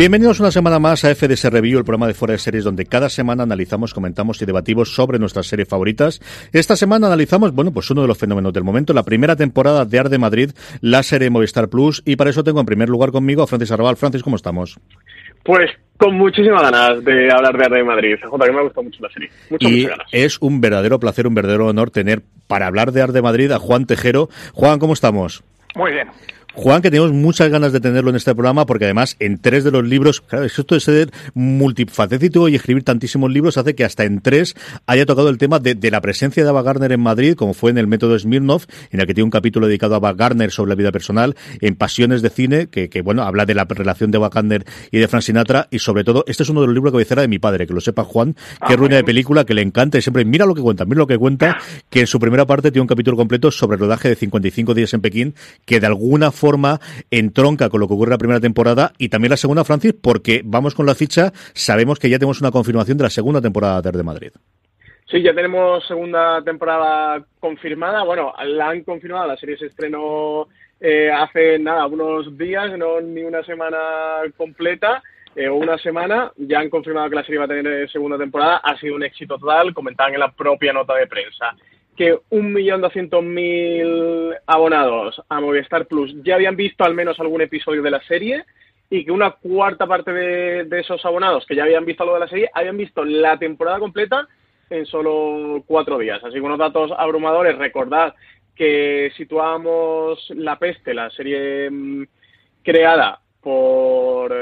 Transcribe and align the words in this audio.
Bienvenidos 0.00 0.40
una 0.40 0.50
semana 0.50 0.78
más 0.78 1.04
a 1.04 1.14
FDS 1.14 1.52
Review, 1.52 1.78
el 1.78 1.84
programa 1.84 2.06
de 2.06 2.14
Fuera 2.14 2.32
de 2.32 2.38
Series 2.38 2.64
donde 2.64 2.86
cada 2.86 3.10
semana 3.10 3.42
analizamos, 3.42 3.92
comentamos 3.92 4.40
y 4.40 4.46
debatimos 4.46 4.94
sobre 4.94 5.18
nuestras 5.18 5.46
series 5.46 5.68
favoritas. 5.68 6.22
Esta 6.54 6.74
semana 6.74 7.08
analizamos, 7.08 7.52
bueno, 7.54 7.70
pues 7.70 7.90
uno 7.90 8.00
de 8.00 8.08
los 8.08 8.16
fenómenos 8.16 8.54
del 8.54 8.64
momento, 8.64 8.94
la 8.94 9.02
primera 9.02 9.36
temporada 9.36 9.84
de 9.84 9.98
Ar 9.98 10.08
de 10.08 10.16
Madrid, 10.16 10.52
la 10.80 11.02
serie 11.02 11.28
Movistar 11.28 11.68
Plus, 11.68 12.02
y 12.06 12.16
para 12.16 12.30
eso 12.30 12.42
tengo 12.42 12.60
en 12.60 12.64
primer 12.64 12.88
lugar 12.88 13.10
conmigo 13.10 13.42
a 13.42 13.46
Francis 13.46 13.72
Arrabal. 13.72 13.98
Francis, 13.98 14.22
¿cómo 14.22 14.36
estamos? 14.36 14.80
Pues 15.44 15.70
con 15.98 16.14
muchísimas 16.14 16.62
ganas 16.62 17.04
de 17.04 17.30
hablar 17.30 17.58
de 17.58 17.64
Arde 17.66 17.84
Madrid. 17.84 18.16
J, 18.24 18.46
que 18.46 18.52
me 18.52 18.58
ha 18.58 18.62
gustado 18.62 18.84
mucho 18.84 19.02
la 19.02 19.10
serie. 19.10 19.28
Muchas, 19.50 19.70
y 19.70 19.84
ganas. 19.84 20.06
es 20.12 20.38
un 20.40 20.62
verdadero 20.62 20.98
placer, 20.98 21.26
un 21.26 21.34
verdadero 21.34 21.66
honor 21.66 21.90
tener 21.90 22.22
para 22.46 22.68
hablar 22.68 22.92
de 22.92 23.02
Arde 23.02 23.20
Madrid 23.20 23.50
a 23.52 23.58
Juan 23.58 23.84
Tejero. 23.84 24.30
Juan, 24.54 24.78
¿cómo 24.78 24.94
estamos? 24.94 25.44
Muy 25.74 25.92
bien. 25.92 26.08
Juan, 26.54 26.82
que 26.82 26.90
tenemos 26.90 27.12
muchas 27.12 27.48
ganas 27.48 27.72
de 27.72 27.80
tenerlo 27.80 28.10
en 28.10 28.16
este 28.16 28.34
programa, 28.34 28.66
porque 28.66 28.84
además 28.84 29.16
en 29.20 29.38
tres 29.38 29.64
de 29.64 29.70
los 29.70 29.84
libros, 29.84 30.20
claro, 30.20 30.44
esto 30.44 30.74
de 30.74 30.80
ser 30.80 31.10
multifacético 31.34 32.48
y 32.48 32.56
escribir 32.56 32.84
tantísimos 32.84 33.30
libros 33.30 33.56
hace 33.56 33.74
que 33.74 33.84
hasta 33.84 34.04
en 34.04 34.20
tres 34.20 34.54
haya 34.86 35.06
tocado 35.06 35.28
el 35.28 35.38
tema 35.38 35.58
de, 35.58 35.74
de 35.74 35.90
la 35.90 36.00
presencia 36.00 36.42
de 36.42 36.48
Ava 36.48 36.62
Gardner 36.62 36.92
en 36.92 37.00
Madrid, 37.00 37.34
como 37.34 37.54
fue 37.54 37.70
en 37.70 37.78
el 37.78 37.86
método 37.86 38.18
Smirnov, 38.18 38.64
en 38.90 39.00
el 39.00 39.06
que 39.06 39.14
tiene 39.14 39.24
un 39.24 39.30
capítulo 39.30 39.68
dedicado 39.68 39.94
a 39.94 39.96
Ava 39.98 40.12
Gardner 40.12 40.50
sobre 40.50 40.70
la 40.70 40.74
vida 40.74 40.92
personal, 40.92 41.36
en 41.60 41.76
Pasiones 41.76 42.20
de 42.20 42.30
Cine, 42.30 42.66
que, 42.66 42.88
que 42.88 43.00
bueno, 43.00 43.22
habla 43.22 43.46
de 43.46 43.54
la 43.54 43.64
relación 43.64 44.10
de 44.10 44.18
Ava 44.18 44.28
Gardner 44.28 44.66
y 44.90 44.98
de 44.98 45.08
Frank 45.08 45.22
Sinatra, 45.22 45.68
y 45.70 45.78
sobre 45.78 46.04
todo, 46.04 46.24
este 46.26 46.42
es 46.42 46.48
uno 46.48 46.60
de 46.60 46.66
los 46.66 46.74
libros 46.74 46.90
que 46.92 46.96
cabecera 46.96 47.22
de 47.22 47.28
mi 47.28 47.38
padre, 47.38 47.66
que 47.66 47.72
lo 47.72 47.80
sepa 47.80 48.04
Juan, 48.04 48.34
que 48.34 48.74
Ah, 48.74 48.76
ruina 48.76 48.96
de 48.96 49.04
película, 49.04 49.44
que 49.44 49.54
le 49.54 49.62
encanta 49.62 49.98
y 49.98 50.02
siempre 50.02 50.24
mira 50.24 50.46
lo 50.46 50.54
que 50.54 50.62
cuenta, 50.62 50.84
mira 50.84 50.98
lo 50.98 51.06
que 51.06 51.16
cuenta, 51.16 51.58
que 51.88 52.00
en 52.00 52.06
su 52.06 52.18
primera 52.18 52.46
parte 52.46 52.70
tiene 52.70 52.82
un 52.82 52.88
capítulo 52.88 53.16
completo 53.16 53.50
sobre 53.50 53.76
el 53.76 53.80
rodaje 53.80 54.08
de 54.08 54.16
55 54.16 54.74
días 54.74 54.92
en 54.94 55.00
Pekín, 55.00 55.34
que 55.64 55.80
de 55.80 55.86
alguna 55.86 56.30
forma 56.30 56.39
entronca 57.10 57.68
con 57.68 57.80
lo 57.80 57.88
que 57.88 57.94
ocurre 57.94 58.08
en 58.08 58.14
la 58.14 58.18
primera 58.18 58.40
temporada 58.40 58.92
y 58.98 59.08
también 59.08 59.30
la 59.30 59.36
segunda, 59.36 59.64
Francis, 59.64 59.94
porque 60.00 60.42
vamos 60.44 60.74
con 60.74 60.86
la 60.86 60.94
ficha, 60.94 61.32
sabemos 61.54 61.98
que 61.98 62.08
ya 62.08 62.18
tenemos 62.18 62.40
una 62.40 62.50
confirmación 62.50 62.98
de 62.98 63.04
la 63.04 63.10
segunda 63.10 63.40
temporada 63.40 63.82
de 63.82 63.90
de 63.90 64.02
Madrid. 64.02 64.30
Sí, 65.10 65.22
ya 65.22 65.34
tenemos 65.34 65.84
segunda 65.86 66.40
temporada 66.42 67.24
confirmada. 67.40 68.04
Bueno, 68.04 68.32
la 68.44 68.70
han 68.70 68.84
confirmado, 68.84 69.26
la 69.26 69.36
serie 69.36 69.58
se 69.58 69.66
estrenó 69.66 70.46
eh, 70.78 71.10
hace 71.10 71.58
nada, 71.58 71.86
unos 71.86 72.38
días, 72.38 72.78
no 72.78 73.00
ni 73.00 73.22
una 73.22 73.42
semana 73.42 73.78
completa, 74.36 75.02
eh, 75.34 75.48
o 75.48 75.56
una 75.56 75.78
semana. 75.78 76.30
Ya 76.36 76.60
han 76.60 76.70
confirmado 76.70 77.10
que 77.10 77.16
la 77.16 77.24
serie 77.24 77.40
va 77.40 77.46
a 77.46 77.48
tener 77.48 77.66
eh, 77.66 77.88
segunda 77.88 78.16
temporada. 78.16 78.58
Ha 78.58 78.78
sido 78.78 78.94
un 78.94 79.02
éxito 79.02 79.36
total, 79.36 79.74
comentaban 79.74 80.14
en 80.14 80.20
la 80.20 80.30
propia 80.30 80.72
nota 80.72 80.94
de 80.94 81.08
prensa 81.08 81.56
que 82.00 82.16
1.200.000 82.30 84.38
abonados 84.46 85.22
a 85.28 85.38
Movistar 85.38 85.84
Plus 85.84 86.16
ya 86.24 86.36
habían 86.36 86.56
visto 86.56 86.82
al 86.82 86.94
menos 86.94 87.20
algún 87.20 87.42
episodio 87.42 87.82
de 87.82 87.90
la 87.90 88.02
serie 88.04 88.46
y 88.88 89.04
que 89.04 89.12
una 89.12 89.32
cuarta 89.32 89.86
parte 89.86 90.10
de, 90.10 90.80
esos 90.80 91.04
abonados 91.04 91.44
que 91.44 91.54
ya 91.54 91.64
habían 91.64 91.84
visto 91.84 92.02
algo 92.02 92.14
de 92.14 92.20
la 92.20 92.28
serie 92.28 92.48
habían 92.54 92.78
visto 92.78 93.04
la 93.04 93.38
temporada 93.38 93.78
completa 93.78 94.26
en 94.70 94.86
solo 94.86 95.62
cuatro 95.66 95.98
días. 95.98 96.24
Así 96.24 96.36
que 96.36 96.40
unos 96.40 96.58
datos 96.58 96.90
abrumadores. 96.96 97.58
Recordad 97.58 98.14
que 98.56 99.12
situábamos 99.18 100.26
La 100.30 100.58
Peste, 100.58 100.94
la 100.94 101.10
serie 101.10 101.68
mm, 101.70 102.04
creada 102.62 103.20
por... 103.42 104.34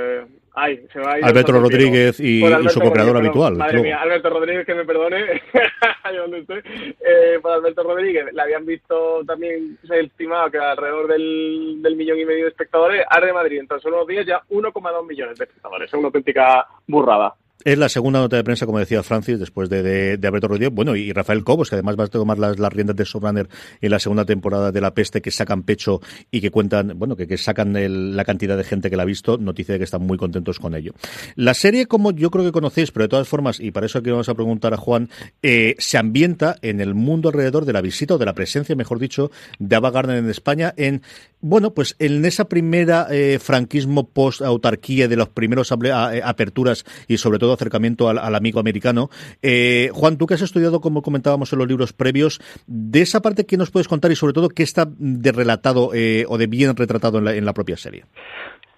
ay, 0.58 0.86
se 0.92 0.98
me 0.98 1.04
va 1.04 1.12
a 1.12 1.18
ir 1.18 1.24
el 1.24 1.30
Alberto. 1.30 1.52
Rodríguez 1.52 2.20
y- 2.20 2.40
su 2.68 2.80
co-creador 2.80 3.16
habitual, 3.16 3.56
Madre 3.56 3.82
mía, 3.82 3.98
Alberto 4.00 4.30
Rodríguez, 4.30 4.66
que 4.66 4.74
me 4.74 4.84
perdone. 4.84 5.42
Estoy. 6.38 6.62
Eh, 7.00 7.38
por 7.42 7.52
Alberto 7.52 7.82
Rodríguez, 7.82 8.32
le 8.32 8.42
habían 8.42 8.64
visto 8.64 9.22
también, 9.26 9.78
se 9.86 10.00
estimaba 10.00 10.50
que 10.50 10.58
alrededor 10.58 11.06
del, 11.08 11.78
del 11.82 11.96
millón 11.96 12.18
y 12.18 12.24
medio 12.24 12.44
de 12.44 12.50
espectadores. 12.50 13.04
Arde 13.08 13.32
Madrid, 13.32 13.60
en 13.60 13.66
tan 13.66 13.80
solo 13.80 13.96
unos 13.96 14.08
días 14.08 14.26
ya 14.26 14.40
1,2 14.50 15.06
millones 15.06 15.38
de 15.38 15.44
espectadores. 15.44 15.88
Es 15.88 15.94
una 15.94 16.06
auténtica 16.06 16.66
burrada. 16.86 17.34
Es 17.64 17.76
la 17.76 17.88
segunda 17.88 18.20
nota 18.20 18.36
de 18.36 18.44
prensa, 18.44 18.66
como 18.66 18.78
decía 18.78 19.02
Francis, 19.02 19.38
después 19.38 19.68
de, 19.68 19.82
de, 19.82 20.16
de 20.16 20.28
Alberto 20.28 20.46
Rodríguez, 20.46 20.72
bueno, 20.72 20.94
y 20.94 21.12
Rafael 21.12 21.42
Cobos, 21.42 21.68
que 21.68 21.74
además 21.74 21.96
va 21.98 22.04
a 22.04 22.06
tomar 22.06 22.38
las, 22.38 22.58
las 22.60 22.72
riendas 22.72 22.94
de 22.94 23.04
Showrunner 23.04 23.48
en 23.80 23.90
la 23.90 23.98
segunda 23.98 24.24
temporada 24.24 24.70
de 24.70 24.80
La 24.80 24.94
Peste, 24.94 25.20
que 25.20 25.32
sacan 25.32 25.64
pecho 25.64 26.00
y 26.30 26.40
que 26.40 26.52
cuentan, 26.52 26.92
bueno, 26.96 27.16
que, 27.16 27.26
que 27.26 27.36
sacan 27.36 27.74
la 28.16 28.24
cantidad 28.24 28.56
de 28.56 28.62
gente 28.62 28.90
que 28.90 28.96
la 28.96 29.02
ha 29.02 29.06
visto, 29.06 29.38
noticia 29.38 29.72
de 29.72 29.78
que 29.78 29.84
están 29.84 30.02
muy 30.02 30.16
contentos 30.16 30.60
con 30.60 30.76
ello. 30.76 30.92
La 31.34 31.52
serie, 31.52 31.86
como 31.86 32.12
yo 32.12 32.30
creo 32.30 32.44
que 32.44 32.52
conocéis, 32.52 32.92
pero 32.92 33.04
de 33.04 33.08
todas 33.08 33.26
formas, 33.26 33.58
y 33.58 33.72
para 33.72 33.86
eso 33.86 33.98
aquí 33.98 34.10
vamos 34.10 34.28
a 34.28 34.34
preguntar 34.34 34.72
a 34.72 34.76
Juan, 34.76 35.10
eh, 35.42 35.74
se 35.78 35.98
ambienta 35.98 36.56
en 36.62 36.80
el 36.80 36.94
mundo 36.94 37.28
alrededor 37.28 37.64
de 37.64 37.72
la 37.72 37.80
visita 37.80 38.14
o 38.14 38.18
de 38.18 38.24
la 38.24 38.34
presencia, 38.34 38.76
mejor 38.76 39.00
dicho, 39.00 39.32
de 39.58 39.74
Ava 39.74 39.90
Gardner 39.90 40.18
en 40.18 40.30
España, 40.30 40.74
en, 40.76 41.02
bueno, 41.40 41.72
pues 41.72 41.96
en 41.98 42.24
esa 42.24 42.48
primera 42.48 43.06
eh, 43.10 43.38
franquismo 43.38 44.08
post-autarquía 44.12 45.08
de 45.08 45.16
los 45.16 45.28
primeros 45.28 45.70
eh, 45.70 46.20
aperturas 46.24 46.84
y 47.06 47.18
sobre 47.18 47.38
todo 47.38 47.52
acercamiento 47.52 48.08
al, 48.08 48.34
amigo 48.34 48.60
americano. 48.60 49.08
Eh, 49.42 49.90
Juan, 49.92 50.18
tú 50.18 50.26
que 50.26 50.34
has 50.34 50.42
estudiado, 50.42 50.80
como 50.80 51.02
comentábamos 51.02 51.52
en 51.52 51.58
los 51.60 51.68
libros 51.68 51.92
previos, 51.92 52.40
de 52.66 53.02
esa 53.02 53.22
parte, 53.22 53.46
¿qué 53.46 53.56
nos 53.56 53.70
puedes 53.70 53.88
contar 53.88 54.10
y 54.10 54.16
sobre 54.16 54.32
todo 54.32 54.48
qué 54.48 54.62
está 54.62 54.86
de 54.88 55.32
relatado 55.32 55.90
eh, 55.94 56.24
o 56.28 56.38
de 56.38 56.46
bien 56.46 56.76
retratado 56.76 57.18
en 57.18 57.24
la, 57.24 57.34
en 57.34 57.44
la 57.44 57.52
propia 57.52 57.76
serie? 57.76 58.04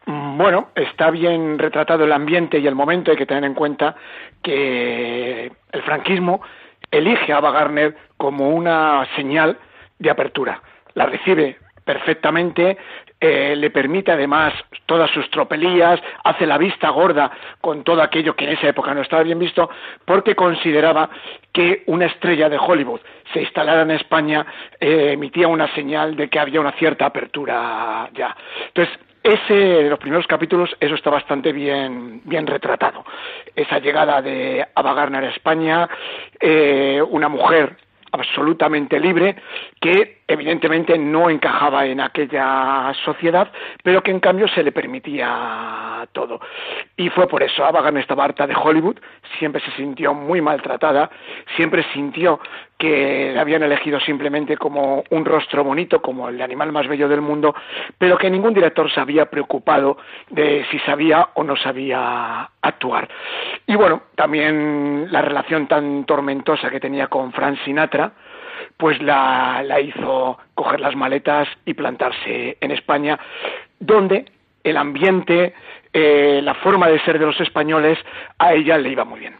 Bueno, 0.06 0.70
está 0.74 1.10
bien 1.10 1.58
retratado 1.58 2.04
el 2.04 2.12
ambiente 2.12 2.58
y 2.58 2.66
el 2.66 2.74
momento. 2.74 3.10
Hay 3.10 3.16
que 3.16 3.26
tener 3.26 3.44
en 3.44 3.54
cuenta 3.54 3.94
que 4.42 5.46
el 5.72 5.82
franquismo 5.82 6.40
elige 6.90 7.32
a 7.32 7.36
Ava 7.36 7.70
como 8.16 8.50
una 8.50 9.06
señal 9.16 9.58
de 9.98 10.10
apertura. 10.10 10.62
La 10.94 11.06
recibe 11.06 11.58
perfectamente, 11.90 12.78
eh, 13.20 13.56
le 13.56 13.70
permite 13.70 14.12
además 14.12 14.54
todas 14.86 15.10
sus 15.10 15.28
tropelías, 15.28 16.00
hace 16.22 16.46
la 16.46 16.56
vista 16.56 16.88
gorda 16.90 17.32
con 17.60 17.82
todo 17.82 18.00
aquello 18.00 18.36
que 18.36 18.44
en 18.44 18.52
esa 18.52 18.68
época 18.68 18.94
no 18.94 19.02
estaba 19.02 19.24
bien 19.24 19.40
visto, 19.40 19.68
porque 20.04 20.36
consideraba 20.36 21.10
que 21.52 21.82
una 21.86 22.06
estrella 22.06 22.48
de 22.48 22.58
Hollywood 22.58 23.00
se 23.32 23.40
instalara 23.40 23.82
en 23.82 23.90
España 23.90 24.46
eh, 24.78 25.10
emitía 25.14 25.48
una 25.48 25.66
señal 25.74 26.14
de 26.14 26.28
que 26.28 26.38
había 26.38 26.60
una 26.60 26.72
cierta 26.72 27.06
apertura 27.06 28.08
ya. 28.14 28.36
Entonces, 28.68 28.96
ese 29.24 29.54
de 29.54 29.90
los 29.90 29.98
primeros 29.98 30.28
capítulos, 30.28 30.70
eso 30.78 30.94
está 30.94 31.10
bastante 31.10 31.52
bien, 31.52 32.20
bien 32.24 32.46
retratado. 32.46 33.04
Esa 33.56 33.80
llegada 33.80 34.22
de 34.22 34.64
Ava 34.76 35.02
a 35.02 35.24
España, 35.26 35.88
eh, 36.38 37.02
una 37.10 37.28
mujer 37.28 37.76
absolutamente 38.12 38.98
libre 38.98 39.36
que 39.80 40.20
evidentemente 40.26 40.96
no 40.98 41.28
encajaba 41.28 41.86
en 41.86 42.00
aquella 42.00 42.92
sociedad, 43.04 43.50
pero 43.82 44.02
que 44.02 44.10
en 44.10 44.20
cambio 44.20 44.46
se 44.48 44.62
le 44.62 44.72
permitía 44.72 46.08
todo. 46.12 46.40
Y 46.96 47.10
fue 47.10 47.26
por 47.28 47.42
eso, 47.42 47.64
Ava 47.64 47.82
Gardner 47.82 48.02
estaba 48.02 48.24
harta 48.24 48.46
de 48.46 48.54
Hollywood, 48.54 48.98
siempre 49.38 49.60
se 49.62 49.70
sintió 49.72 50.14
muy 50.14 50.40
maltratada, 50.40 51.10
siempre 51.56 51.84
sintió 51.92 52.40
que 52.80 53.36
habían 53.38 53.62
elegido 53.62 54.00
simplemente 54.00 54.56
como 54.56 55.04
un 55.10 55.24
rostro 55.26 55.62
bonito, 55.62 56.00
como 56.00 56.30
el 56.30 56.40
animal 56.40 56.72
más 56.72 56.88
bello 56.88 57.10
del 57.10 57.20
mundo, 57.20 57.54
pero 57.98 58.16
que 58.16 58.30
ningún 58.30 58.54
director 58.54 58.90
se 58.90 58.98
había 58.98 59.26
preocupado 59.26 59.98
de 60.30 60.64
si 60.70 60.78
sabía 60.78 61.28
o 61.34 61.44
no 61.44 61.56
sabía 61.56 62.48
actuar. 62.62 63.06
Y 63.66 63.74
bueno, 63.74 64.04
también 64.14 65.08
la 65.12 65.20
relación 65.20 65.68
tan 65.68 66.06
tormentosa 66.06 66.70
que 66.70 66.80
tenía 66.80 67.08
con 67.08 67.32
Frank 67.34 67.58
Sinatra, 67.66 68.12
pues 68.78 69.00
la, 69.02 69.62
la 69.62 69.78
hizo 69.78 70.38
coger 70.54 70.80
las 70.80 70.96
maletas 70.96 71.48
y 71.66 71.74
plantarse 71.74 72.56
en 72.62 72.70
España, 72.70 73.20
donde 73.78 74.24
el 74.64 74.78
ambiente, 74.78 75.52
eh, 75.92 76.40
la 76.42 76.54
forma 76.54 76.88
de 76.88 77.00
ser 77.00 77.18
de 77.18 77.26
los 77.26 77.38
españoles, 77.42 77.98
a 78.38 78.54
ella 78.54 78.78
le 78.78 78.88
iba 78.88 79.04
muy 79.04 79.20
bien. 79.20 79.34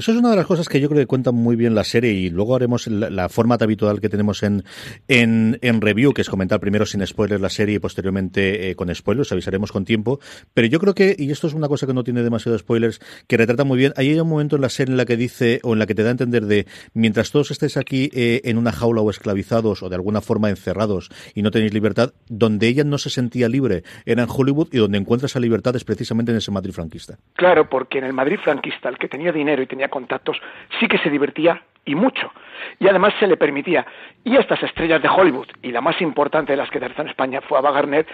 Eso 0.00 0.12
es 0.12 0.16
una 0.16 0.30
de 0.30 0.36
las 0.36 0.46
cosas 0.46 0.66
que 0.66 0.80
yo 0.80 0.88
creo 0.88 1.02
que 1.02 1.06
cuentan 1.06 1.34
muy 1.34 1.56
bien 1.56 1.74
la 1.74 1.84
serie 1.84 2.12
y 2.12 2.30
luego 2.30 2.56
haremos 2.56 2.86
la, 2.86 3.28
forma 3.28 3.58
habitual 3.60 4.00
que 4.00 4.08
tenemos 4.08 4.42
en, 4.42 4.64
en, 5.08 5.58
en, 5.60 5.82
review, 5.82 6.14
que 6.14 6.22
es 6.22 6.30
comentar 6.30 6.58
primero 6.58 6.86
sin 6.86 7.06
spoilers 7.06 7.38
la 7.38 7.50
serie 7.50 7.74
y 7.74 7.78
posteriormente 7.80 8.70
eh, 8.70 8.76
con 8.76 8.94
spoilers, 8.94 9.30
avisaremos 9.30 9.72
con 9.72 9.84
tiempo. 9.84 10.18
Pero 10.54 10.68
yo 10.68 10.78
creo 10.80 10.94
que, 10.94 11.14
y 11.18 11.30
esto 11.30 11.48
es 11.48 11.52
una 11.52 11.68
cosa 11.68 11.86
que 11.86 11.92
no 11.92 12.02
tiene 12.02 12.22
demasiado 12.22 12.56
spoilers, 12.56 12.98
que 13.28 13.36
retrata 13.36 13.64
muy 13.64 13.76
bien, 13.76 13.92
hay 13.94 14.18
un 14.18 14.26
momento 14.26 14.56
en 14.56 14.62
la 14.62 14.70
serie 14.70 14.92
en 14.92 14.96
la 14.96 15.04
que 15.04 15.18
dice, 15.18 15.60
o 15.64 15.74
en 15.74 15.78
la 15.78 15.84
que 15.84 15.94
te 15.94 16.02
da 16.02 16.08
a 16.08 16.12
entender 16.12 16.46
de, 16.46 16.66
mientras 16.94 17.30
todos 17.30 17.50
estéis 17.50 17.76
aquí 17.76 18.08
eh, 18.14 18.40
en 18.44 18.56
una 18.56 18.72
jaula 18.72 19.02
o 19.02 19.10
esclavizados 19.10 19.82
o 19.82 19.90
de 19.90 19.96
alguna 19.96 20.22
forma 20.22 20.48
encerrados 20.48 21.10
y 21.34 21.42
no 21.42 21.50
tenéis 21.50 21.74
libertad, 21.74 22.14
donde 22.26 22.68
ella 22.68 22.84
no 22.84 22.96
se 22.96 23.10
sentía 23.10 23.50
libre 23.50 23.82
era 24.06 24.22
en 24.22 24.28
Hollywood 24.34 24.68
y 24.72 24.78
donde 24.78 24.96
encuentra 24.96 25.26
esa 25.26 25.40
libertad 25.40 25.76
es 25.76 25.84
precisamente 25.84 26.32
en 26.32 26.38
ese 26.38 26.50
Madrid 26.50 26.72
franquista. 26.72 27.18
Claro, 27.34 27.68
porque 27.68 27.98
en 27.98 28.04
el 28.04 28.14
Madrid 28.14 28.38
franquista, 28.42 28.88
el 28.88 28.96
que 28.96 29.06
tenía 29.06 29.30
dinero 29.30 29.62
y 29.62 29.66
tenía 29.66 29.89
contactos, 29.90 30.40
sí 30.78 30.88
que 30.88 30.98
se 30.98 31.10
divertía 31.10 31.62
y 31.84 31.94
mucho. 31.94 32.32
Y 32.78 32.88
además 32.88 33.14
se 33.18 33.26
le 33.26 33.36
permitía, 33.36 33.86
y 34.22 34.36
estas 34.36 34.62
estrellas 34.62 35.02
de 35.02 35.08
Hollywood, 35.08 35.48
y 35.62 35.72
la 35.72 35.80
más 35.80 36.00
importante 36.00 36.52
de 36.52 36.56
las 36.56 36.70
que 36.70 36.78
aterrizó 36.78 37.02
en 37.02 37.08
España 37.08 37.40
fue 37.40 37.58
Ava 37.58 37.72
Gardner, 37.72 38.06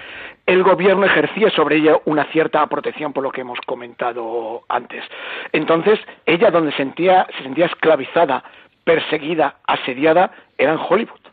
el 0.47 0.63
gobierno 0.63 1.05
ejercía 1.05 1.51
sobre 1.51 1.77
ella 1.77 1.99
una 2.05 2.25
cierta 2.27 2.67
protección 2.67 3.13
por 3.13 3.25
lo 3.25 3.33
que 3.33 3.41
hemos 3.41 3.61
comentado 3.63 4.63
antes. 4.69 5.05
Entonces, 5.53 5.99
ella 6.27 6.51
donde 6.51 6.73
sentía, 6.73 7.27
se 7.37 7.43
sentía 7.43 7.67
esclavizada, 7.67 8.45
perseguida, 8.85 9.57
asediada, 9.67 10.31
era 10.57 10.73
en 10.73 10.79
Hollywood 10.79 11.26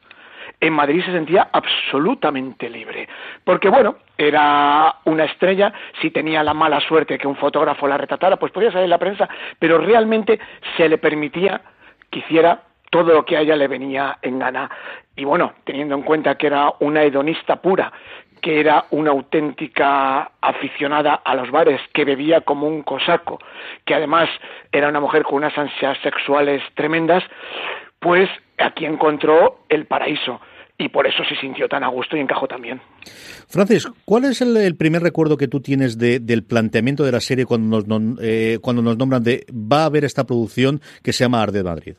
en 0.63 0.73
Madrid 0.73 1.03
se 1.03 1.11
sentía 1.11 1.49
absolutamente 1.51 2.69
libre. 2.69 3.09
Porque, 3.43 3.67
bueno, 3.67 3.97
era 4.17 4.95
una 5.03 5.25
estrella, 5.25 5.73
si 6.01 6.09
tenía 6.09 6.41
la 6.41 6.53
mala 6.53 6.79
suerte 6.79 7.17
que 7.17 7.27
un 7.27 7.35
fotógrafo 7.35 7.85
la 7.85 7.97
retratara, 7.97 8.37
pues 8.37 8.53
podía 8.53 8.71
salir 8.71 8.87
la 8.87 8.97
prensa, 8.97 9.27
pero 9.59 9.77
realmente 9.77 10.39
se 10.77 10.87
le 10.87 10.97
permitía 10.97 11.59
que 12.09 12.19
hiciera 12.19 12.61
todo 12.89 13.13
lo 13.13 13.25
que 13.25 13.35
a 13.35 13.41
ella 13.41 13.57
le 13.57 13.67
venía 13.67 14.19
en 14.21 14.39
gana. 14.39 14.69
Y 15.17 15.25
bueno, 15.25 15.51
teniendo 15.65 15.95
en 15.95 16.03
cuenta 16.03 16.35
que 16.35 16.47
era 16.47 16.71
una 16.79 17.03
hedonista 17.03 17.57
pura, 17.57 17.91
que 18.41 18.61
era 18.61 18.85
una 18.91 19.11
auténtica 19.11 20.31
aficionada 20.39 21.15
a 21.25 21.35
los 21.35 21.51
bares, 21.51 21.81
que 21.93 22.05
bebía 22.05 22.39
como 22.41 22.67
un 22.67 22.83
cosaco, 22.83 23.39
que 23.83 23.95
además 23.95 24.29
era 24.71 24.87
una 24.87 25.01
mujer 25.01 25.23
con 25.23 25.35
unas 25.35 25.57
ansias 25.57 25.97
sexuales 26.03 26.63
tremendas, 26.75 27.23
pues 27.99 28.29
aquí 28.59 28.85
encontró 28.85 29.59
el 29.67 29.85
paraíso 29.87 30.39
y 30.77 30.89
por 30.89 31.07
eso 31.07 31.23
se 31.23 31.35
sintió 31.35 31.67
tan 31.67 31.83
a 31.83 31.87
gusto 31.87 32.17
y 32.17 32.19
encajó 32.19 32.47
también. 32.47 32.81
Francis, 33.47 33.87
¿cuál 34.05 34.25
es 34.25 34.41
el, 34.41 34.75
primer 34.75 35.01
recuerdo 35.01 35.37
que 35.37 35.47
tú 35.47 35.61
tienes 35.61 35.97
del 35.97 36.43
planteamiento 36.43 37.03
de 37.03 37.11
la 37.11 37.19
serie 37.19 37.45
cuando 37.45 37.81
nos, 37.81 38.19
eh, 38.21 38.59
cuando 38.61 38.81
nos 38.81 38.97
nombran 38.97 39.23
de 39.23 39.45
va 39.51 39.83
a 39.83 39.85
haber 39.85 40.03
esta 40.03 40.25
producción 40.25 40.81
que 41.03 41.13
se 41.13 41.23
llama 41.23 41.41
Arde 41.41 41.63
Madrid? 41.63 41.95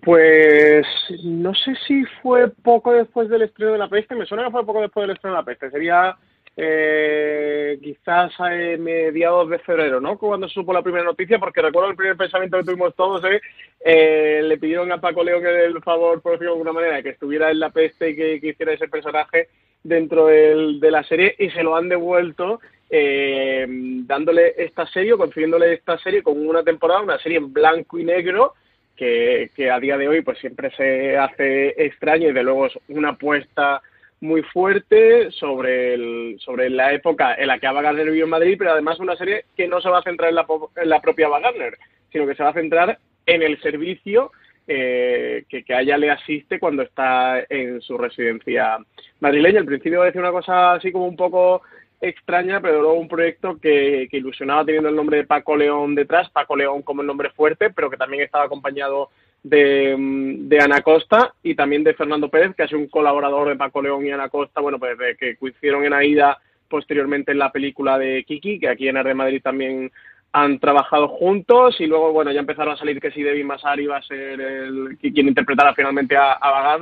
Pues 0.00 0.86
no 1.22 1.54
sé 1.54 1.74
si 1.86 2.04
fue 2.20 2.50
poco 2.50 2.92
después 2.92 3.30
del 3.30 3.42
estreno 3.42 3.72
de 3.72 3.78
la 3.78 3.88
peste, 3.88 4.14
me 4.14 4.26
suena 4.26 4.44
que 4.44 4.50
fue 4.50 4.66
poco 4.66 4.82
después 4.82 5.06
del 5.06 5.16
estreno 5.16 5.36
de 5.36 5.40
la 5.40 5.46
peste, 5.46 5.70
sería 5.70 6.16
eh, 6.56 7.78
quizás 7.82 8.32
a 8.38 8.50
mediados 8.78 9.50
de 9.50 9.58
febrero, 9.58 10.00
¿no? 10.00 10.16
Cuando 10.18 10.48
supo 10.48 10.72
la 10.72 10.82
primera 10.82 11.04
noticia, 11.04 11.38
porque 11.38 11.62
recuerdo 11.62 11.90
el 11.90 11.96
primer 11.96 12.16
pensamiento 12.16 12.58
que 12.58 12.64
tuvimos 12.64 12.94
todos, 12.94 13.24
¿eh? 13.24 13.40
eh 13.84 14.40
le 14.44 14.58
pidieron 14.58 14.92
a 14.92 15.00
Paco 15.00 15.24
León 15.24 15.44
el 15.46 15.82
favor, 15.82 16.20
por 16.22 16.32
decirlo 16.32 16.52
de 16.52 16.58
alguna 16.58 16.72
manera, 16.72 17.02
que 17.02 17.10
estuviera 17.10 17.50
en 17.50 17.60
la 17.60 17.70
peste 17.70 18.10
y 18.10 18.16
que, 18.16 18.48
hiciera 18.48 18.72
ese 18.72 18.88
personaje 18.88 19.48
dentro 19.82 20.26
de 20.26 20.90
la 20.90 21.02
serie 21.04 21.34
y 21.38 21.50
se 21.50 21.62
lo 21.62 21.76
han 21.76 21.88
devuelto 21.88 22.60
eh, 22.90 23.66
dándole 24.06 24.54
esta 24.56 24.86
serie 24.86 25.16
consiguiéndole 25.16 25.72
esta 25.72 25.98
serie 25.98 26.22
con 26.22 26.46
una 26.46 26.62
temporada, 26.62 27.02
una 27.02 27.18
serie 27.18 27.38
en 27.38 27.52
blanco 27.52 27.98
y 27.98 28.04
negro 28.04 28.54
que, 28.94 29.50
que 29.56 29.70
a 29.70 29.80
día 29.80 29.98
de 29.98 30.06
hoy 30.06 30.20
pues 30.20 30.38
siempre 30.38 30.70
se 30.76 31.16
hace 31.16 31.74
extraño 31.84 32.28
y 32.28 32.32
de 32.32 32.42
luego 32.42 32.66
es 32.66 32.78
una 32.88 33.10
apuesta 33.10 33.82
muy 34.24 34.42
fuerte 34.42 35.30
sobre, 35.32 35.94
el, 35.94 36.36
sobre 36.40 36.70
la 36.70 36.92
época 36.94 37.34
en 37.34 37.46
la 37.46 37.58
que 37.58 37.66
Ava 37.66 37.82
Gardner 37.82 38.06
vivió 38.06 38.24
en 38.24 38.30
Madrid, 38.30 38.56
pero 38.58 38.72
además 38.72 38.98
una 38.98 39.16
serie 39.16 39.44
que 39.54 39.68
no 39.68 39.80
se 39.80 39.90
va 39.90 39.98
a 39.98 40.02
centrar 40.02 40.30
en 40.30 40.36
la, 40.36 40.46
en 40.76 40.88
la 40.88 41.00
propia 41.00 41.26
Ava 41.26 41.40
Gardner, 41.40 41.76
sino 42.10 42.26
que 42.26 42.34
se 42.34 42.42
va 42.42 42.48
a 42.48 42.54
centrar 42.54 42.98
en 43.26 43.42
el 43.42 43.60
servicio 43.60 44.32
eh, 44.66 45.44
que, 45.48 45.62
que, 45.62 45.78
ella 45.78 45.98
le 45.98 46.10
asiste 46.10 46.58
cuando 46.58 46.82
está 46.82 47.44
en 47.50 47.82
su 47.82 47.98
residencia 47.98 48.78
madrileña. 49.20 49.60
Al 49.60 49.66
principio 49.66 50.02
decía 50.02 50.22
una 50.22 50.32
cosa 50.32 50.72
así 50.72 50.90
como 50.90 51.06
un 51.06 51.16
poco 51.16 51.60
extraña, 52.00 52.62
pero 52.62 52.80
luego 52.80 52.94
un 52.94 53.08
proyecto 53.08 53.58
que, 53.60 54.08
que, 54.10 54.16
ilusionaba 54.16 54.64
teniendo 54.64 54.88
el 54.88 54.96
nombre 54.96 55.18
de 55.18 55.26
Paco 55.26 55.54
León 55.54 55.94
detrás, 55.94 56.30
Paco 56.30 56.56
León 56.56 56.80
como 56.80 57.02
el 57.02 57.06
nombre 57.06 57.30
fuerte, 57.30 57.70
pero 57.70 57.90
que 57.90 57.98
también 57.98 58.22
estaba 58.22 58.44
acompañado 58.44 59.10
de, 59.44 59.94
de, 59.96 60.58
Ana 60.58 60.80
Costa 60.80 61.34
y 61.42 61.54
también 61.54 61.84
de 61.84 61.94
Fernando 61.94 62.28
Pérez, 62.28 62.56
que 62.56 62.64
ha 62.64 62.68
sido 62.68 62.80
un 62.80 62.88
colaborador 62.88 63.48
de 63.48 63.56
Paco 63.56 63.80
León 63.82 64.04
y 64.04 64.10
Ana 64.10 64.30
Costa, 64.30 64.60
bueno, 64.60 64.78
pues 64.78 64.96
que 65.18 65.36
coincidieron 65.36 65.84
en 65.84 65.92
Aida 65.92 66.38
posteriormente 66.68 67.30
en 67.30 67.38
la 67.38 67.52
película 67.52 67.98
de 67.98 68.24
Kiki, 68.24 68.58
que 68.58 68.68
aquí 68.68 68.88
en 68.88 68.96
Arde 68.96 69.14
Madrid 69.14 69.42
también 69.42 69.92
han 70.32 70.58
trabajado 70.58 71.08
juntos 71.08 71.80
y 71.80 71.86
luego, 71.86 72.12
bueno, 72.12 72.32
ya 72.32 72.40
empezaron 72.40 72.74
a 72.74 72.76
salir 72.76 73.00
que 73.00 73.12
si 73.12 73.22
Debbie 73.22 73.44
Masari 73.44 73.84
iba 73.84 73.98
a 73.98 74.02
ser 74.02 74.40
el, 74.40 74.98
quien 74.98 75.28
interpretara 75.28 75.74
finalmente 75.74 76.16
a, 76.16 76.32
a 76.32 76.78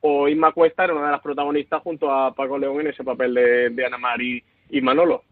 o 0.00 0.28
Inma 0.28 0.52
Cuesta 0.52 0.84
era 0.84 0.94
una 0.94 1.06
de 1.06 1.12
las 1.12 1.20
protagonistas 1.20 1.82
junto 1.82 2.10
a 2.10 2.34
Paco 2.34 2.58
León 2.58 2.80
en 2.80 2.88
ese 2.88 3.04
papel 3.04 3.34
de, 3.34 3.70
de 3.70 3.86
Ana 3.86 3.98
Mari 3.98 4.42
y 4.70 4.80
Manolo. 4.80 5.22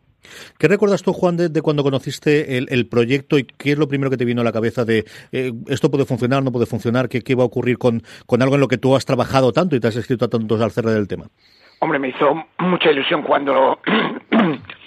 ¿Qué 0.58 0.69
recuerdas 0.69 1.02
tú, 1.02 1.12
Juan, 1.12 1.37
de, 1.37 1.62
cuando 1.62 1.82
conociste 1.82 2.58
el, 2.58 2.87
proyecto 2.87 3.38
y 3.38 3.44
qué 3.44 3.73
es 3.73 3.78
lo 3.78 3.88
primero 3.88 4.11
que 4.11 4.17
te 4.17 4.25
vino 4.25 4.40
a 4.40 4.44
la 4.44 4.52
cabeza 4.52 4.84
de 4.84 5.05
eh, 5.32 5.52
esto 5.69 5.90
puede 5.90 6.05
funcionar, 6.05 6.43
no 6.43 6.52
puede 6.52 6.67
funcionar, 6.67 7.08
qué, 7.08 7.23
qué 7.23 7.34
va 7.34 7.43
a 7.43 7.46
ocurrir 7.46 7.78
con, 7.78 8.02
con 8.26 8.43
algo 8.43 8.55
en 8.55 8.61
lo 8.61 8.69
que 8.69 8.78
tú 8.78 8.94
has 8.94 9.05
trabajado 9.05 9.52
tanto 9.52 9.76
y 9.76 9.81
te 9.81 9.88
has 9.88 9.96
escrito 9.96 10.26
a 10.26 10.28
tantos 10.28 10.61
al 10.61 10.70
cerrar 10.70 10.94
del 10.94 11.08
tema? 11.08 11.26
Hombre, 11.81 11.99
me 11.99 12.08
hizo 12.08 12.44
mucha 12.58 12.90
ilusión 12.90 13.23
cuando 13.23 13.78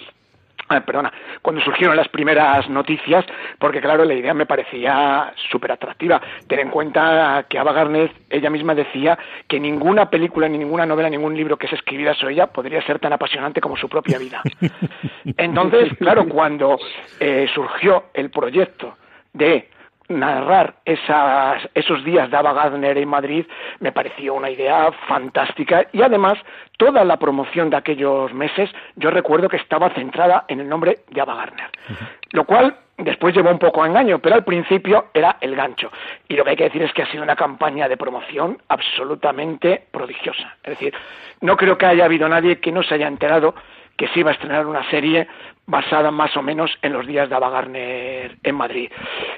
Ah, 0.72 0.80
perdona, 0.82 1.12
cuando 1.42 1.60
surgieron 1.62 1.96
las 1.96 2.06
primeras 2.06 2.70
noticias, 2.70 3.24
porque 3.58 3.80
claro, 3.80 4.04
la 4.04 4.14
idea 4.14 4.32
me 4.32 4.46
parecía 4.46 5.34
súper 5.50 5.72
atractiva. 5.72 6.22
Ten 6.46 6.60
en 6.60 6.70
cuenta 6.70 7.44
que 7.48 7.58
Ava 7.58 7.72
Gardner, 7.72 8.12
ella 8.30 8.50
misma 8.50 8.76
decía 8.76 9.18
que 9.48 9.58
ninguna 9.58 10.08
película, 10.08 10.48
ni 10.48 10.58
ninguna 10.58 10.86
novela, 10.86 11.10
ningún 11.10 11.36
libro 11.36 11.56
que 11.56 11.66
se 11.66 11.74
escribiera 11.74 12.14
sobre 12.14 12.34
ella 12.34 12.46
podría 12.46 12.80
ser 12.82 13.00
tan 13.00 13.12
apasionante 13.12 13.60
como 13.60 13.76
su 13.76 13.88
propia 13.88 14.16
vida. 14.18 14.42
Entonces, 15.36 15.92
claro, 15.98 16.28
cuando 16.28 16.78
eh, 17.18 17.48
surgió 17.52 18.04
el 18.14 18.30
proyecto 18.30 18.96
de 19.32 19.68
narrar 20.10 20.74
esas, 20.84 21.62
esos 21.74 22.04
días 22.04 22.30
de 22.30 22.36
Ava 22.36 22.52
Gardner 22.52 22.98
en 22.98 23.08
Madrid 23.08 23.46
me 23.78 23.92
pareció 23.92 24.34
una 24.34 24.50
idea 24.50 24.90
fantástica 25.08 25.86
y 25.92 26.02
además 26.02 26.34
toda 26.76 27.04
la 27.04 27.16
promoción 27.16 27.70
de 27.70 27.76
aquellos 27.76 28.34
meses 28.34 28.70
yo 28.96 29.10
recuerdo 29.10 29.48
que 29.48 29.56
estaba 29.56 29.90
centrada 29.90 30.44
en 30.48 30.60
el 30.60 30.68
nombre 30.68 30.98
de 31.08 31.20
Ava 31.20 31.36
Gardner, 31.36 31.70
lo 32.32 32.44
cual 32.44 32.76
después 32.98 33.34
llevó 33.34 33.50
un 33.50 33.58
poco 33.58 33.82
a 33.82 33.86
engaño, 33.86 34.18
pero 34.18 34.34
al 34.34 34.44
principio 34.44 35.06
era 35.14 35.36
el 35.40 35.56
gancho. 35.56 35.90
Y 36.28 36.34
lo 36.34 36.44
que 36.44 36.50
hay 36.50 36.56
que 36.56 36.64
decir 36.64 36.82
es 36.82 36.92
que 36.92 37.02
ha 37.02 37.10
sido 37.10 37.22
una 37.22 37.36
campaña 37.36 37.88
de 37.88 37.96
promoción 37.96 38.58
absolutamente 38.68 39.86
prodigiosa. 39.90 40.56
Es 40.62 40.70
decir, 40.70 40.92
no 41.40 41.56
creo 41.56 41.78
que 41.78 41.86
haya 41.86 42.04
habido 42.04 42.28
nadie 42.28 42.60
que 42.60 42.72
no 42.72 42.82
se 42.82 42.94
haya 42.94 43.08
enterado 43.08 43.54
que 43.96 44.08
se 44.08 44.20
iba 44.20 44.30
a 44.30 44.32
estrenar 44.32 44.66
una 44.66 44.88
serie 44.88 45.28
basada 45.70 46.10
más 46.10 46.36
o 46.36 46.42
menos 46.42 46.70
en 46.82 46.92
los 46.92 47.06
días 47.06 47.28
de 47.28 47.36
Ava 47.36 47.50
Gardner 47.50 48.36
en 48.42 48.54
Madrid. 48.54 48.90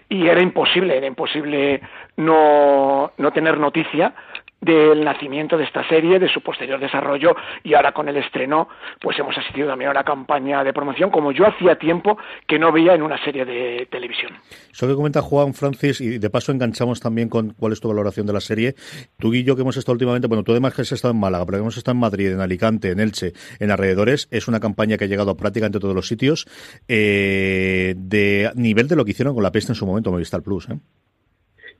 Y 0.09 0.27
era 0.27 0.41
imposible, 0.41 0.97
era 0.97 1.07
imposible 1.07 1.81
no, 2.17 3.13
no 3.19 3.31
tener 3.33 3.59
noticia 3.59 4.15
del 4.63 5.05
nacimiento 5.05 5.59
de 5.59 5.65
esta 5.65 5.87
serie, 5.89 6.19
de 6.19 6.29
su 6.29 6.41
posterior 6.41 6.81
desarrollo 6.81 7.35
y 7.63 7.75
ahora 7.75 7.93
con 7.93 8.09
el 8.09 8.17
estreno 8.17 8.69
pues 9.01 9.19
hemos 9.19 9.37
asistido 9.37 9.69
también 9.69 9.89
a 9.89 9.91
una 9.91 10.05
campaña 10.05 10.65
de 10.65 10.73
promoción 10.73 11.11
como 11.11 11.33
yo 11.33 11.47
hacía 11.47 11.77
tiempo 11.77 12.17
que 12.47 12.59
no 12.59 12.73
veía 12.73 12.95
en 12.95 13.03
una 13.03 13.23
serie 13.25 13.45
de 13.45 13.87
televisión. 13.91 14.33
Eso 14.73 14.87
que 14.87 14.95
comenta 14.95 15.21
Juan 15.21 15.53
Francis 15.53 16.01
y 16.01 16.19
de 16.19 16.31
paso 16.31 16.53
enganchamos 16.53 17.01
también 17.01 17.29
con 17.29 17.51
cuál 17.51 17.73
es 17.73 17.81
tu 17.81 17.89
valoración 17.89 18.27
de 18.27 18.33
la 18.33 18.41
serie. 18.41 18.75
Tú 19.19 19.35
y 19.35 19.43
yo 19.43 19.57
que 19.57 19.63
hemos 19.63 19.77
estado 19.77 19.95
últimamente, 19.95 20.29
bueno, 20.29 20.45
tú 20.45 20.53
además 20.53 20.75
que 20.75 20.83
has 20.83 20.93
estado 20.93 21.13
en 21.13 21.21
Málaga, 21.21 21.45
pero 21.45 21.59
que 21.59 21.63
hemos 21.63 21.77
estado 21.77 21.95
en 21.95 22.01
Madrid, 22.01 22.33
en 22.33 22.41
Alicante, 22.41 22.91
en 22.91 23.01
Elche, 23.01 23.33
en 23.59 23.71
alrededores, 23.71 24.29
es 24.31 24.47
una 24.47 24.61
campaña 24.61 24.97
que 24.97 25.05
ha 25.05 25.09
llegado 25.09 25.33
a 25.33 25.37
prácticamente 25.37 25.81
todos 25.81 25.95
los 25.95 26.07
sitios 26.07 26.47
eh, 26.87 27.95
de 27.97 28.51
nivel 28.55 28.87
de 28.87 28.97
lo 28.97 29.05
que 29.05 29.11
hicieron 29.11 29.35
con 29.35 29.43
la 29.43 29.51
peste 29.51 29.73
en 29.73 29.77
su 29.77 29.87
momento 29.87 30.13
Movistar 30.13 30.43
Plus. 30.43 30.69
¿eh? 30.69 30.79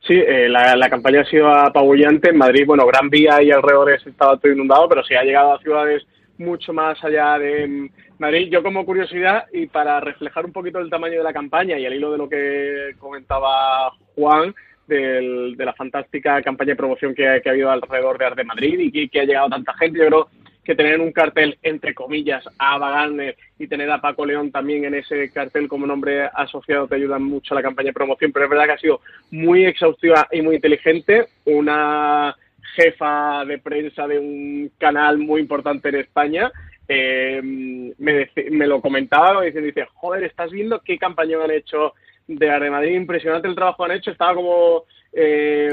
Sí, 0.07 0.15
eh, 0.15 0.49
la, 0.49 0.91
campaña 0.91 1.21
ha 1.21 1.25
sido 1.25 1.49
apabullante. 1.49 2.31
En 2.31 2.39
Madrid, 2.39 2.65
bueno, 2.67 2.87
Gran 2.87 3.09
Vía 3.09 3.41
y 3.41 3.53
alrededores 3.53 4.05
estaba 4.05 4.37
todo 4.37 4.53
inundado, 4.53 4.89
pero 4.89 5.05
sí 5.05 5.15
ha 5.15 5.23
llegado 5.23 5.55
a 5.55 5.61
ciudades 5.61 6.03
mucho 6.39 6.73
más 6.73 7.03
allá 7.05 7.39
de 7.39 7.69
mm, 7.69 7.91
Madrid. 8.19 8.49
Yo 8.51 8.65
como 8.65 8.85
curiosidad 8.85 9.47
y 9.53 9.67
para 9.67 10.01
reflejar 10.01 10.45
un 10.45 10.53
poquito 10.53 10.81
el 10.81 10.91
tamaño 10.91 11.19
de 11.19 11.25
la 11.25 11.33
campaña 11.33 11.79
y 11.79 11.87
al 11.87 11.95
hilo 11.95 12.11
de 12.11 12.19
lo 12.19 12.29
que 12.29 12.97
comentaba 12.99 13.93
Juan, 14.17 14.53
de 14.89 15.55
la 15.57 15.73
fantástica 15.73 16.43
campaña 16.43 16.71
de 16.71 16.77
promoción 16.77 17.15
que, 17.15 17.27
ha 17.27 17.41
habido 17.47 17.71
alrededor 17.71 18.19
de 18.19 18.27
Arte 18.27 18.45
Madrid 18.45 18.79
y 18.79 19.09
que, 19.09 19.21
ha 19.21 19.25
llegado 19.25 19.49
tanta 19.49 19.73
gente, 19.75 20.01
yo 20.01 20.07
creo 20.07 20.29
que 20.65 20.75
tener 20.75 21.01
un 21.01 21.13
cartel, 21.13 21.59
entre 21.63 21.95
comillas, 21.95 22.45
a 22.59 22.75
Ava 22.75 22.91
Gardner 22.91 23.37
y 23.59 23.67
tener 23.67 23.91
a 23.91 24.01
Paco 24.01 24.25
León 24.25 24.53
también 24.53 24.85
en 24.85 24.95
ese 24.95 25.31
cartel 25.31 25.69
como 25.69 25.87
nombre 25.87 26.29
asociado 26.35 26.87
te 26.87 26.95
ayudan 26.95 27.23
mucho 27.23 27.55
a 27.55 27.57
la 27.57 27.63
campaña 27.63 27.89
de 27.89 27.95
promoción, 27.95 28.33
pero 28.33 28.45
es 28.45 28.51
verdad 28.51 28.67
que 28.67 28.73
ha 28.73 28.79
sido 28.79 29.01
muy 29.31 29.65
exhaustiva 29.65 30.29
y 30.31 30.43
muy 30.43 30.57
inteligente, 30.57 31.27
una 31.45 32.37
jefa 32.77 33.45
de 33.45 33.59
prensa 33.59 34.07
de 34.07 34.19
un 34.19 34.71
canal 34.79 35.19
muy 35.19 35.41
importante 35.41 35.89
en 35.89 35.97
España, 35.97 36.51
eh, 36.89 37.41
me, 37.43 38.31
me, 38.51 38.67
lo 38.67 38.81
comentaba 38.81 39.43
dice, 39.43 39.87
joder, 39.95 40.25
¿estás 40.25 40.51
viendo 40.51 40.81
qué 40.81 40.99
campaña 40.99 41.43
han 41.43 41.51
hecho 41.51 41.95
de 42.27 42.51
Arde 42.51 42.71
Madrid? 42.71 42.95
Impresionante 42.95 43.49
el 43.49 43.55
trabajo 43.55 43.85
que 43.85 43.93
han 43.93 43.99
hecho, 43.99 44.11
estaba 44.11 44.35
como 44.35 44.85
eh, 45.13 45.71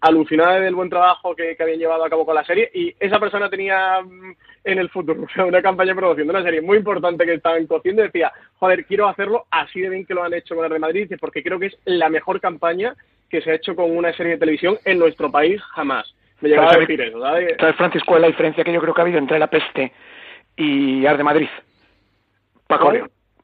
alucinada 0.00 0.58
del 0.60 0.74
buen 0.74 0.90
trabajo 0.90 1.34
que, 1.34 1.56
habían 1.58 1.78
llevado 1.78 2.04
a 2.04 2.10
cabo 2.10 2.26
con 2.26 2.34
la 2.34 2.44
serie 2.44 2.70
y 2.74 2.94
esa 2.98 3.20
persona 3.20 3.48
tenía 3.48 4.00
mm, 4.02 4.34
en 4.64 4.78
el 4.78 4.88
futuro 4.90 5.26
una 5.46 5.62
campaña 5.62 5.92
de 5.92 5.96
promoción 5.96 6.26
de 6.26 6.32
una 6.32 6.42
serie 6.42 6.60
muy 6.60 6.78
importante 6.78 7.24
que 7.24 7.34
estaban 7.34 7.66
cociendo 7.66 8.02
y 8.02 8.06
decía, 8.06 8.32
joder, 8.56 8.84
quiero 8.86 9.08
hacerlo 9.08 9.46
así 9.50 9.80
de 9.80 9.90
bien 9.90 10.06
que 10.06 10.14
lo 10.14 10.24
han 10.24 10.34
hecho 10.34 10.56
con 10.56 10.64
Arde 10.64 10.78
Madrid 10.78 11.12
porque 11.20 11.42
creo 11.42 11.58
que 11.58 11.66
es 11.66 11.78
la 11.84 12.08
mejor 12.08 12.40
campaña 12.40 12.94
que 13.30 13.40
se 13.40 13.50
ha 13.50 13.54
hecho 13.54 13.76
con 13.76 13.96
una 13.96 14.12
serie 14.12 14.32
de 14.32 14.38
televisión 14.38 14.78
en 14.84 14.98
nuestro 14.98 15.30
país 15.30 15.60
jamás. 15.74 16.12
Me 16.40 16.48
llega 16.48 16.68
a 16.68 16.76
decir 16.76 17.00
eso, 17.00 17.20
¿sabes? 17.20 17.56
Francis, 17.76 18.02
¿cuál 18.04 18.18
es 18.18 18.22
la 18.22 18.28
diferencia 18.28 18.64
que 18.64 18.72
yo 18.72 18.80
creo 18.80 18.92
que 18.92 19.00
ha 19.00 19.04
habido 19.04 19.18
entre 19.18 19.38
La 19.38 19.46
Peste 19.46 19.92
y 20.56 21.06
Arde 21.06 21.22
Madrid? 21.22 21.48
Paco. 22.66 22.92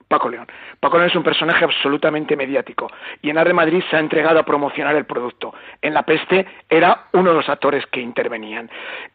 Paco 0.09 0.29
León. 0.29 0.47
Paco 0.81 0.97
León 0.97 1.11
es 1.11 1.17
un 1.17 1.23
personaje 1.23 1.65
absolutamente 1.65 2.35
mediático 2.35 2.91
y 3.23 3.31
en 3.31 3.39
Arde 3.39 3.53
Madrid 3.53 3.83
se 3.91 3.97
ha 3.97 4.01
entregado 4.01 4.41
a 4.41 4.45
promocionar 4.45 4.97
el 4.97 5.05
producto. 5.05 5.55
En 5.83 5.95
La 5.95 6.03
Peste 6.03 6.47
era 6.69 7.05
uno 7.13 7.31
de 7.31 7.37
los 7.37 7.49
actores 7.49 7.87
que 7.87 8.01
intervenían. 8.01 8.71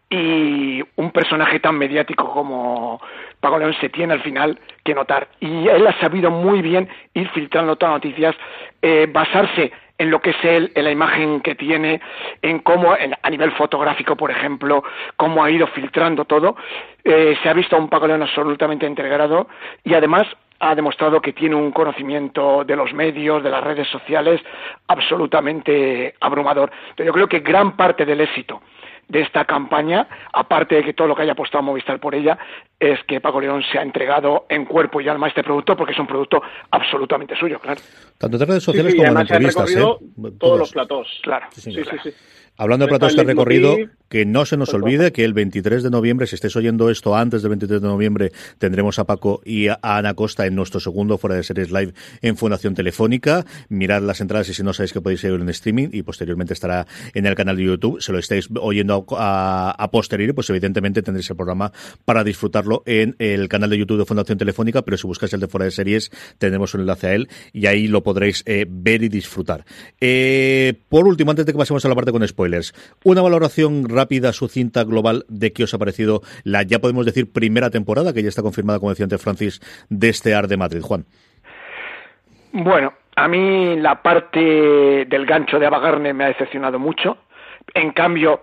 Y 0.09 0.83
un 0.97 1.11
personaje 1.11 1.59
tan 1.59 1.75
mediático 1.75 2.31
como 2.31 3.01
Paco 3.39 3.57
León 3.57 3.75
se 3.81 3.89
tiene 3.89 4.13
al 4.13 4.21
final 4.21 4.59
que 4.83 4.93
notar. 4.93 5.27
Y 5.39 5.67
él 5.67 5.87
ha 5.87 5.99
sabido 5.99 6.29
muy 6.29 6.61
bien 6.61 6.87
ir 7.15 7.27
filtrando 7.29 7.75
todas 7.75 7.95
las 7.95 8.03
noticias, 8.03 8.35
eh, 8.81 9.07
basarse 9.11 9.71
en 9.97 10.11
lo 10.11 10.21
que 10.21 10.31
es 10.31 10.43
él, 10.43 10.71
en 10.75 10.83
la 10.83 10.91
imagen 10.91 11.41
que 11.41 11.55
tiene, 11.55 12.01
en 12.41 12.59
cómo, 12.59 12.93
a 12.93 13.29
nivel 13.29 13.51
fotográfico, 13.53 14.15
por 14.15 14.31
ejemplo, 14.31 14.83
cómo 15.17 15.43
ha 15.43 15.51
ido 15.51 15.67
filtrando 15.67 16.25
todo. 16.25 16.55
Eh, 17.03 17.37
se 17.41 17.49
ha 17.49 17.53
visto 17.53 17.75
a 17.75 17.79
un 17.79 17.89
Paco 17.89 18.07
León 18.07 18.21
absolutamente 18.21 18.85
integrado 18.85 19.47
y 19.83 19.93
además 19.93 20.23
ha 20.59 20.75
demostrado 20.75 21.21
que 21.21 21.33
tiene 21.33 21.55
un 21.55 21.71
conocimiento 21.71 22.63
de 22.63 22.75
los 22.75 22.93
medios, 22.93 23.43
de 23.43 23.49
las 23.49 23.63
redes 23.63 23.87
sociales, 23.89 24.41
absolutamente 24.87 26.15
abrumador. 26.19 26.71
Yo 26.97 27.11
creo 27.11 27.27
que 27.27 27.39
gran 27.39 27.75
parte 27.75 28.05
del 28.05 28.21
éxito 28.21 28.61
de 29.07 29.21
esta 29.21 29.45
campaña, 29.45 30.07
aparte 30.31 30.75
de 30.75 30.83
que 30.83 30.93
todo 30.93 31.07
lo 31.07 31.15
que 31.15 31.23
haya 31.23 31.33
apostado 31.33 31.63
Movistar 31.63 31.99
por 31.99 32.15
ella, 32.15 32.37
es 32.83 32.99
que 33.07 33.21
Paco 33.21 33.39
León 33.39 33.63
se 33.71 33.79
ha 33.79 33.81
entregado 33.81 34.45
en 34.49 34.65
cuerpo 34.65 34.99
y 34.99 35.07
alma 35.07 35.27
a 35.27 35.29
este 35.29 35.43
producto 35.43 35.77
porque 35.77 35.93
es 35.93 35.99
un 35.99 36.07
producto 36.07 36.41
absolutamente 36.69 37.35
suyo, 37.35 37.59
claro. 37.59 37.79
Tanto 38.17 38.37
en 38.37 38.47
redes 38.47 38.63
sociales 38.63 38.93
como 38.95 39.07
en 39.07 39.19
entrevistas. 39.19 39.75
¿eh? 39.75 39.85
Todos 40.37 40.59
los 40.59 40.71
platos. 40.71 41.07
Claro. 41.23 41.47
Sí, 41.51 41.71
sí, 41.71 41.81
sí. 42.03 42.13
Hablando 42.55 42.85
de 42.85 42.89
platos 42.89 43.15
de 43.15 43.23
recorrido, 43.23 43.77
que 44.09 44.27
no 44.27 44.45
se 44.45 44.57
nos 44.57 44.71
olvide 44.75 45.11
que 45.11 45.25
el 45.25 45.33
23 45.33 45.81
de 45.81 45.89
noviembre, 45.89 46.27
si 46.27 46.35
estés 46.35 46.55
oyendo 46.55 46.91
esto 46.91 47.15
antes 47.15 47.41
del 47.41 47.49
23 47.49 47.81
de 47.81 47.87
noviembre, 47.87 48.31
tendremos 48.59 48.99
a 48.99 49.05
Paco 49.05 49.41
y 49.43 49.69
a 49.69 49.79
Ana 49.81 50.13
Costa 50.13 50.45
en 50.45 50.53
nuestro 50.53 50.79
segundo 50.79 51.17
Fuera 51.17 51.35
de 51.35 51.41
Series 51.41 51.71
Live 51.71 51.93
en 52.21 52.37
Fundación 52.37 52.75
Telefónica. 52.75 53.43
Mirad 53.69 54.03
las 54.03 54.21
entradas 54.21 54.49
y 54.49 54.53
si 54.53 54.61
no 54.61 54.71
sabéis 54.71 54.93
que 54.93 55.01
podéis 55.01 55.23
ir 55.23 55.31
en 55.31 55.49
streaming 55.49 55.89
y 55.91 56.03
posteriormente 56.03 56.53
estará 56.53 56.85
en 57.15 57.25
el 57.25 57.33
canal 57.33 57.57
de 57.57 57.63
YouTube. 57.63 57.99
Si 58.01 58.11
lo 58.11 58.19
estáis 58.19 58.47
oyendo 58.61 59.03
a, 59.17 59.73
a 59.75 59.89
posteriori, 59.89 60.33
pues 60.33 60.47
evidentemente 60.51 61.01
tendréis 61.01 61.31
el 61.31 61.35
programa 61.35 61.71
para 62.05 62.23
disfrutarlo 62.23 62.72
en 62.85 63.15
el 63.19 63.47
canal 63.49 63.69
de 63.69 63.77
YouTube 63.77 63.99
de 63.99 64.05
Fundación 64.05 64.37
Telefónica, 64.37 64.81
pero 64.81 64.97
si 64.97 65.05
buscáis 65.05 65.33
el 65.33 65.39
de 65.39 65.47
Fuera 65.47 65.65
de 65.65 65.71
Series, 65.71 66.09
tendremos 66.39 66.73
un 66.73 66.81
enlace 66.81 67.07
a 67.07 67.13
él 67.13 67.27
y 67.51 67.67
ahí 67.67 67.87
lo 67.87 68.01
podréis 68.01 68.43
eh, 68.47 68.65
ver 68.67 69.03
y 69.03 69.09
disfrutar. 69.09 69.65
Eh, 70.01 70.73
por 70.89 71.07
último, 71.07 71.31
antes 71.31 71.45
de 71.45 71.51
que 71.51 71.57
pasemos 71.57 71.85
a 71.85 71.89
la 71.89 71.95
parte 71.95 72.11
con 72.11 72.27
spoilers, 72.27 72.73
una 73.03 73.21
valoración 73.21 73.87
rápida 73.89 74.33
sucinta, 74.33 74.83
global 74.83 75.25
de 75.27 75.53
qué 75.53 75.63
os 75.65 75.73
ha 75.73 75.77
parecido 75.77 76.21
la, 76.43 76.63
ya 76.63 76.79
podemos 76.79 77.05
decir, 77.05 77.31
primera 77.31 77.69
temporada, 77.69 78.13
que 78.13 78.23
ya 78.23 78.29
está 78.29 78.41
confirmada, 78.41 78.79
como 78.79 78.91
decía 78.91 79.05
antes 79.05 79.21
Francis, 79.21 79.59
de 79.89 80.09
este 80.09 80.33
AR 80.33 80.47
de 80.47 80.57
Madrid. 80.57 80.81
Juan. 80.81 81.05
Bueno, 82.51 82.93
a 83.15 83.27
mí 83.27 83.75
la 83.77 84.01
parte 84.01 84.39
del 84.39 85.25
gancho 85.25 85.59
de 85.59 85.65
Abagarne 85.65 86.13
me 86.13 86.25
ha 86.25 86.27
decepcionado 86.27 86.79
mucho. 86.79 87.17
En 87.73 87.91
cambio, 87.91 88.41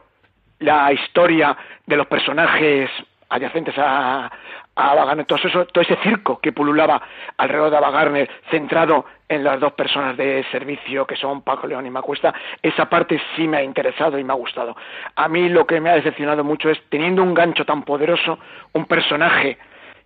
la 0.60 0.92
historia 0.92 1.56
de 1.87 1.96
los 1.96 2.06
personajes 2.06 2.90
adyacentes 3.30 3.75
a, 3.78 4.30
a 4.76 5.25
todo, 5.26 5.38
eso, 5.42 5.64
todo 5.66 5.82
ese 5.82 5.96
circo 6.02 6.40
que 6.40 6.52
pululaba 6.52 7.00
alrededor 7.37 7.70
de 7.70 7.76
Ava 7.76 8.28
centrado 8.50 9.06
en 9.28 9.44
las 9.44 9.60
dos 9.60 9.72
personas 9.72 10.16
de 10.16 10.44
servicio 10.50 11.06
que 11.06 11.16
son 11.16 11.42
Paco 11.42 11.66
León 11.66 11.87
y 11.87 11.90
Macuesta, 11.90 12.34
esa 12.62 12.90
parte 12.90 13.20
sí 13.37 13.46
me 13.46 13.58
ha 13.58 13.62
interesado 13.62 14.18
y 14.18 14.25
me 14.25 14.32
ha 14.32 14.37
gustado. 14.37 14.76
A 15.14 15.28
mí 15.28 15.49
lo 15.49 15.66
que 15.66 15.80
me 15.80 15.90
ha 15.90 15.94
decepcionado 15.94 16.42
mucho 16.42 16.68
es, 16.68 16.80
teniendo 16.88 17.22
un 17.22 17.34
gancho 17.34 17.64
tan 17.64 17.84
poderoso, 17.84 18.38
un 18.72 18.87
personaje 18.87 19.58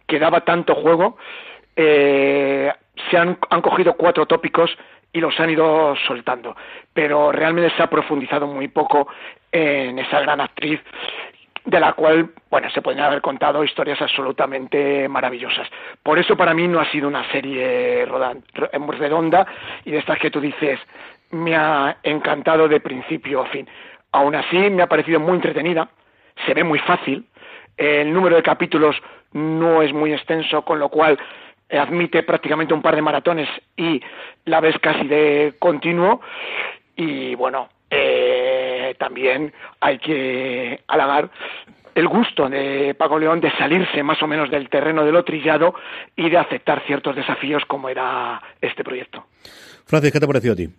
que 0.07 0.19
daba 0.19 0.43
tanto 0.43 0.75
juego, 0.75 1.17
eh, 1.77 2.71
se 3.11 3.17
han, 3.17 3.39
han 3.49 3.63
cogido 3.63 3.95
cuatro 3.95 4.27
tópicos 4.27 4.77
y 5.13 5.21
los 5.21 5.39
han 5.41 5.49
ido 5.49 5.95
soltando, 6.07 6.57
pero 6.93 7.33
realmente 7.33 7.75
se 7.77 7.83
ha 7.83 7.89
profundizado 7.89 8.47
muy 8.47 8.69
poco 8.69 9.09
en 9.51 9.99
esa 9.99 10.21
gran 10.21 10.41
actriz 10.41 10.81
de 11.65 11.81
la 11.81 11.95
cual, 11.95 12.31
bueno, 12.51 12.69
se 12.71 12.83
podrían 12.83 13.07
haber 13.07 13.23
contado 13.23 13.65
historias 13.65 14.01
absolutamente 14.03 15.09
maravillosas. 15.09 15.69
Por 16.03 16.19
eso 16.19 16.37
para 16.37 16.55
mí 16.55 16.69
no 16.69 16.81
ha 16.81 16.91
sido 16.91 17.09
una 17.09 17.31
serie 17.31 18.07
redonda 18.07 19.47
y 19.85 19.91
de 19.91 19.99
estas 19.99 20.19
que 20.19 20.31
tú 20.31 20.41
dices, 20.41 20.79
me 21.31 21.57
ha 21.57 21.97
encantado 22.03 22.69
de 22.69 22.81
principio 22.81 23.43
a 23.43 23.47
fin. 23.47 23.67
Aún 24.13 24.35
así, 24.35 24.57
me 24.71 24.83
ha 24.83 24.89
parecido 24.89 25.19
muy 25.21 25.35
entretenida, 25.35 25.89
se 26.47 26.55
ve 26.55 26.63
muy 26.63 26.79
fácil, 26.81 27.27
el 27.77 28.13
número 28.13 28.37
de 28.37 28.43
capítulos 28.43 28.97
no 29.33 29.83
es 29.83 29.93
muy 29.93 30.13
extenso, 30.13 30.63
con 30.63 30.79
lo 30.79 30.89
cual 30.89 31.19
admite 31.71 32.23
prácticamente 32.23 32.75
un 32.75 32.83
par 32.83 32.95
de 32.95 33.03
maratones 33.03 33.49
y 33.77 34.01
la 34.45 34.61
ves 34.61 34.79
casi 34.79 35.09
de 35.09 35.55
continuo. 35.59 36.21
Y 36.97 37.35
bueno, 37.35 37.69
eh, 37.91 38.24
también 39.05 39.53
hay 39.81 39.99
que 39.99 40.81
halagar 40.89 41.31
el 41.95 42.09
gusto 42.09 42.49
de 42.49 42.95
Paco 42.95 43.19
León 43.19 43.39
de 43.39 43.51
salirse 43.53 44.03
más 44.03 44.21
o 44.23 44.27
menos 44.27 44.51
del 44.51 44.71
terreno 44.71 45.05
de 45.05 45.13
lo 45.13 45.23
trillado 45.23 45.75
y 46.17 46.31
de 46.31 46.39
aceptar 46.39 46.83
ciertos 46.87 47.15
desafíos 47.15 47.63
como 47.67 47.91
era 47.91 48.41
este 48.63 48.83
proyecto. 48.83 49.27
Francis, 49.85 50.11
¿qué 50.11 50.21
te 50.21 50.27
pareció 50.27 50.53
a 50.53 50.57
ti? 50.57 50.71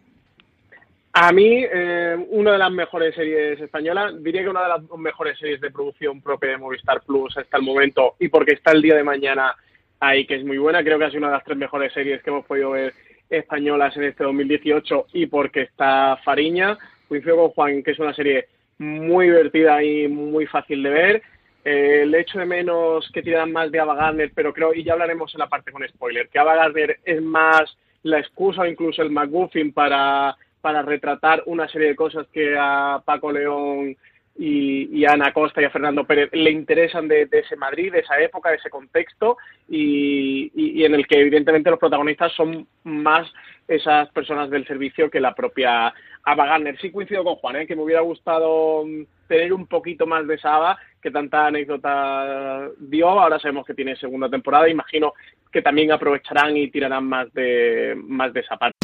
A 1.14 1.32
mí, 1.32 1.64
eh, 1.72 2.18
una 2.30 2.54
de 2.54 2.58
las 2.58 2.72
mejores 2.72 3.14
series 3.14 3.62
españolas, 3.62 4.12
diría 4.24 4.42
que 4.42 4.50
una 4.50 4.64
de 4.64 4.70
las 4.70 4.82
mejores 4.98 5.38
series 5.38 5.62
de 5.62 5.70
producción 5.70 6.20
propia 6.20 6.50
de 6.50 6.58
Movistar 6.58 7.02
Plus 7.06 7.38
hasta 7.38 7.58
el 7.58 7.64
momento, 7.64 8.16
y 8.20 8.28
porque 8.28 8.56
está 8.56 8.72
el 8.72 8.82
día 8.82 8.96
de 8.96 9.04
mañana 9.04 9.56
ahí, 10.00 10.26
que 10.26 10.36
es 10.36 10.44
muy 10.44 10.58
buena, 10.58 10.84
creo 10.84 10.98
que 10.98 11.06
ha 11.06 11.10
sido 11.10 11.20
una 11.20 11.28
de 11.28 11.36
las 11.36 11.46
tres 11.46 11.58
mejores 11.58 11.94
series 11.94 12.24
que 12.24 12.32
hemos 12.32 12.46
podido 12.46 12.72
ver 12.72 12.92
españolas 13.30 13.96
en 13.96 14.04
este 14.04 14.24
2018, 14.24 15.08
y 15.14 15.28
porque 15.28 15.62
está 15.62 16.18
Fariña, 16.26 16.78
coincido 17.08 17.38
con 17.38 17.50
Juan, 17.50 17.84
que 17.84 17.92
es 17.92 18.00
una 18.00 18.14
serie 18.14 18.48
muy 18.78 19.28
divertida 19.28 19.84
y 19.84 20.08
muy 20.08 20.46
fácil 20.48 20.84
de 20.84 20.90
ver. 20.90 21.24
Eh, 21.64 22.06
le 22.06 22.20
echo 22.20 22.38
de 22.38 22.46
menos 22.46 23.10
que 23.12 23.24
tiran 23.24 23.52
más 23.52 23.72
de 23.72 23.80
Ava 23.80 23.96
Gardner, 23.96 24.32
pero 24.36 24.54
creo, 24.54 24.74
y 24.74 24.84
ya 24.84 24.94
hablaremos 24.94 25.34
en 25.34 25.40
la 25.40 25.50
parte 25.50 25.72
con 25.72 25.88
spoiler, 25.88 26.30
que 26.30 26.38
Ava 26.38 26.56
Gardner 26.56 27.00
es 27.04 27.22
más 27.22 27.76
la 28.04 28.20
excusa 28.20 28.62
o 28.62 28.68
incluso 28.68 29.02
el 29.02 29.10
McGuffin 29.10 29.74
para, 29.74 30.38
para 30.62 30.84
retratar 30.84 31.42
una 31.48 31.68
serie 31.68 31.90
de 31.90 31.96
cosas 31.96 32.28
que 32.32 32.56
a 32.58 33.02
Paco 33.04 33.32
León 33.32 33.98
y, 34.38 35.06
a 35.06 35.14
Ana 35.14 35.34
Costa 35.34 35.62
y 35.62 35.66
a 35.66 35.72
Fernando 35.72 36.06
Pérez 36.06 36.30
le 36.34 36.52
interesan 36.52 37.08
de, 37.08 37.28
ese 37.32 37.56
Madrid, 37.56 37.92
de 37.92 38.00
esa 38.00 38.20
época, 38.20 38.50
de 38.50 38.58
ese 38.58 38.70
contexto 38.70 39.38
y, 39.68 40.52
y, 40.54 40.84
en 40.84 40.94
el 40.94 41.08
que 41.08 41.20
evidentemente 41.22 41.72
los 41.72 41.80
protagonistas 41.80 42.32
son 42.34 42.68
más 42.84 43.32
esas 43.68 44.10
personas 44.10 44.50
del 44.50 44.68
servicio 44.68 45.10
que 45.10 45.20
la 45.20 45.34
propia 45.34 45.94
Ava 46.26 46.46
Gardner. 46.46 46.78
Sí 46.80 46.92
coincido 46.92 47.24
con 47.24 47.36
Juan, 47.36 47.58
¿eh? 47.58 47.68
que 47.68 47.76
me 47.76 47.84
hubiera 47.84 48.02
gustado 48.02 48.84
mm, 48.86 49.04
tener 49.28 49.54
un 49.54 49.68
poquito 49.68 50.08
más 50.08 50.28
de 50.28 50.36
esa 50.36 50.56
Ava, 50.56 50.78
que 51.02 51.12
tanta 51.12 51.48
anécdota 51.48 52.68
dio. 52.80 53.08
Ahora 53.08 53.40
sabemos 53.40 53.66
que 53.66 53.76
tiene 53.76 53.96
segunda 53.96 54.30
temporada. 54.30 54.68
Imagino 54.68 55.14
que 55.52 55.62
también 55.62 55.92
aprovecharán 55.92 56.58
y 56.58 56.70
tirarán 56.70 57.06
más 57.06 57.32
de, 57.34 57.96
más 58.08 58.34
de 58.34 58.40
esa 58.40 58.58
parte. 58.58 58.76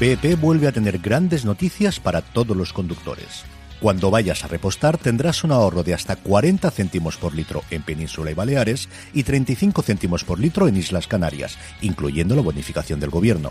BP 0.00 0.40
vuelve 0.40 0.68
a 0.68 0.72
tener 0.72 0.98
grandes 0.98 1.44
noticias 1.44 2.00
para 2.00 2.22
todos 2.22 2.56
los 2.56 2.72
conductores. 2.72 3.44
Cuando 3.80 4.10
vayas 4.10 4.44
a 4.44 4.48
repostar 4.48 4.98
tendrás 4.98 5.44
un 5.44 5.52
ahorro 5.52 5.84
de 5.84 5.94
hasta 5.94 6.16
40 6.16 6.70
céntimos 6.70 7.16
por 7.16 7.34
litro 7.34 7.62
en 7.70 7.82
Península 7.82 8.30
y 8.30 8.34
Baleares 8.34 8.88
y 9.14 9.22
35 9.22 9.82
céntimos 9.82 10.24
por 10.24 10.40
litro 10.40 10.66
en 10.66 10.76
Islas 10.76 11.06
Canarias, 11.06 11.58
incluyendo 11.80 12.34
la 12.34 12.42
bonificación 12.42 12.98
del 12.98 13.10
gobierno. 13.10 13.50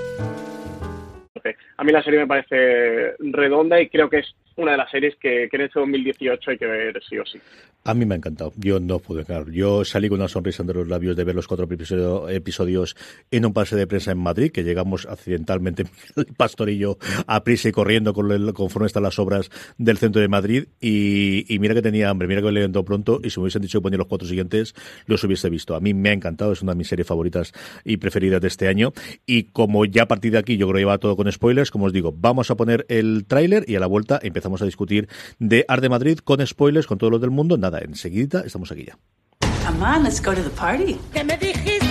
A 1.81 1.83
mí 1.83 1.91
la 1.91 2.03
serie 2.03 2.19
me 2.19 2.27
parece 2.27 3.15
redonda 3.17 3.81
y 3.81 3.89
creo 3.89 4.07
que 4.07 4.19
es 4.19 4.35
una 4.55 4.73
de 4.73 4.77
las 4.77 4.91
series 4.91 5.15
que, 5.15 5.49
que 5.49 5.57
en 5.57 5.63
este 5.63 5.79
2018 5.79 6.51
hay 6.51 6.57
que 6.59 6.67
ver 6.67 7.01
sí 7.09 7.17
o 7.17 7.25
sí. 7.25 7.41
A 7.83 7.95
mí 7.95 8.05
me 8.05 8.13
ha 8.13 8.17
encantado. 8.17 8.53
Yo 8.57 8.79
no 8.79 8.99
pude 8.99 9.23
dejar. 9.23 9.49
Yo 9.49 9.83
salí 9.85 10.07
con 10.07 10.19
una 10.19 10.27
sonrisa 10.27 10.61
entre 10.61 10.77
los 10.77 10.87
labios 10.87 11.15
de 11.15 11.23
ver 11.23 11.33
los 11.33 11.47
cuatro 11.47 11.67
episodios 12.29 12.95
en 13.31 13.45
un 13.45 13.53
pase 13.53 13.75
de 13.75 13.87
prensa 13.87 14.11
en 14.11 14.19
Madrid, 14.19 14.51
que 14.51 14.63
llegamos 14.63 15.07
accidentalmente, 15.07 15.85
el 16.15 16.25
pastorillo, 16.25 16.99
a 17.25 17.43
prisa 17.43 17.69
y 17.69 17.71
corriendo 17.71 18.13
con 18.13 18.31
el, 18.31 18.53
conforme 18.53 18.85
están 18.85 19.01
las 19.01 19.17
obras 19.17 19.49
del 19.79 19.97
centro 19.97 20.21
de 20.21 20.27
Madrid. 20.27 20.65
Y, 20.79 21.45
mira 21.59 21.73
que 21.73 21.81
tenía 21.81 22.09
hambre, 22.09 22.27
mira 22.27 22.41
que 22.41 22.47
me 22.47 22.51
levantó 22.51 22.85
pronto. 22.85 23.19
Y 23.23 23.31
si 23.31 23.39
me 23.39 23.43
hubiesen 23.45 23.63
dicho 23.63 23.79
que 23.79 23.83
ponía 23.83 23.97
los 23.97 24.07
cuatro 24.07 24.27
siguientes, 24.27 24.75
los 25.07 25.23
hubiese 25.23 25.49
visto. 25.49 25.75
A 25.75 25.79
mí 25.79 25.95
me 25.95 26.09
ha 26.09 26.13
encantado. 26.13 26.51
Es 26.51 26.61
una 26.61 26.73
de 26.73 26.77
mis 26.77 26.87
series 26.87 27.07
favoritas 27.07 27.51
y 27.83 27.97
preferidas 27.97 28.41
de 28.41 28.47
este 28.47 28.67
año. 28.67 28.93
Y 29.25 29.45
como 29.45 29.85
ya 29.85 30.03
a 30.03 30.07
partir 30.07 30.33
de 30.33 30.37
aquí 30.37 30.55
yo 30.55 30.67
creo 30.67 30.75
que 30.75 30.81
lleva 30.81 30.99
todo 30.99 31.15
con 31.15 31.31
spoilers, 31.31 31.71
como 31.71 31.85
os 31.85 31.93
digo, 31.93 32.13
vamos 32.15 32.51
a 32.51 32.55
poner 32.55 32.85
el 32.89 33.25
tráiler 33.25 33.65
y 33.67 33.75
a 33.75 33.79
la 33.79 33.87
vuelta 33.87 34.19
empezamos 34.21 34.61
a 34.61 34.65
discutir 34.65 35.09
de 35.39 35.65
Art 35.67 35.81
de 35.81 35.89
Madrid 35.89 36.19
con 36.19 36.45
spoilers, 36.45 36.85
con 36.85 36.99
todos 36.99 37.09
los 37.09 37.21
del 37.21 37.31
mundo. 37.31 37.57
Nada, 37.57 37.70
enseguida 37.79 38.43
estamos 38.45 38.71
aquí 38.71 38.85
ya. 38.85 38.97
Come 39.65 39.83
on, 39.85 40.03
let's 40.03 40.19
go 40.21 40.33
to 40.33 40.41
the 40.41 40.49
party. 40.49 40.99
Que 41.13 41.23
me 41.23 41.37
dijiste 41.37 41.81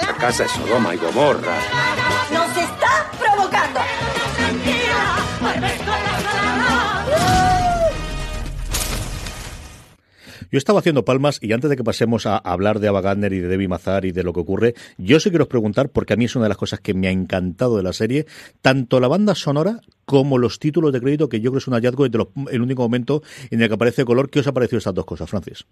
La 0.00 0.28
casa 0.28 0.44
es 0.44 0.52
Sodoma 0.52 0.94
y 0.94 0.98
Gomorra. 0.98 1.91
Yo 10.52 10.58
estaba 10.58 10.80
haciendo 10.80 11.06
palmas 11.06 11.38
y 11.40 11.54
antes 11.54 11.70
de 11.70 11.76
que 11.76 11.82
pasemos 11.82 12.26
a 12.26 12.36
hablar 12.36 12.78
de 12.78 12.86
Ava 12.86 13.00
Gardner 13.00 13.32
y 13.32 13.40
de 13.40 13.48
Debbie 13.48 13.68
Mazar 13.68 14.04
y 14.04 14.12
de 14.12 14.22
lo 14.22 14.34
que 14.34 14.40
ocurre, 14.40 14.74
yo 14.98 15.18
sí 15.18 15.30
quiero 15.30 15.48
preguntar, 15.48 15.88
porque 15.88 16.12
a 16.12 16.16
mí 16.16 16.26
es 16.26 16.36
una 16.36 16.44
de 16.44 16.50
las 16.50 16.58
cosas 16.58 16.80
que 16.80 16.92
me 16.92 17.08
ha 17.08 17.10
encantado 17.10 17.78
de 17.78 17.82
la 17.82 17.94
serie, 17.94 18.26
tanto 18.60 19.00
la 19.00 19.08
banda 19.08 19.34
sonora 19.34 19.80
como 20.04 20.36
los 20.36 20.58
títulos 20.58 20.92
de 20.92 21.00
crédito, 21.00 21.30
que 21.30 21.40
yo 21.40 21.52
creo 21.52 21.58
es 21.58 21.68
un 21.68 21.72
hallazgo 21.72 22.06
de 22.06 22.26
el 22.50 22.60
único 22.60 22.82
momento 22.82 23.22
en 23.50 23.62
el 23.62 23.68
que 23.68 23.74
aparece 23.74 24.04
color. 24.04 24.28
¿Qué 24.28 24.40
os 24.40 24.46
ha 24.46 24.52
parecido 24.52 24.76
estas 24.76 24.92
dos 24.92 25.06
cosas, 25.06 25.30
Francis? 25.30 25.64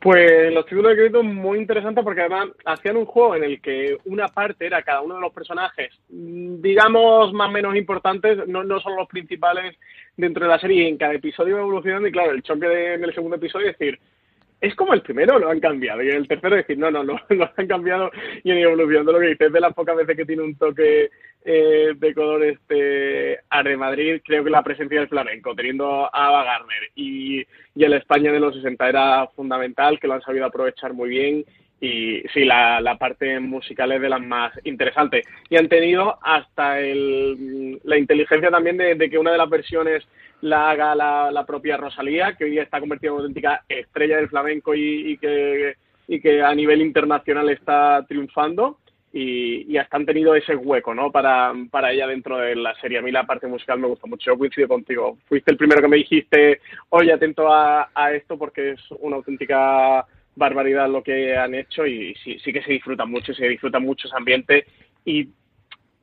Pues 0.00 0.52
los 0.52 0.64
títulos 0.64 0.90
de 0.90 0.96
crédito 0.96 1.24
muy 1.24 1.58
interesantes 1.58 2.04
porque 2.04 2.20
además 2.20 2.50
hacían 2.64 2.96
un 2.96 3.04
juego 3.04 3.34
en 3.34 3.42
el 3.42 3.60
que 3.60 3.98
una 4.04 4.28
parte 4.28 4.64
era 4.64 4.82
cada 4.82 5.00
uno 5.00 5.16
de 5.16 5.20
los 5.20 5.32
personajes, 5.32 5.92
digamos, 6.08 7.32
más 7.32 7.48
o 7.48 7.50
menos 7.50 7.74
importantes, 7.74 8.46
no, 8.46 8.62
no 8.62 8.78
son 8.78 8.94
los 8.94 9.08
principales 9.08 9.76
dentro 10.16 10.44
de 10.44 10.52
la 10.52 10.60
serie 10.60 10.84
y 10.84 10.88
en 10.88 10.98
cada 10.98 11.14
episodio 11.14 11.56
va 11.56 11.62
evolucionando 11.62 12.06
y 12.06 12.12
claro, 12.12 12.30
el 12.30 12.44
choque 12.44 12.68
de, 12.68 12.94
en 12.94 13.04
el 13.04 13.12
segundo 13.12 13.36
episodio 13.36 13.70
es 13.70 13.76
decir, 13.76 13.98
es 14.60 14.74
como 14.74 14.92
el 14.92 15.02
primero, 15.02 15.38
lo 15.38 15.50
han 15.50 15.60
cambiado. 15.60 16.02
Y 16.02 16.10
en 16.10 16.16
el 16.16 16.28
tercero 16.28 16.56
decir, 16.56 16.78
no, 16.78 16.90
no, 16.90 17.04
no, 17.04 17.18
lo 17.28 17.50
han 17.56 17.66
cambiado 17.66 18.10
y 18.42 18.50
han 18.50 18.58
ido 18.58 18.70
evolucionando. 18.70 19.12
Lo 19.12 19.20
que 19.20 19.28
dices 19.28 19.52
de 19.52 19.60
las 19.60 19.74
pocas 19.74 19.96
veces 19.96 20.16
que 20.16 20.24
tiene 20.24 20.42
un 20.42 20.56
toque 20.56 21.10
eh, 21.44 21.92
de 21.96 22.14
color 22.14 22.44
este 22.44 23.40
de 23.64 23.76
Madrid, 23.76 24.20
creo 24.24 24.44
que 24.44 24.50
la 24.50 24.62
presencia 24.62 25.00
del 25.00 25.08
flamenco, 25.08 25.54
teniendo 25.54 26.04
a 26.04 26.26
Ava 26.26 26.44
Garner 26.44 26.90
y, 26.94 27.46
y 27.74 27.84
el 27.84 27.94
España 27.94 28.32
de 28.32 28.40
los 28.40 28.54
60 28.54 28.88
era 28.88 29.26
fundamental, 29.28 29.98
que 29.98 30.08
lo 30.08 30.14
han 30.14 30.22
sabido 30.22 30.46
aprovechar 30.46 30.92
muy 30.92 31.08
bien 31.08 31.44
y 31.80 32.22
sí, 32.34 32.44
la, 32.44 32.80
la, 32.80 32.96
parte 32.98 33.38
musical 33.38 33.92
es 33.92 34.00
de 34.00 34.08
las 34.08 34.20
más 34.20 34.52
interesantes. 34.64 35.24
Y 35.48 35.56
han 35.56 35.68
tenido 35.68 36.18
hasta 36.22 36.80
el, 36.80 37.80
la 37.84 37.96
inteligencia 37.96 38.50
también 38.50 38.76
de, 38.76 38.96
de, 38.96 39.08
que 39.08 39.18
una 39.18 39.30
de 39.30 39.38
las 39.38 39.48
versiones 39.48 40.04
la 40.40 40.70
haga 40.70 40.94
la, 40.94 41.30
la, 41.30 41.46
propia 41.46 41.76
Rosalía, 41.76 42.34
que 42.34 42.44
hoy 42.44 42.50
día 42.50 42.64
está 42.64 42.80
convertida 42.80 43.10
en 43.10 43.14
una 43.14 43.22
auténtica 43.22 43.64
estrella 43.68 44.16
del 44.16 44.28
flamenco 44.28 44.74
y, 44.74 45.12
y, 45.12 45.18
que, 45.18 45.76
y 46.08 46.20
que 46.20 46.42
a 46.42 46.52
nivel 46.54 46.82
internacional 46.82 47.48
está 47.48 48.04
triunfando. 48.08 48.78
Y, 49.10 49.72
y, 49.72 49.78
hasta 49.78 49.96
han 49.96 50.04
tenido 50.04 50.34
ese 50.34 50.54
hueco 50.54 50.94
¿no? 50.94 51.10
para, 51.10 51.52
para 51.70 51.92
ella 51.92 52.06
dentro 52.06 52.38
de 52.38 52.56
la 52.56 52.74
serie. 52.74 52.98
A 52.98 53.02
mí 53.02 53.10
la 53.10 53.24
parte 53.24 53.46
musical 53.46 53.78
me 53.78 53.86
gusta 53.86 54.06
mucho. 54.06 54.32
Yo 54.32 54.38
coincido 54.38 54.68
contigo. 54.68 55.16
Fuiste 55.28 55.50
el 55.50 55.56
primero 55.56 55.80
que 55.80 55.88
me 55.88 55.96
dijiste, 55.96 56.60
oye, 56.90 57.12
atento 57.12 57.50
a, 57.50 57.88
a 57.94 58.12
esto 58.12 58.36
porque 58.36 58.72
es 58.72 58.80
una 59.00 59.16
auténtica 59.16 60.04
barbaridad 60.38 60.88
lo 60.88 61.02
que 61.02 61.36
han 61.36 61.54
hecho 61.54 61.86
y 61.86 62.14
sí, 62.24 62.38
sí 62.38 62.52
que 62.52 62.62
se 62.62 62.72
disfruta 62.72 63.04
mucho, 63.04 63.34
se 63.34 63.48
disfruta 63.48 63.78
mucho 63.78 64.06
ese 64.06 64.16
ambiente 64.16 64.66
y 65.04 65.28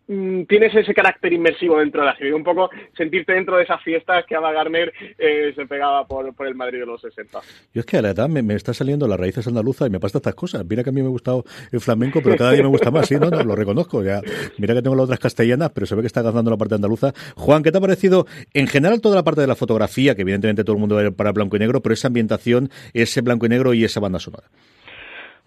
tienes 0.07 0.75
ese 0.75 0.93
carácter 0.93 1.33
inmersivo 1.33 1.79
dentro 1.79 2.01
de 2.01 2.07
la 2.07 2.15
serie, 2.15 2.33
un 2.33 2.43
poco 2.43 2.69
sentirte 2.95 3.33
dentro 3.33 3.57
de 3.57 3.63
esas 3.63 3.81
fiestas 3.81 4.23
que 4.25 4.35
Ava 4.35 4.51
Garner 4.51 4.93
eh, 5.17 5.51
se 5.55 5.65
pegaba 5.65 6.05
por, 6.05 6.33
el 6.47 6.55
Madrid 6.55 6.79
de 6.79 6.85
los 6.85 7.01
60. 7.01 7.39
Yo 7.73 7.79
es 7.79 7.85
que 7.85 7.97
a 7.97 8.01
la 8.01 8.11
edad 8.11 8.29
me, 8.29 8.53
está 8.53 8.73
saliendo 8.73 9.07
las 9.07 9.19
raíces 9.19 9.47
andaluzas 9.47 9.87
y 9.87 9.91
me 9.91 9.99
pasa 9.99 10.19
estas 10.19 10.35
cosas. 10.35 10.63
Mira 10.67 10.83
que 10.83 10.89
a 10.89 10.93
mí 10.93 11.01
me 11.01 11.07
ha 11.07 11.11
gustado 11.11 11.43
el 11.71 11.81
flamenco, 11.81 12.21
pero 12.21 12.35
cada 12.35 12.51
día 12.51 12.61
me 12.61 12.69
gusta 12.69 12.91
más, 12.91 13.07
sí, 13.07 13.15
no, 13.15 13.29
no, 13.29 13.43
lo 13.43 13.55
reconozco. 13.55 14.03
Ya. 14.03 14.21
Mira 14.57 14.75
que 14.75 14.81
tengo 14.81 14.95
las 14.95 15.05
otras 15.05 15.19
castellanas, 15.19 15.71
pero 15.71 15.85
se 15.87 15.95
ve 15.95 16.01
que 16.01 16.07
está 16.07 16.21
ganando 16.21 16.51
la 16.51 16.57
parte 16.57 16.75
andaluza. 16.75 17.13
Juan, 17.35 17.63
¿qué 17.63 17.71
te 17.71 17.77
ha 17.77 17.81
parecido 17.81 18.27
en 18.53 18.67
general 18.67 19.01
toda 19.01 19.15
la 19.15 19.23
parte 19.23 19.41
de 19.41 19.47
la 19.47 19.55
fotografía, 19.55 20.15
que 20.15 20.21
evidentemente 20.21 20.63
todo 20.63 20.75
el 20.75 20.79
mundo 20.79 20.95
va 20.95 21.11
para 21.11 21.31
blanco 21.31 21.55
y 21.55 21.59
negro, 21.59 21.81
pero 21.81 21.93
esa 21.93 22.07
ambientación, 22.07 22.69
ese 22.93 23.21
blanco 23.21 23.45
y 23.47 23.49
negro 23.49 23.73
y 23.73 23.83
esa 23.83 23.99
banda 23.99 24.19
sonora? 24.19 24.47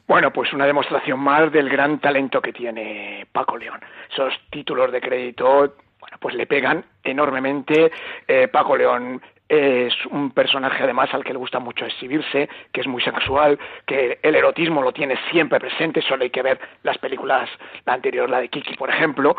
Bueno, 0.09 0.33
pues 0.33 0.55
una 0.55 0.64
demostración 0.64 1.21
más 1.21 1.53
del 1.53 1.68
gran 1.68 1.99
talento 1.99 2.40
que 2.40 2.55
tiene 2.55 3.27
Paco 3.31 3.59
León. 3.59 3.79
Esos 4.11 4.33
títulos 4.51 4.90
de 4.90 5.03
crédito, 5.03 5.75
bueno, 6.01 6.16
pues 6.18 6.35
le 6.35 6.47
pegan 6.47 6.83
enormemente. 7.05 7.92
Eh, 8.27 8.49
Paco 8.49 8.75
León 8.75 9.21
es 9.47 9.94
un 10.07 10.31
personaje 10.31 10.83
además 10.83 11.12
al 11.12 11.25
que 11.25 11.35
le 11.35 11.38
gusta 11.38 11.59
mucho 11.59 11.85
exhibirse, 11.85 12.49
que 12.73 12.81
es 12.81 12.87
muy 12.87 13.03
sexual, 13.03 13.59
que 13.85 14.18
el 14.23 14.35
erotismo 14.35 14.81
lo 14.81 14.92
tiene 14.92 15.18
siempre 15.31 15.61
presente, 15.61 16.01
solo 16.01 16.23
hay 16.23 16.31
que 16.31 16.42
ver 16.42 16.59
las 16.85 16.97
películas, 16.97 17.49
la 17.85 17.92
anterior, 17.92 18.31
la 18.31 18.40
de 18.40 18.49
Kiki, 18.49 18.77
por 18.77 18.88
ejemplo, 18.90 19.37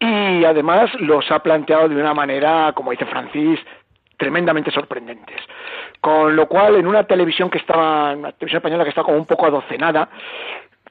y 0.00 0.44
además 0.44 0.90
los 1.00 1.30
ha 1.30 1.40
planteado 1.40 1.88
de 1.88 1.96
una 1.96 2.14
manera, 2.14 2.72
como 2.74 2.90
dice 2.90 3.06
Francis, 3.06 3.60
tremendamente 4.16 4.70
sorprendentes. 4.70 5.40
Con 6.00 6.34
lo 6.34 6.46
cual, 6.46 6.76
en 6.76 6.86
una 6.86 7.04
televisión 7.04 7.50
que 7.50 7.58
estaba, 7.58 8.12
una 8.12 8.32
televisión 8.32 8.58
española 8.58 8.84
que 8.84 8.90
estaba 8.90 9.06
como 9.06 9.18
un 9.18 9.26
poco 9.26 9.46
adocenada, 9.46 10.08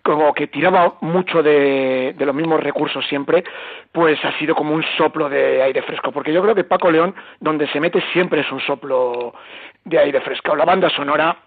como 0.04 0.34
que 0.34 0.48
tiraba 0.48 0.96
mucho 1.02 1.44
de, 1.44 2.16
de, 2.18 2.26
los 2.26 2.34
mismos 2.34 2.60
recursos 2.60 3.06
siempre, 3.08 3.44
pues 3.92 4.24
ha 4.26 4.38
sido 4.40 4.56
como 4.56 4.74
un 4.74 4.84
soplo 4.98 5.30
de 5.30 5.62
aire 5.62 5.82
fresco. 5.84 6.12
Porque 6.12 6.34
yo 6.34 6.42
creo 6.42 6.56
que 6.56 6.64
Paco 6.64 6.90
León, 6.90 7.14
donde 7.40 7.68
se 7.68 7.80
mete, 7.80 8.02
siempre 8.14 8.42
es 8.42 8.52
un 8.52 8.60
soplo 8.62 9.34
de 9.84 10.00
aire 10.00 10.22
fresco. 10.22 10.56
La 10.56 10.66
banda 10.66 10.90
sonora 10.90 11.38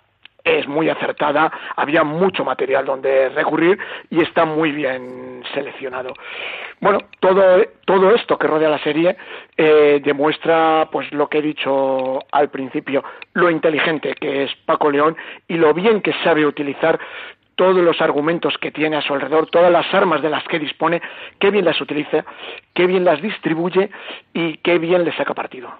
es 0.44 0.68
muy 0.68 0.90
acertada, 0.90 1.50
había 1.74 2.04
mucho 2.04 2.44
material 2.44 2.85
donde 2.85 3.30
recurrir 3.30 3.78
y 4.11 4.20
está 4.20 4.44
muy 4.44 4.72
bien 4.72 5.42
seleccionado. 5.54 6.14
Bueno, 6.80 6.98
todo, 7.18 7.64
todo 7.87 8.14
esto 8.14 8.38
que 8.38 8.46
rodea 8.46 8.68
la 8.68 8.83
serie 8.83 9.16
eh, 9.57 10.00
demuestra 10.04 10.88
pues 10.92 11.11
lo 11.12 11.28
que 11.28 11.38
he 11.38 11.42
dicho 11.42 12.20
al 12.30 12.50
principio, 12.50 13.02
lo 13.33 13.50
inteligente 13.50 14.14
que 14.14 14.44
es 14.44 14.54
Paco 14.66 14.90
León 14.90 15.16
y 15.48 15.54
lo 15.54 15.72
bien 15.72 16.02
que 16.02 16.12
sabe 16.22 16.44
utilizar 16.44 16.98
todos 17.57 17.76
los 17.76 18.00
argumentos 18.00 18.59
que 18.59 18.70
tiene 18.70 18.96
a 18.96 19.02
su 19.02 19.14
alrededor, 19.14 19.48
todas 19.48 19.70
las 19.70 19.92
armas 19.94 20.22
de 20.22 20.30
las 20.30 20.44
que 20.44 20.59
dispone, 20.59 21.00
qué 21.38 21.50
bien 21.50 21.64
las 21.64 21.80
utiliza, 21.80 22.24
qué 22.74 22.87
bien 22.87 23.04
las 23.04 23.22
distribuye 23.22 23.90
y 24.33 24.57
qué 24.59 24.78
bien 24.78 25.04
le 25.04 25.16
saca 25.16 25.35
partido. 25.35 25.70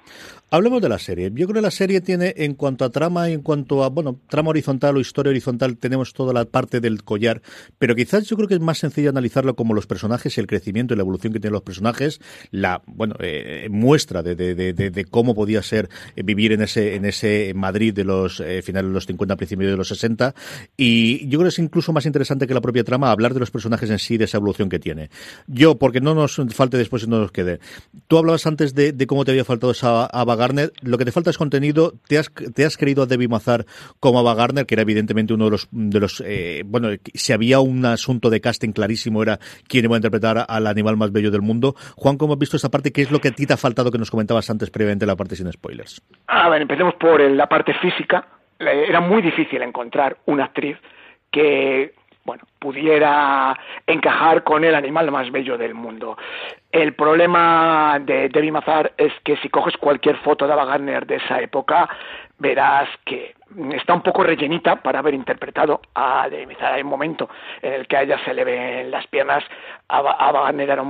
Hablemos 0.55 0.81
de 0.81 0.88
la 0.88 1.01
serie. 1.01 1.33
Yo 1.35 1.49
creo 1.49 1.55
que 1.55 1.62
la 1.62 1.73
serie 1.73 2.01
tiene, 2.01 2.33
en 2.37 2.55
cuanto 2.55 2.85
a 2.85 2.90
trama, 2.90 3.29
en 3.29 3.43
cuanto 3.43 3.83
a, 3.83 3.88
bueno, 3.88 4.21
trama 4.29 4.51
horizontal 4.51 4.97
o 4.97 5.01
historia 5.01 5.31
horizontal, 5.31 5.77
tenemos 5.79 6.12
toda 6.12 6.33
la 6.33 6.45
parte 6.45 6.81
del 6.81 7.03
collar, 7.03 7.43
pero 7.77 7.97
quizás 7.97 8.29
yo 8.29 8.37
creo 8.37 8.47
que 8.47 8.55
es 8.55 8.61
más 8.61 8.79
sencillo 8.79 9.11
analizarlo 9.11 9.57
como 9.57 9.75
los 9.75 9.88
personajes, 9.88 10.38
el 10.38 10.47
crecimiento 10.47 10.95
y 10.95 10.97
la 10.97 11.01
evolución 11.01 11.33
que 11.33 11.40
tienen 11.40 11.55
los 11.55 11.62
personajes, 11.62 12.21
la, 12.53 12.83
bueno, 12.87 13.17
eh, 13.19 13.67
muestra 13.69 14.23
de, 14.23 14.37
de, 14.37 14.55
de, 14.55 14.73
de, 14.73 15.05
cómo 15.07 15.35
podía 15.35 15.61
ser 15.61 15.88
eh, 16.14 16.23
vivir 16.23 16.53
en 16.53 16.62
ese, 16.62 16.95
en 16.95 17.05
ese 17.05 17.53
Madrid 17.57 17.93
de 17.93 18.05
los 18.05 18.38
eh, 18.38 18.62
finales 18.62 18.90
de 18.90 18.95
los 18.95 19.07
50, 19.07 19.35
principios 19.35 19.73
de 19.73 19.77
los 19.77 19.88
60, 19.88 20.37
y 20.77 21.27
yo 21.27 21.40
creo 21.40 21.49
que 21.49 21.55
es 21.55 21.59
incluso 21.59 21.93
más 21.93 22.07
interesante 22.07 22.47
que 22.47 22.55
la 22.55 22.61
propia 22.61 22.85
trama 22.85 23.11
hablar 23.11 23.35
de 23.35 23.40
los 23.40 23.51
personajes 23.51 23.90
en 23.90 23.99
sí, 23.99 24.19
de 24.19 24.27
esa 24.27 24.37
evolución 24.37 24.69
que 24.69 24.79
tiene. 24.79 25.11
Yo, 25.49 25.79
porque 25.79 26.01
no 26.01 26.14
nos 26.14 26.40
falte 26.51 26.77
después 26.77 27.03
y 27.03 27.09
no 27.09 27.19
nos 27.19 27.33
quede. 27.33 27.59
Tú 28.07 28.19
hablabas 28.19 28.47
antes 28.47 28.73
de, 28.73 28.95
cómo 29.09 29.25
te 29.25 29.33
había 29.33 29.45
faltado 29.45 29.73
esa 29.73 30.07
Ava 30.07 30.43
Garner, 30.44 30.72
lo 30.83 30.98
que 30.98 31.07
te 31.07 31.12
falta 31.12 31.30
es 31.30 31.38
contenido, 31.38 31.94
te 32.07 32.18
has, 32.18 32.30
te 32.33 32.66
has 32.66 32.76
creído 32.76 33.02
a 33.02 33.07
Debbie 33.07 33.28
Mazar 33.28 33.64
como 33.98 34.18
Ava 34.18 34.35
Garner, 34.35 34.66
que 34.66 34.74
era 34.74 34.83
evidentemente 34.83 35.33
uno 35.33 35.46
de 35.46 35.50
los, 35.52 35.68
de 35.70 36.00
los 36.00 36.22
eh, 36.26 36.62
bueno, 36.66 36.88
si 37.14 37.33
había 37.33 37.61
un 37.61 37.85
asunto 37.87 38.28
de 38.28 38.42
casting 38.42 38.72
clarísimo 38.72 39.22
era 39.22 39.38
quién 39.66 39.87
iba 39.87 39.96
a 39.96 39.98
interpretar 39.98 40.44
al 40.46 40.66
animal 40.66 40.98
más 40.98 41.12
bello 41.12 41.30
del 41.30 41.40
mundo. 41.40 41.74
Juan, 41.96 42.18
¿cómo 42.18 42.35
has 42.35 42.38
visto 42.38 42.59
esa 42.59 42.70
parte? 42.70 42.92
¿Qué 42.92 43.02
es 43.02 43.11
lo 43.11 43.20
que 43.20 43.28
a 43.28 43.33
ti 43.33 43.46
te 43.46 43.54
ha 43.54 43.57
faltado 43.57 43.90
que 43.90 43.98
nos 43.98 44.11
comentabas 44.11 44.50
antes 44.50 44.70
previamente 44.70 45.07
la 45.07 45.16
parte 45.16 45.35
sin 45.35 45.50
spoilers? 45.50 46.02
A 46.26 46.50
ver, 46.50 46.61
empecemos 46.61 46.94
por 46.94 47.20
la 47.20 47.46
parte 47.46 47.72
física. 47.80 48.26
Era 48.59 49.00
muy 49.00 49.22
difícil 49.22 49.62
encontrar 49.62 50.18
una 50.26 50.44
actriz 50.44 50.76
que 51.30 51.94
bueno, 52.24 52.44
pudiera 52.58 53.58
encajar 53.87 54.44
con 54.44 54.64
el 54.64 54.74
animal 54.74 55.10
más 55.10 55.30
bello 55.30 55.58
del 55.58 55.74
mundo. 55.74 56.16
El 56.72 56.94
problema 56.94 57.98
de 58.00 58.28
Debbie 58.30 58.50
Mazar 58.50 58.92
es 58.96 59.12
que 59.24 59.37
si 59.37 59.50
coges 59.50 59.76
cualquier 59.76 60.16
foto 60.18 60.46
de 60.46 60.54
Ava 60.54 60.64
Gardner 60.64 61.06
de 61.06 61.16
esa 61.16 61.40
época, 61.40 61.88
verás 62.38 62.88
que 63.04 63.34
está 63.74 63.94
un 63.94 64.02
poco 64.02 64.24
rellenita 64.24 64.76
para 64.76 65.00
haber 65.00 65.14
interpretado 65.14 65.82
a 65.94 66.28
Debbie 66.30 66.46
Mazar. 66.46 66.72
Hay 66.72 66.82
un 66.82 66.88
momento 66.88 67.28
en 67.60 67.74
el 67.74 67.87
que 67.87 67.96
a 67.98 68.02
ella 68.02 68.18
se 68.24 68.32
le 68.32 68.44
ven 68.44 68.90
las 68.90 69.06
piernas. 69.08 69.44
Ava, 69.88 70.16
Gardner 70.18 70.70
era 70.70 70.84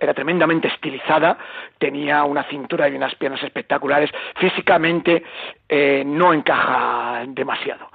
era 0.00 0.14
tremendamente 0.14 0.68
estilizada, 0.68 1.36
tenía 1.78 2.24
una 2.24 2.42
cintura 2.44 2.88
y 2.88 2.96
unas 2.96 3.14
piernas 3.16 3.42
espectaculares, 3.42 4.10
físicamente 4.36 5.22
eh, 5.68 6.02
no 6.06 6.32
encaja 6.32 7.22
demasiado. 7.28 7.90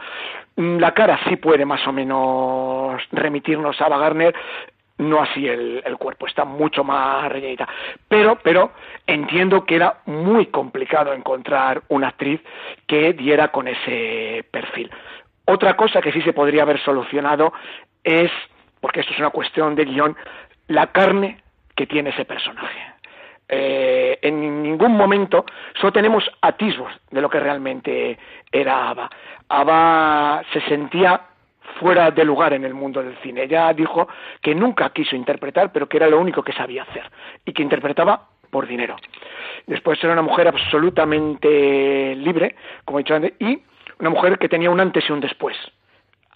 Mm, 0.56 0.78
la 0.78 0.94
cara 0.94 1.20
sí 1.28 1.36
puede 1.36 1.65
más 1.65 1.86
o 1.88 1.91
menos 1.91 3.02
remitirnos 3.12 3.80
a 3.82 3.86
Ava 3.86 4.13
no 4.98 5.22
así 5.22 5.46
el, 5.46 5.98
cuerpo, 6.00 6.26
está 6.26 6.46
mucho 6.46 6.84
más 6.84 7.30
rellenita. 7.30 7.68
Pero, 8.08 8.39
pero 8.41 8.72
entiendo 9.06 9.65
que 9.65 9.76
era 9.76 10.00
muy 10.06 10.48
complicado 10.48 11.13
encontrar 11.13 11.84
una 11.89 12.10
actriz 12.10 12.39
que 12.88 13.12
diera 13.13 13.50
con 13.50 13.68
ese 13.68 14.46
perfil. 14.52 14.89
Otra 15.46 15.76
cosa 15.76 16.02
que 16.02 16.13
sí 16.13 16.22
se 16.22 16.34
podría 16.34 16.63
haber 16.63 16.80
solucionado 16.80 17.52
es, 18.04 18.32
porque 18.80 19.02
esto 19.02 19.12
es 19.12 19.20
una 19.20 19.32
cuestión 19.32 19.76
de 19.76 19.86
guion, 19.86 20.15
la 20.68 20.88
carne 20.88 21.41
que 21.76 21.88
tiene 21.88 22.12
ese 22.12 22.24
personaje. 22.24 22.94
Eh, 23.47 24.17
en 24.21 24.63
ningún 24.63 24.93
momento 24.97 25.45
solo 25.79 25.93
tenemos 25.93 26.29
atisbos 26.41 26.91
de 27.12 27.21
lo 27.21 27.29
que 27.29 27.39
realmente 27.39 28.17
era 28.51 28.89
Ava. 28.89 29.10
Ava 29.49 30.43
se 30.51 30.62
sentía 30.62 31.21
fuera 31.79 32.12
de 32.12 32.23
lugar 32.23 32.53
en 32.53 32.65
el 32.65 32.73
mundo 32.73 33.03
del 33.03 33.17
cine. 33.17 33.43
Ella 33.43 33.73
dijo 33.73 34.08
que 34.41 34.55
nunca 34.55 34.89
quiso 34.91 35.15
interpretar, 35.15 35.71
pero 35.71 35.88
que 35.88 35.97
era 35.97 36.08
lo 36.08 36.19
único 36.19 36.43
que 36.43 36.53
sabía 36.53 36.84
hacer 36.84 37.03
y 37.45 37.53
que 37.53 37.63
interpretaba 37.63 38.29
por 38.49 38.67
dinero. 38.67 38.95
Después 39.67 40.01
era 40.03 40.13
una 40.13 40.21
mujer 40.21 40.47
absolutamente 40.47 42.15
libre, 42.15 42.55
como 42.86 42.99
he 42.99 43.03
dicho 43.03 43.15
antes, 43.15 43.34
y 43.39 43.62
una 43.99 44.10
mujer 44.10 44.38
que 44.39 44.49
tenía 44.49 44.69
un 44.69 44.79
antes 44.79 45.03
y 45.10 45.12
un 45.12 45.19
después. 45.19 45.58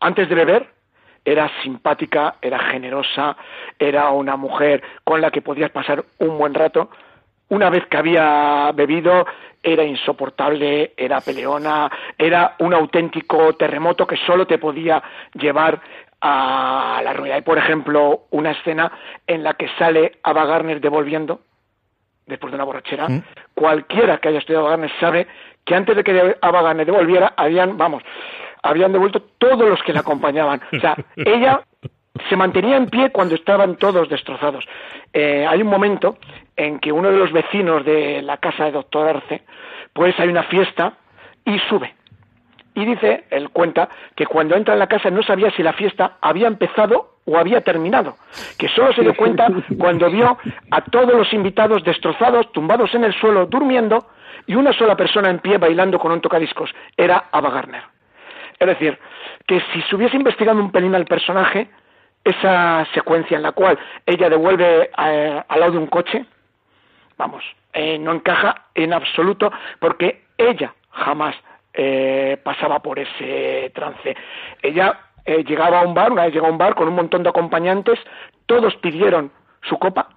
Antes 0.01 0.29
de 0.29 0.35
beber, 0.35 0.67
era 1.31 1.51
simpática, 1.61 2.35
era 2.41 2.57
generosa, 2.57 3.37
era 3.77 4.09
una 4.09 4.35
mujer 4.35 4.81
con 5.03 5.21
la 5.21 5.29
que 5.29 5.41
podías 5.41 5.69
pasar 5.69 6.03
un 6.17 6.37
buen 6.37 6.53
rato. 6.53 6.89
Una 7.49 7.69
vez 7.69 7.85
que 7.85 7.97
había 7.97 8.71
bebido, 8.73 9.25
era 9.61 9.83
insoportable, 9.83 10.93
era 10.97 11.21
peleona, 11.21 11.89
era 12.17 12.55
un 12.59 12.73
auténtico 12.73 13.53
terremoto 13.53 14.07
que 14.07 14.17
solo 14.17 14.47
te 14.47 14.57
podía 14.57 15.03
llevar 15.33 15.79
a 16.21 17.01
la 17.03 17.13
ruina. 17.13 17.35
Hay, 17.35 17.41
por 17.41 17.57
ejemplo, 17.57 18.23
una 18.31 18.51
escena 18.51 18.91
en 19.27 19.43
la 19.43 19.53
que 19.53 19.69
sale 19.77 20.13
Ava 20.23 20.45
Garner 20.45 20.81
devolviendo, 20.81 21.41
después 22.25 22.51
de 22.51 22.55
una 22.55 22.65
borrachera. 22.65 23.07
¿Mm? 23.07 23.23
Cualquiera 23.53 24.17
que 24.17 24.29
haya 24.29 24.39
estudiado 24.39 24.65
Ava 24.65 24.77
Garner 24.77 24.91
sabe 24.99 25.27
que 25.63 25.75
antes 25.75 25.95
de 25.95 26.03
que 26.03 26.37
Ava 26.41 26.61
Garner 26.61 26.85
devolviera, 26.85 27.33
habían, 27.37 27.77
vamos, 27.77 28.03
habían 28.63 28.91
devuelto 28.91 29.21
todos 29.37 29.67
los 29.67 29.81
que 29.83 29.93
la 29.93 30.01
acompañaban. 30.01 30.61
O 30.73 30.79
sea, 30.79 30.95
ella 31.15 31.61
se 32.27 32.35
mantenía 32.35 32.77
en 32.77 32.87
pie 32.87 33.11
cuando 33.11 33.35
estaban 33.35 33.75
todos 33.77 34.09
destrozados. 34.09 34.65
Eh, 35.13 35.45
hay 35.47 35.61
un 35.61 35.69
momento 35.69 36.17
en 36.55 36.79
que 36.79 36.91
uno 36.91 37.09
de 37.09 37.17
los 37.17 37.31
vecinos 37.31 37.85
de 37.85 38.21
la 38.21 38.37
casa 38.37 38.65
de 38.65 38.71
doctor 38.71 39.07
Arce, 39.07 39.43
pues 39.93 40.19
hay 40.19 40.27
una 40.27 40.43
fiesta 40.43 40.93
y 41.45 41.57
sube. 41.69 41.95
Y 42.75 42.85
dice, 42.85 43.25
él 43.29 43.49
cuenta, 43.49 43.89
que 44.15 44.25
cuando 44.25 44.55
entra 44.55 44.73
en 44.73 44.79
la 44.79 44.87
casa 44.87 45.09
no 45.09 45.23
sabía 45.23 45.51
si 45.51 45.63
la 45.63 45.73
fiesta 45.73 46.17
había 46.21 46.47
empezado 46.47 47.15
o 47.25 47.37
había 47.37 47.61
terminado, 47.61 48.15
que 48.57 48.69
solo 48.69 48.93
se 48.93 49.01
dio 49.01 49.15
cuenta 49.15 49.47
cuando 49.77 50.09
vio 50.09 50.37
a 50.71 50.81
todos 50.81 51.13
los 51.13 51.31
invitados 51.33 51.83
destrozados, 51.83 52.51
tumbados 52.51 52.93
en 52.95 53.03
el 53.03 53.13
suelo, 53.13 53.45
durmiendo, 53.45 54.07
y 54.47 54.55
una 54.55 54.73
sola 54.73 54.95
persona 54.95 55.29
en 55.29 55.39
pie 55.39 55.57
bailando 55.57 55.99
con 55.99 56.11
un 56.11 56.21
tocadiscos. 56.21 56.71
Era 56.97 57.25
Ava 57.31 57.51
Garner. 57.51 57.98
Es 58.59 58.67
decir, 58.67 58.99
que 59.47 59.61
si 59.73 59.81
se 59.83 59.95
hubiese 59.95 60.17
investigado 60.17 60.59
un 60.59 60.71
pelín 60.71 60.93
al 60.93 61.05
personaje, 61.05 61.69
esa 62.23 62.85
secuencia 62.93 63.37
en 63.37 63.43
la 63.43 63.53
cual 63.53 63.79
ella 64.05 64.29
devuelve 64.29 64.91
eh, 64.97 65.43
al 65.47 65.59
lado 65.59 65.71
de 65.73 65.77
un 65.77 65.87
coche, 65.87 66.25
vamos, 67.17 67.43
eh, 67.73 67.97
no 67.97 68.11
encaja 68.11 68.65
en 68.75 68.93
absoluto 68.93 69.51
porque 69.79 70.25
ella 70.37 70.73
jamás 70.91 71.35
eh, 71.73 72.37
pasaba 72.43 72.79
por 72.79 72.99
ese 72.99 73.71
trance. 73.73 74.15
Ella 74.61 74.99
llegaba 75.25 75.79
a 75.79 75.83
un 75.83 75.93
bar, 75.93 76.11
una 76.11 76.25
vez 76.25 76.33
llegó 76.33 76.47
a 76.47 76.51
un 76.51 76.57
bar 76.57 76.75
con 76.75 76.87
un 76.87 76.95
montón 76.95 77.23
de 77.23 77.29
acompañantes, 77.29 77.99
todos 78.47 78.75
pidieron 78.77 79.31
su 79.61 79.77
copa, 79.77 80.09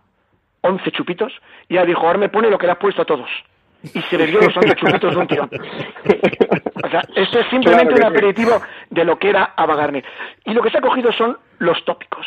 once 0.62 0.90
chupitos, 0.90 1.32
y 1.68 1.74
ella 1.74 1.84
dijo, 1.84 2.06
ahora 2.06 2.18
me 2.18 2.30
pone 2.30 2.48
lo 2.48 2.58
que 2.58 2.66
le 2.66 2.72
has 2.72 2.78
puesto 2.78 3.02
a 3.02 3.04
todos. 3.04 3.28
Y 3.82 4.00
se 4.02 4.16
bebió 4.16 4.40
los 4.40 4.54
chupitos 4.54 5.14
de 5.14 5.20
un 5.20 5.26
tirón. 5.26 5.50
O 6.84 6.88
sea, 6.88 7.02
esto 7.16 7.40
es 7.40 7.46
simplemente 7.48 7.94
un 7.94 8.04
aperitivo 8.04 8.60
de 8.90 9.04
lo 9.04 9.18
que 9.18 9.30
era 9.30 9.54
Ava 9.56 9.90
Y 10.44 10.52
lo 10.52 10.62
que 10.62 10.70
se 10.70 10.78
ha 10.78 10.80
cogido 10.80 11.12
son 11.12 11.36
los 11.58 11.84
tópicos. 11.84 12.26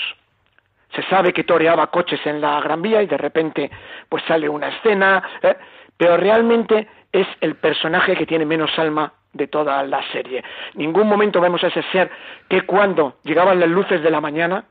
Se 0.93 1.03
sabe 1.03 1.33
que 1.33 1.43
toreaba 1.43 1.87
coches 1.87 2.19
en 2.25 2.39
la 2.41 2.59
Gran 2.61 2.81
Vía 2.81 3.01
y 3.01 3.07
de 3.07 3.17
repente 3.17 3.69
pues 4.07 4.23
sale 4.27 4.47
una 4.47 4.69
escena, 4.69 5.23
¿eh? 5.41 5.55
pero 5.97 6.17
realmente 6.17 6.87
es 7.11 7.27
el 7.41 7.55
personaje 7.55 8.15
que 8.15 8.25
tiene 8.25 8.45
menos 8.45 8.71
alma 8.77 9.13
de 9.33 9.47
toda 9.47 9.83
la 9.83 10.01
serie. 10.11 10.43
Ningún 10.75 11.07
momento 11.07 11.41
vemos 11.41 11.63
a 11.63 11.67
ese 11.67 11.83
ser 11.91 12.09
que 12.49 12.61
cuando 12.61 13.17
llegaban 13.23 13.59
las 13.59 13.69
luces 13.69 14.01
de 14.01 14.09
la 14.09 14.21
mañana 14.21 14.65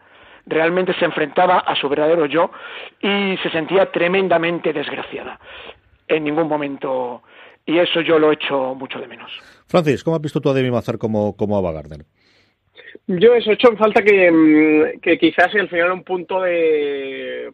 realmente 0.47 0.95
se 0.95 1.05
enfrentaba 1.05 1.59
a 1.59 1.75
su 1.75 1.89
verdadero 1.89 2.27
yo 2.27 2.51
y 3.01 3.37
se 3.43 3.51
sentía 3.51 3.91
tremendamente 3.91 4.73
desgraciada. 4.73 5.39
En 6.09 6.25
ningún 6.25 6.49
momento 6.49 7.23
y 7.67 7.79
eso 7.79 8.01
yo 8.03 8.19
lo 8.19 8.33
echo 8.33 8.75
mucho 8.75 8.99
de 8.99 9.09
menos. 9.09 9.31
Francis, 9.67 10.05
¿cómo 10.05 10.17
has 10.17 10.23
visto 10.23 10.41
tú 10.41 10.51
a 10.51 10.55
Demi 10.55 10.71
Mazar 10.71 10.99
como, 10.99 11.35
como 11.37 11.57
Ava 11.57 11.73
Gardner? 11.73 12.05
Yo 13.07 13.35
eso 13.35 13.51
he 13.51 13.55
hecho 13.55 13.71
en 13.71 13.79
falta 13.79 14.03
que, 14.03 14.31
mm, 14.31 15.01
que 15.01 15.19
quizás 15.19 15.55
al 15.55 15.69
final 15.69 15.93
un 15.93 16.05
punto 16.05 16.43
de, 16.43 17.51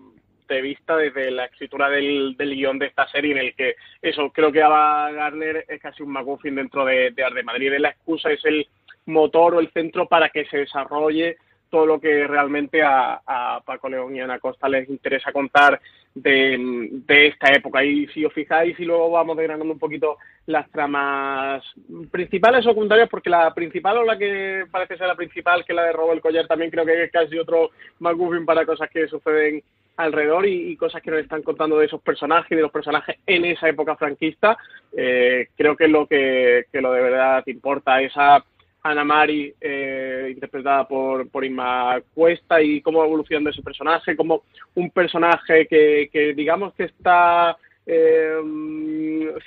de 0.48 0.60
vista 0.60 0.96
desde 0.96 1.30
la 1.30 1.44
escritura 1.44 1.88
del, 1.88 2.36
del, 2.36 2.54
guion 2.54 2.78
de 2.78 2.86
esta 2.86 3.06
serie 3.08 3.32
en 3.32 3.38
el 3.38 3.54
que 3.54 3.76
eso 4.02 4.30
creo 4.30 4.50
que 4.50 4.62
Ava 4.62 5.10
Gardner 5.12 5.64
es 5.68 5.80
casi 5.80 6.02
un 6.02 6.12
McGuffin 6.12 6.56
dentro 6.56 6.84
de, 6.84 7.12
de 7.12 7.24
Arde 7.24 7.42
Madrid 7.42 7.72
es 7.72 7.80
la 7.80 7.90
excusa 7.90 8.30
es 8.30 8.44
el 8.44 8.66
motor 9.06 9.54
o 9.54 9.60
el 9.60 9.70
centro 9.72 10.06
para 10.06 10.28
que 10.28 10.44
se 10.46 10.58
desarrolle 10.58 11.36
todo 11.70 11.86
lo 11.86 12.00
que 12.00 12.26
realmente 12.26 12.82
a, 12.82 13.60
Paco 13.64 13.88
León 13.88 14.14
y 14.14 14.20
Ana 14.20 14.38
Costa 14.38 14.68
les 14.68 14.88
interesa 14.88 15.32
contar 15.32 15.80
de, 16.14 16.88
de, 17.06 17.28
esta 17.28 17.52
época. 17.52 17.84
Y 17.84 18.06
si 18.08 18.24
os 18.24 18.32
fijáis, 18.32 18.78
y 18.78 18.84
luego 18.84 19.10
vamos 19.10 19.36
desgranando 19.36 19.72
un 19.72 19.78
poquito 19.78 20.18
las 20.46 20.68
tramas 20.70 21.62
principales 22.10 22.66
o 22.66 22.70
secundarias, 22.70 23.08
porque 23.08 23.30
la 23.30 23.54
principal 23.54 23.98
o 23.98 24.04
la 24.04 24.18
que 24.18 24.64
parece 24.70 24.96
ser 24.96 25.06
la 25.06 25.14
principal, 25.14 25.64
que 25.64 25.72
es 25.72 25.76
la 25.76 25.84
de 25.84 25.92
Robo 25.92 26.12
el 26.12 26.20
Collar, 26.20 26.46
también 26.46 26.70
creo 26.70 26.84
que 26.84 27.04
es 27.04 27.12
casi 27.12 27.38
otro 27.38 27.70
McGuffin 28.00 28.44
para 28.44 28.66
cosas 28.66 28.90
que 28.90 29.06
suceden 29.06 29.62
alrededor 29.96 30.46
y, 30.46 30.76
cosas 30.76 31.02
que 31.02 31.10
nos 31.10 31.20
están 31.20 31.42
contando 31.42 31.78
de 31.78 31.86
esos 31.86 32.00
personajes 32.00 32.50
y 32.50 32.56
de 32.56 32.62
los 32.62 32.72
personajes 32.72 33.16
en 33.26 33.44
esa 33.44 33.68
época 33.68 33.96
franquista. 33.96 34.56
Eh, 34.96 35.48
creo 35.56 35.76
que 35.76 35.88
lo 35.88 36.06
que, 36.06 36.64
lo 36.72 36.92
de 36.92 37.02
verdad 37.02 37.42
importa, 37.46 38.00
esa 38.00 38.42
Ana 38.82 39.04
Mari, 39.04 39.54
eh, 39.60 40.28
interpretada 40.32 40.86
por, 40.88 41.28
por 41.28 41.44
Inma 41.44 42.00
Cuesta, 42.14 42.62
y 42.62 42.80
cómo 42.80 43.04
evoluciona 43.04 43.50
ese 43.50 43.62
personaje, 43.62 44.16
como 44.16 44.44
un 44.74 44.90
personaje 44.90 45.66
que, 45.66 46.08
que 46.12 46.34
digamos 46.34 46.74
que 46.74 46.84
está 46.84 47.56
eh, 47.86 48.36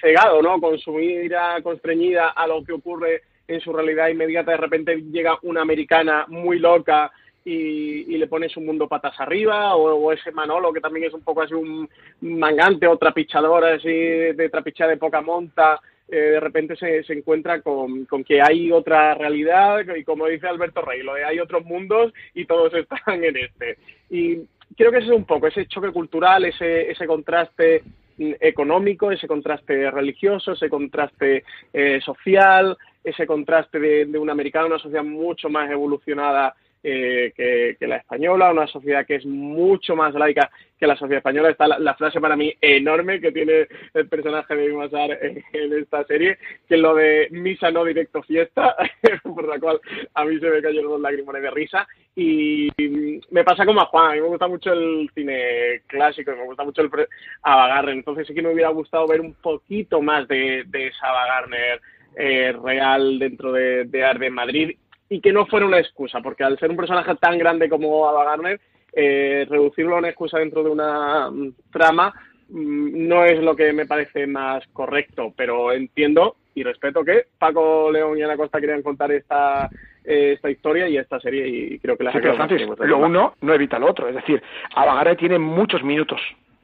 cegado, 0.01 0.41
¿no? 0.41 0.59
Con 0.59 0.77
su 0.77 0.99
ira 0.99 1.61
constreñida 1.61 2.29
a 2.29 2.45
lo 2.47 2.63
que 2.63 2.73
ocurre 2.73 3.21
en 3.47 3.59
su 3.61 3.73
realidad 3.73 4.09
inmediata, 4.09 4.51
de 4.51 4.57
repente 4.57 5.01
llega 5.11 5.37
una 5.43 5.61
americana 5.61 6.25
muy 6.27 6.59
loca 6.59 7.11
y, 7.45 8.17
le 8.17 8.27
pone 8.27 8.47
su 8.47 8.61
mundo 8.61 8.87
patas 8.87 9.19
arriba, 9.19 9.75
o, 9.75 10.11
ese 10.11 10.31
Manolo 10.31 10.71
que 10.71 10.79
también 10.79 11.07
es 11.07 11.13
un 11.13 11.21
poco 11.21 11.41
así 11.41 11.53
un 11.53 11.89
mangante 12.21 12.87
o 12.87 12.97
trapichador 12.97 13.65
así 13.65 13.89
de 13.89 14.49
trapichar 14.49 14.89
de 14.89 14.97
poca 14.97 15.21
monta, 15.21 15.81
eh, 16.09 16.15
de 16.15 16.39
repente 16.39 16.75
se, 16.75 17.03
se 17.03 17.13
encuentra 17.13 17.61
con, 17.61 18.05
con, 18.05 18.23
que 18.23 18.41
hay 18.41 18.71
otra 18.71 19.15
realidad 19.15 19.83
y 19.95 20.03
como 20.03 20.27
dice 20.27 20.47
Alberto 20.47 20.81
Rey, 20.81 21.01
lo 21.01 21.13
de 21.13 21.23
hay 21.23 21.39
otros 21.39 21.63
mundos 21.65 22.13
y 22.33 22.45
todos 22.45 22.73
están 22.75 23.23
en 23.23 23.37
este. 23.37 23.77
Y 24.09 24.39
creo 24.75 24.91
que 24.91 24.97
ese 24.97 25.07
es 25.07 25.13
un 25.13 25.25
poco 25.25 25.47
ese 25.47 25.65
choque 25.65 25.91
cultural, 25.91 26.45
ese, 26.45 26.91
ese 26.91 27.07
contraste 27.07 27.83
económico, 28.17 29.11
ese 29.11 29.27
contraste 29.27 29.89
religioso, 29.89 30.51
ese 30.51 30.69
contraste 30.69 31.43
eh, 31.71 31.99
social, 32.01 32.77
ese 33.03 33.25
contraste 33.25 33.79
de, 33.79 34.05
de 34.05 34.19
un 34.19 34.29
americano, 34.29 34.67
una 34.67 34.79
sociedad 34.79 35.03
mucho 35.03 35.49
más 35.49 35.69
evolucionada 35.71 36.53
eh, 36.85 37.31
que, 37.79 37.87
la 37.87 37.95
española, 37.95 38.51
una 38.51 38.67
sociedad 38.67 39.05
que 39.05 39.15
es 39.15 39.25
mucho 39.25 39.95
más 39.95 40.13
laica 40.13 40.51
que 40.77 40.85
la 40.85 40.97
sociedad 40.97 41.19
española. 41.19 41.49
Está 41.49 41.67
la, 41.67 41.95
frase 41.95 42.19
para 42.19 42.35
mí 42.35 42.53
enorme 42.59 43.21
que 43.21 43.31
tiene 43.31 43.67
el 43.93 44.09
personaje 44.09 44.53
de 44.53 44.73
Mazar 44.73 45.17
en, 45.21 45.73
esta 45.73 46.03
serie, 46.03 46.37
que 46.67 46.75
es 46.75 46.81
lo 46.81 46.93
de 46.95 47.29
misa 47.31 47.71
no 47.71 47.85
directo 47.85 48.21
fiesta, 48.23 48.75
por 49.23 49.47
la 49.47 49.59
cual 49.59 49.79
a 50.13 50.25
mí 50.25 50.37
se 50.39 50.49
me 50.49 50.61
cayeron 50.61 50.91
los 50.91 51.01
lágrimas 51.01 51.41
de 51.41 51.51
risa. 51.51 51.87
Y 52.15 52.69
me 53.31 53.45
pasa 53.45 53.65
como 53.65 53.81
a 53.81 53.85
Juan, 53.85 54.11
a 54.11 54.13
mí 54.15 54.21
me 54.21 54.27
gusta 54.27 54.47
mucho 54.47 54.73
el 54.73 55.09
cine 55.15 55.81
clásico 55.87 56.31
me 56.31 56.43
gusta 56.43 56.63
mucho 56.63 56.81
el 56.81 56.89
Ava 57.41 57.67
Gardner, 57.67 57.95
entonces 57.95 58.27
sí 58.27 58.33
que 58.33 58.41
me 58.41 58.53
hubiera 58.53 58.69
gustado 58.69 59.07
ver 59.07 59.21
un 59.21 59.33
poquito 59.35 60.01
más 60.01 60.27
de, 60.27 60.63
de 60.67 60.87
esa 60.87 61.07
Ava 61.07 61.25
Gardner 61.27 61.81
eh, 62.15 62.53
real 62.61 63.17
dentro 63.17 63.53
de, 63.53 63.85
de 63.85 64.03
Arde 64.03 64.29
Madrid 64.29 64.77
y 65.09 65.21
que 65.21 65.33
no 65.33 65.45
fuera 65.45 65.65
una 65.65 65.79
excusa, 65.79 66.21
porque 66.21 66.43
al 66.43 66.57
ser 66.57 66.69
un 66.69 66.77
personaje 66.77 67.15
tan 67.15 67.37
grande 67.37 67.69
como 67.69 68.07
Ava 68.07 68.25
Gardner, 68.25 68.59
eh, 68.95 69.45
reducirlo 69.49 69.95
a 69.95 69.99
una 69.99 70.09
excusa 70.09 70.39
dentro 70.39 70.63
de 70.63 70.69
una 70.69 71.29
mm, 71.29 71.53
trama 71.71 72.13
mm, 72.49 73.07
no 73.07 73.25
es 73.25 73.41
lo 73.41 73.55
que 73.55 73.73
me 73.73 73.85
parece 73.85 74.27
más 74.27 74.63
correcto, 74.71 75.33
pero 75.35 75.71
entiendo 75.71 76.35
y 76.55 76.63
respeto 76.63 77.03
que 77.03 77.25
Paco 77.39 77.91
León 77.91 78.17
y 78.17 78.21
Ana 78.21 78.37
Costa 78.37 78.61
querían 78.61 78.83
contar 78.83 79.11
esta 79.11 79.67
eh, 80.05 80.33
esta 80.33 80.51
historia 80.51 80.87
y 80.87 80.97
esta 80.97 81.19
serie 81.19 81.47
y 81.47 81.79
creo 81.79 81.97
que 81.97 82.03
la 82.03 82.11
sí, 82.11 82.19
lo 82.85 82.97
uno 82.99 83.33
no 83.41 83.53
evita 83.53 83.79
lo 83.79 83.89
otro, 83.89 84.07
es 84.07 84.15
decir, 84.15 84.43
Ava 84.75 84.95
Gardner 84.95 85.17
tiene 85.17 85.39
muchos 85.39 85.83
minutos 85.83 86.21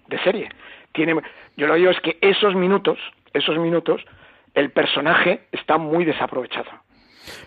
de 0.08 0.20
serie. 0.20 0.50
Tiene, 0.92 1.16
yo 1.56 1.68
lo 1.68 1.76
digo 1.76 1.92
es 1.92 2.00
que 2.02 2.18
esos 2.22 2.56
minutos, 2.56 3.00
esos 3.34 3.58
minutos, 3.58 4.04
el 4.54 4.72
personaje 4.72 5.42
está 5.52 5.78
muy 5.78 6.06
desaprovechado. 6.06 6.70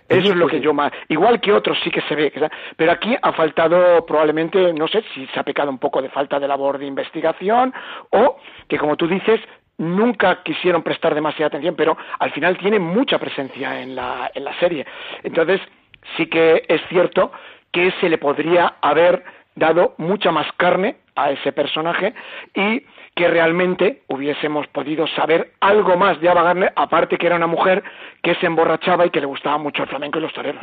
Eso 0.08 0.28
es 0.28 0.36
lo 0.36 0.46
que 0.46 0.60
yo 0.60 0.74
más. 0.74 0.92
Igual 1.08 1.40
que 1.40 1.52
otros 1.52 1.78
sí 1.82 1.90
que 1.90 2.02
se 2.02 2.14
ve. 2.14 2.32
Pero 2.76 2.92
aquí 2.92 3.16
ha 3.20 3.32
faltado 3.32 4.04
probablemente, 4.06 4.72
no 4.72 4.86
sé 4.88 5.02
si 5.14 5.26
se 5.26 5.40
ha 5.40 5.42
pecado 5.42 5.70
un 5.70 5.78
poco 5.78 6.02
de 6.02 6.08
falta 6.08 6.38
de 6.38 6.48
labor 6.48 6.78
de 6.78 6.86
investigación 6.86 7.72
o 8.10 8.36
que, 8.68 8.78
como 8.78 8.96
tú 8.96 9.06
dices, 9.06 9.40
nunca 9.78 10.42
quisieron 10.42 10.82
prestar 10.82 11.14
demasiada 11.14 11.48
atención, 11.48 11.74
pero 11.76 11.96
al 12.18 12.30
final 12.32 12.56
tiene 12.58 12.78
mucha 12.78 13.18
presencia 13.18 13.80
en 13.80 13.96
la, 13.96 14.30
en 14.34 14.44
la 14.44 14.58
serie. 14.58 14.86
Entonces, 15.22 15.60
sí 16.16 16.26
que 16.26 16.64
es 16.68 16.80
cierto 16.88 17.32
que 17.72 17.92
se 18.00 18.08
le 18.08 18.18
podría 18.18 18.74
haber 18.80 19.24
dado 19.54 19.94
mucha 19.98 20.30
más 20.30 20.46
carne 20.56 20.96
a 21.14 21.30
ese 21.30 21.52
personaje 21.52 22.14
y 22.54 22.84
que 23.14 23.28
realmente 23.28 24.02
hubiésemos 24.08 24.66
podido 24.68 25.06
saber 25.06 25.52
algo 25.60 25.96
más 25.96 26.20
de 26.20 26.30
Ava 26.30 26.42
Gardner, 26.42 26.72
aparte 26.76 27.18
que 27.18 27.26
era 27.26 27.36
una 27.36 27.46
mujer 27.46 27.82
que 28.22 28.34
se 28.36 28.46
emborrachaba 28.46 29.04
y 29.04 29.10
que 29.10 29.20
le 29.20 29.26
gustaba 29.26 29.58
mucho 29.58 29.82
el 29.82 29.88
flamenco 29.88 30.18
y 30.18 30.22
los 30.22 30.32
toreros. 30.32 30.62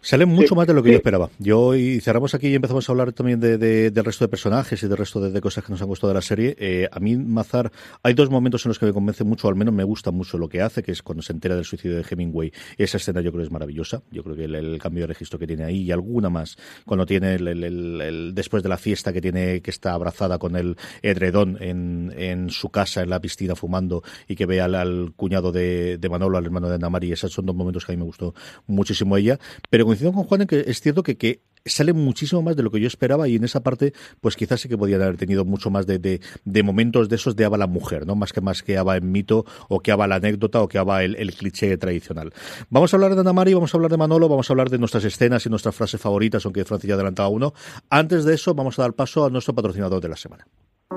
Sale 0.00 0.26
mucho 0.26 0.54
más 0.54 0.66
de 0.66 0.74
lo 0.74 0.82
que 0.82 0.90
yo 0.90 0.96
esperaba. 0.96 1.28
Yo 1.38 1.74
y 1.74 2.00
cerramos 2.00 2.34
aquí 2.34 2.48
y 2.48 2.54
empezamos 2.54 2.88
a 2.88 2.92
hablar 2.92 3.12
también 3.12 3.38
de, 3.40 3.58
del 3.90 4.04
resto 4.04 4.24
de 4.24 4.28
personajes 4.28 4.82
y 4.82 4.88
del 4.88 4.98
resto 4.98 5.20
de, 5.20 5.40
cosas 5.40 5.64
que 5.64 5.72
nos 5.72 5.80
han 5.80 5.88
gustado 5.88 6.08
de 6.08 6.14
la 6.14 6.22
serie. 6.22 6.56
Eh, 6.58 6.88
a 6.90 6.98
mí, 7.00 7.16
Mazar, 7.16 7.70
hay 8.02 8.14
dos 8.14 8.28
momentos 8.28 8.66
en 8.66 8.70
los 8.70 8.78
que 8.78 8.86
me 8.86 8.92
convence 8.92 9.24
mucho, 9.24 9.48
al 9.48 9.54
menos 9.54 9.72
me 9.72 9.84
gusta 9.84 10.10
mucho 10.10 10.36
lo 10.36 10.48
que 10.48 10.60
hace, 10.60 10.82
que 10.82 10.92
es 10.92 11.02
cuando 11.02 11.22
se 11.22 11.32
entera 11.32 11.54
del 11.54 11.64
suicidio 11.64 11.96
de 11.96 12.04
Hemingway. 12.08 12.52
Esa 12.76 12.96
escena 12.96 13.20
yo 13.20 13.30
creo 13.30 13.44
es 13.44 13.50
maravillosa. 13.50 14.02
Yo 14.10 14.22
creo 14.22 14.36
que 14.36 14.44
el, 14.44 14.78
cambio 14.80 15.04
de 15.04 15.08
registro 15.08 15.38
que 15.38 15.46
tiene 15.46 15.64
ahí 15.64 15.82
y 15.82 15.92
alguna 15.92 16.28
más, 16.28 16.56
cuando 16.84 17.06
tiene 17.06 17.34
el, 17.34 18.32
después 18.34 18.62
de 18.62 18.68
la 18.68 18.76
fiesta 18.76 19.12
que 19.12 19.20
tiene 19.20 19.60
que 19.60 19.70
está 19.70 19.92
abrazada 19.92 20.38
con 20.38 20.56
el 20.56 20.76
edredón 21.02 21.56
en, 21.70 22.50
su 22.50 22.70
casa, 22.70 23.02
en 23.02 23.10
la 23.10 23.20
piscina, 23.20 23.54
fumando, 23.54 24.02
y 24.28 24.36
que 24.36 24.46
ve 24.46 24.60
al, 24.60 25.12
cuñado 25.16 25.52
de, 25.52 25.98
Manolo, 26.10 26.38
al 26.38 26.44
hermano 26.44 26.68
de 26.68 26.74
Ana 26.74 26.90
María. 26.90 27.14
Esos 27.14 27.32
son 27.32 27.46
dos 27.46 27.56
momentos 27.56 27.84
que 27.84 27.92
a 27.92 27.94
mí 27.94 27.98
me 27.98 28.04
gustó 28.04 28.34
muchísimo 28.66 29.16
ella. 29.16 29.38
Pero 29.70 29.84
coincido 29.84 30.12
con 30.12 30.24
Juan 30.24 30.42
en 30.42 30.46
que 30.46 30.64
es 30.66 30.80
cierto 30.80 31.02
que, 31.02 31.16
que 31.16 31.42
sale 31.64 31.92
muchísimo 31.92 32.42
más 32.42 32.56
de 32.56 32.62
lo 32.62 32.70
que 32.70 32.80
yo 32.80 32.86
esperaba 32.86 33.28
y 33.28 33.36
en 33.36 33.44
esa 33.44 33.62
parte 33.62 33.92
pues 34.20 34.36
quizás 34.36 34.60
sí 34.60 34.68
que 34.68 34.78
podían 34.78 35.02
haber 35.02 35.16
tenido 35.16 35.44
mucho 35.44 35.70
más 35.70 35.86
de, 35.86 35.98
de, 35.98 36.62
momentos 36.62 37.08
de 37.08 37.16
esos 37.16 37.36
de 37.36 37.44
Ava 37.44 37.58
la 37.58 37.66
mujer, 37.66 38.06
¿no? 38.06 38.14
Más 38.14 38.32
que 38.32 38.40
más 38.40 38.62
que 38.62 38.78
Ava 38.78 38.96
en 38.96 39.12
mito 39.12 39.44
o 39.68 39.80
que 39.80 39.92
Ava 39.92 40.06
la 40.06 40.16
anécdota 40.16 40.62
o 40.62 40.68
que 40.68 40.78
Ava 40.78 41.04
el, 41.04 41.16
el, 41.16 41.34
cliché 41.34 41.76
tradicional. 41.76 42.32
Vamos 42.70 42.92
a 42.92 42.96
hablar 42.96 43.14
de 43.14 43.20
Ana 43.20 43.32
María, 43.32 43.56
vamos 43.56 43.74
a 43.74 43.76
hablar 43.76 43.90
de 43.90 43.96
Manolo, 43.96 44.28
vamos 44.28 44.48
a 44.48 44.52
hablar 44.52 44.70
de 44.70 44.78
nuestras 44.78 45.04
escenas 45.04 45.44
y 45.46 45.50
nuestras 45.50 45.74
frases 45.74 46.00
favoritas, 46.00 46.44
aunque 46.44 46.64
Francis 46.64 46.88
ya 46.88 46.94
adelantaba 46.94 47.28
uno. 47.28 47.52
Antes 47.88 48.24
de 48.24 48.34
eso 48.34 48.54
vamos 48.54 48.78
a 48.78 48.82
dar 48.82 48.94
paso 48.94 49.24
a 49.24 49.30
nuestro 49.30 49.54
patrocinador 49.54 50.00
de 50.00 50.08
la 50.08 50.16
semana. 50.16 50.46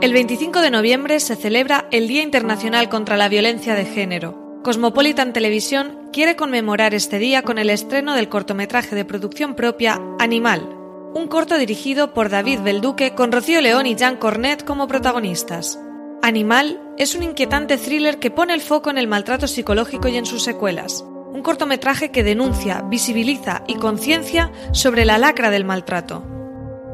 El 0.02 0.12
25 0.12 0.62
de 0.62 0.72
noviembre 0.72 1.20
se 1.20 1.36
celebra 1.36 1.88
el 1.92 2.08
Día 2.08 2.24
Internacional 2.24 2.90
contra 2.90 3.16
la 3.16 3.30
Violencia 3.30 3.76
de 3.76 3.86
Género. 3.86 4.60
Cosmopolitan 4.64 5.34
Televisión 5.34 6.10
quiere 6.12 6.36
conmemorar 6.36 6.96
este 6.96 7.20
día 7.20 7.44
con 7.44 7.60
el 7.60 7.70
estreno 7.70 8.16
del 8.16 8.28
cortometraje 8.28 8.96
de 8.96 9.06
producción 9.06 9.54
propia 9.54 10.02
Animal, 10.20 10.68
un 11.14 11.28
corto 11.28 11.58
dirigido 11.58 12.14
por 12.14 12.30
David 12.30 12.62
Belduque 12.62 13.14
con 13.14 13.32
Rocío 13.32 13.62
León 13.62 13.86
y 13.86 13.96
Jean 13.96 14.18
Cornet 14.18 14.66
como 14.66 14.88
protagonistas. 14.88 15.80
Animal 16.24 16.82
es 16.98 17.14
un 17.14 17.24
inquietante 17.24 17.78
thriller 17.78 18.18
que 18.18 18.32
pone 18.32 18.54
el 18.54 18.62
foco 18.62 18.90
en 18.90 18.98
el 18.98 19.08
maltrato 19.08 19.48
psicológico 19.48 20.08
y 20.08 20.18
en 20.18 20.26
sus 20.26 20.44
secuelas. 20.44 21.06
Un 21.32 21.44
cortometraje 21.44 22.10
que 22.10 22.24
denuncia, 22.24 22.82
visibiliza 22.82 23.64
y 23.68 23.76
conciencia 23.76 24.52
sobre 24.72 25.06
la 25.06 25.20
lacra 25.20 25.52
del 25.52 25.66
maltrato. 25.66 26.43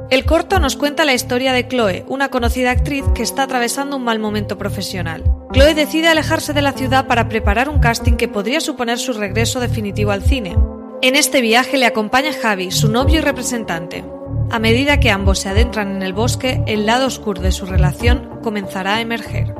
El 0.09 0.25
corto 0.25 0.59
nos 0.59 0.75
cuenta 0.75 1.05
la 1.05 1.13
historia 1.13 1.53
de 1.53 1.67
Chloe, 1.67 2.03
una 2.07 2.29
conocida 2.29 2.71
actriz 2.71 3.05
que 3.13 3.21
está 3.21 3.43
atravesando 3.43 3.95
un 3.95 4.03
mal 4.03 4.17
momento 4.17 4.57
profesional. 4.57 5.23
Chloe 5.53 5.75
decide 5.75 6.07
alejarse 6.07 6.51
de 6.51 6.63
la 6.63 6.71
ciudad 6.71 7.05
para 7.05 7.29
preparar 7.29 7.69
un 7.69 7.79
casting 7.79 8.13
que 8.13 8.27
podría 8.27 8.59
suponer 8.59 8.97
su 8.97 9.13
regreso 9.13 9.59
definitivo 9.59 10.09
al 10.09 10.23
cine. 10.23 10.57
En 11.03 11.15
este 11.15 11.41
viaje 11.41 11.77
le 11.77 11.85
acompaña 11.85 12.33
Javi, 12.33 12.71
su 12.71 12.89
novio 12.89 13.19
y 13.19 13.21
representante. 13.21 14.03
A 14.49 14.57
medida 14.57 14.99
que 14.99 15.11
ambos 15.11 15.37
se 15.37 15.49
adentran 15.49 15.95
en 15.95 16.01
el 16.01 16.13
bosque, 16.13 16.59
el 16.65 16.87
lado 16.87 17.05
oscuro 17.05 17.43
de 17.43 17.51
su 17.51 17.67
relación 17.67 18.39
comenzará 18.41 18.95
a 18.95 19.01
emerger. 19.01 19.53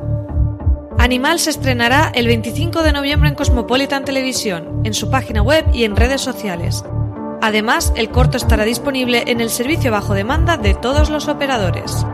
Animal 0.98 1.38
se 1.38 1.50
estrenará 1.50 2.10
el 2.12 2.26
25 2.26 2.82
de 2.82 2.92
noviembre 2.92 3.28
en 3.28 3.36
Cosmopolitan 3.36 4.04
Televisión, 4.04 4.82
en 4.82 4.94
su 4.94 5.10
página 5.10 5.42
web 5.42 5.64
y 5.72 5.84
en 5.84 5.94
redes 5.94 6.20
sociales. 6.20 6.82
Además, 7.42 7.92
el 7.96 8.10
corto 8.10 8.36
estará 8.36 8.64
disponible 8.64 9.24
en 9.26 9.40
el 9.40 9.50
servicio 9.50 9.90
bajo 9.90 10.14
demanda 10.14 10.56
de 10.56 10.74
todos 10.74 11.10
los 11.10 11.28
operadores. 11.28 12.04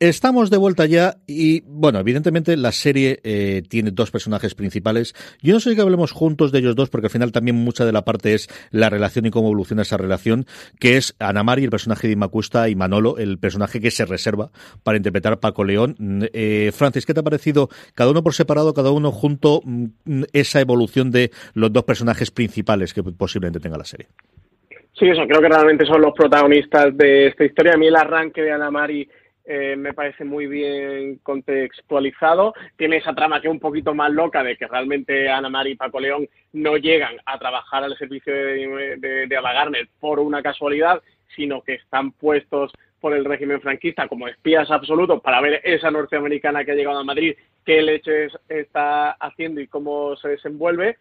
Estamos 0.00 0.48
de 0.48 0.58
vuelta 0.58 0.86
ya 0.86 1.16
y, 1.26 1.62
bueno, 1.62 1.98
evidentemente 1.98 2.56
la 2.56 2.70
serie 2.70 3.18
eh, 3.24 3.62
tiene 3.68 3.90
dos 3.90 4.12
personajes 4.12 4.54
principales. 4.54 5.12
Yo 5.42 5.54
no 5.54 5.58
sé 5.58 5.74
que 5.74 5.80
hablemos 5.80 6.12
juntos 6.12 6.52
de 6.52 6.60
ellos 6.60 6.76
dos 6.76 6.88
porque 6.88 7.08
al 7.08 7.10
final 7.10 7.32
también 7.32 7.56
mucha 7.56 7.84
de 7.84 7.90
la 7.90 8.04
parte 8.04 8.32
es 8.34 8.48
la 8.70 8.90
relación 8.90 9.26
y 9.26 9.30
cómo 9.30 9.48
evoluciona 9.48 9.82
esa 9.82 9.96
relación, 9.96 10.46
que 10.78 10.98
es 10.98 11.16
Ana 11.18 11.42
Mari, 11.42 11.64
el 11.64 11.70
personaje 11.70 12.06
de 12.06 12.12
Imacuesta, 12.12 12.68
y 12.68 12.76
Manolo, 12.76 13.18
el 13.18 13.38
personaje 13.38 13.80
que 13.80 13.90
se 13.90 14.06
reserva 14.06 14.52
para 14.84 14.98
interpretar 14.98 15.40
Paco 15.40 15.64
León. 15.64 15.96
Eh, 16.32 16.70
Francis, 16.72 17.04
¿qué 17.04 17.12
te 17.12 17.18
ha 17.18 17.24
parecido 17.24 17.68
cada 17.96 18.12
uno 18.12 18.22
por 18.22 18.34
separado, 18.34 18.74
cada 18.74 18.92
uno 18.92 19.10
junto, 19.10 19.62
mm, 19.64 20.22
esa 20.32 20.60
evolución 20.60 21.10
de 21.10 21.32
los 21.54 21.72
dos 21.72 21.82
personajes 21.82 22.30
principales 22.30 22.94
que 22.94 23.02
posiblemente 23.02 23.58
tenga 23.58 23.76
la 23.76 23.84
serie? 23.84 24.06
Sí, 24.98 25.06
eso, 25.08 25.22
creo 25.28 25.40
que 25.40 25.48
realmente 25.48 25.86
son 25.86 26.02
los 26.02 26.12
protagonistas 26.12 26.96
de 26.96 27.28
esta 27.28 27.44
historia. 27.44 27.74
A 27.74 27.76
mí 27.76 27.88
el 27.88 27.96
arranque 27.96 28.42
de 28.42 28.52
Ana 28.52 28.70
Mari 28.70 29.08
eh, 29.50 29.76
me 29.76 29.94
parece 29.94 30.24
muy 30.24 30.46
bien 30.46 31.16
contextualizado. 31.22 32.52
Tiene 32.76 32.98
esa 32.98 33.14
trama 33.14 33.40
que 33.40 33.48
es 33.48 33.52
un 33.52 33.58
poquito 33.58 33.94
más 33.94 34.10
loca 34.12 34.44
de 34.44 34.56
que 34.56 34.66
realmente 34.66 35.30
Ana 35.30 35.48
María 35.48 35.72
y 35.72 35.76
Paco 35.76 35.98
León 35.98 36.28
no 36.52 36.76
llegan 36.76 37.16
a 37.24 37.38
trabajar 37.38 37.82
al 37.82 37.96
servicio 37.96 38.32
de, 38.32 38.98
de, 38.98 39.88
por 39.98 40.20
una 40.20 40.42
casualidad, 40.42 41.02
sino 41.34 41.62
que 41.62 41.74
están 41.74 42.12
puestos 42.12 42.72
por 43.00 43.14
el 43.14 43.24
régimen 43.24 43.62
franquista 43.62 44.06
como 44.06 44.28
espías 44.28 44.70
absolutos 44.70 45.22
para 45.22 45.40
ver 45.40 45.62
esa 45.64 45.90
norteamericana 45.90 46.64
que 46.64 46.72
ha 46.72 46.74
llegado 46.74 46.98
a 46.98 47.04
Madrid, 47.04 47.34
qué 47.64 47.80
leches 47.80 48.36
está 48.48 49.12
haciendo 49.12 49.60
y 49.60 49.68
cómo 49.68 50.14
se 50.16 50.28
desenvuelve 50.28 50.98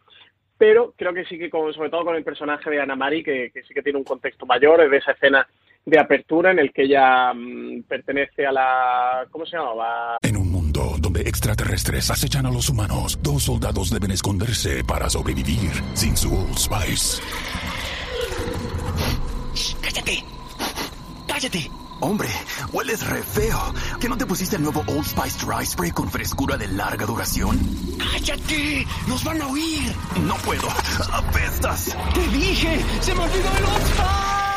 pero 0.57 0.93
creo 0.97 1.13
que 1.13 1.25
sí 1.25 1.37
que 1.37 1.49
con, 1.49 1.73
sobre 1.73 1.89
todo 1.89 2.05
con 2.05 2.15
el 2.15 2.23
personaje 2.23 2.69
de 2.69 2.81
Ana 2.81 2.97
que, 3.09 3.51
que, 3.53 3.63
sí 3.63 3.73
que 3.73 3.83
tiene 3.83 3.99
un 3.99 4.03
contexto 4.03 4.45
mayor, 4.45 4.89
de 4.89 4.97
esa 4.97 5.11
escena 5.11 5.47
de 5.87 5.97
apertura 5.97 6.51
en 6.51 6.59
el 6.59 6.73
que 6.73 6.83
ella 6.83 7.33
mm, 7.33 7.83
pertenece 7.83 8.45
a 8.45 8.51
la... 8.51 9.25
¿Cómo 9.31 9.45
se 9.45 9.55
llamaba? 9.55 10.17
En 10.21 10.35
un 10.35 10.51
mundo 10.51 10.95
donde 10.99 11.21
extraterrestres 11.21 12.11
acechan 12.11 12.45
a 12.45 12.51
los 12.51 12.69
humanos, 12.69 13.17
dos 13.23 13.43
soldados 13.43 13.89
deben 13.89 14.11
esconderse 14.11 14.83
para 14.83 15.09
sobrevivir 15.09 15.71
sin 15.93 16.17
su 16.17 16.35
Old 16.35 16.57
Spice. 16.57 17.21
¡Cállate! 19.81 20.23
¡Cállate! 21.25 21.71
Hombre, 22.01 22.27
hueles 22.73 23.07
re 23.09 23.23
feo. 23.23 23.73
¿Que 24.01 24.09
no 24.09 24.17
te 24.17 24.25
pusiste 24.25 24.57
el 24.57 24.63
nuevo 24.63 24.83
Old 24.87 25.05
Spice 25.05 25.45
Dry 25.45 25.65
Spray 25.65 25.91
con 25.91 26.11
frescura 26.11 26.57
de 26.57 26.67
larga 26.67 27.05
duración? 27.05 27.57
¡Cállate! 27.97 28.85
¡Nos 29.07 29.23
van 29.23 29.41
a 29.41 29.47
oír! 29.47 29.95
No 30.27 30.35
puedo. 30.35 30.67
¡Apestas! 31.13 31.95
¡Te 32.13 32.27
dije! 32.37 32.77
¡Se 32.99 33.15
me 33.15 33.21
olvidó 33.21 33.57
el 33.57 33.63
Old 33.63 33.85
Spice! 33.85 34.56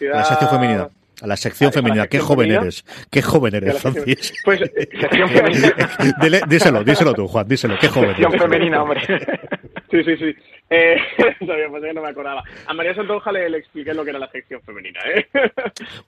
La 0.00 0.24
sección 0.24 0.50
femenina. 0.50 0.88
A 1.22 1.26
la 1.26 1.36
sección 1.36 1.72
femenina. 1.72 2.06
Qué 2.08 2.18
joven 2.18 2.52
eres. 2.52 2.84
Qué 3.10 3.22
joven 3.22 3.54
eres, 3.54 3.78
Francis. 3.78 4.34
Pues, 4.44 4.60
sección 4.60 5.28
femenina. 5.30 5.74
Dile, 6.20 6.40
díselo, 6.46 6.84
díselo 6.84 7.14
tú, 7.14 7.26
Juan, 7.26 7.48
díselo. 7.48 7.78
Qué 7.80 7.88
joven 7.88 8.10
Sección 8.10 8.32
femenina, 8.32 8.82
hombre. 8.82 9.00
Sí, 9.90 10.04
sí, 10.04 10.16
sí. 10.16 10.34
Eh, 10.68 10.96
sabía, 11.46 11.68
pues 11.68 11.82
que 11.82 11.92
no 11.92 12.02
me 12.02 12.08
acordaba. 12.08 12.42
A 12.66 12.74
María 12.74 12.94
Santonja 12.94 13.30
le, 13.30 13.48
le, 13.48 13.58
expliqué 13.58 13.94
lo 13.94 14.04
que 14.04 14.10
era 14.10 14.18
la 14.18 14.30
sección 14.30 14.60
femenina, 14.62 15.00
¿eh? 15.14 15.26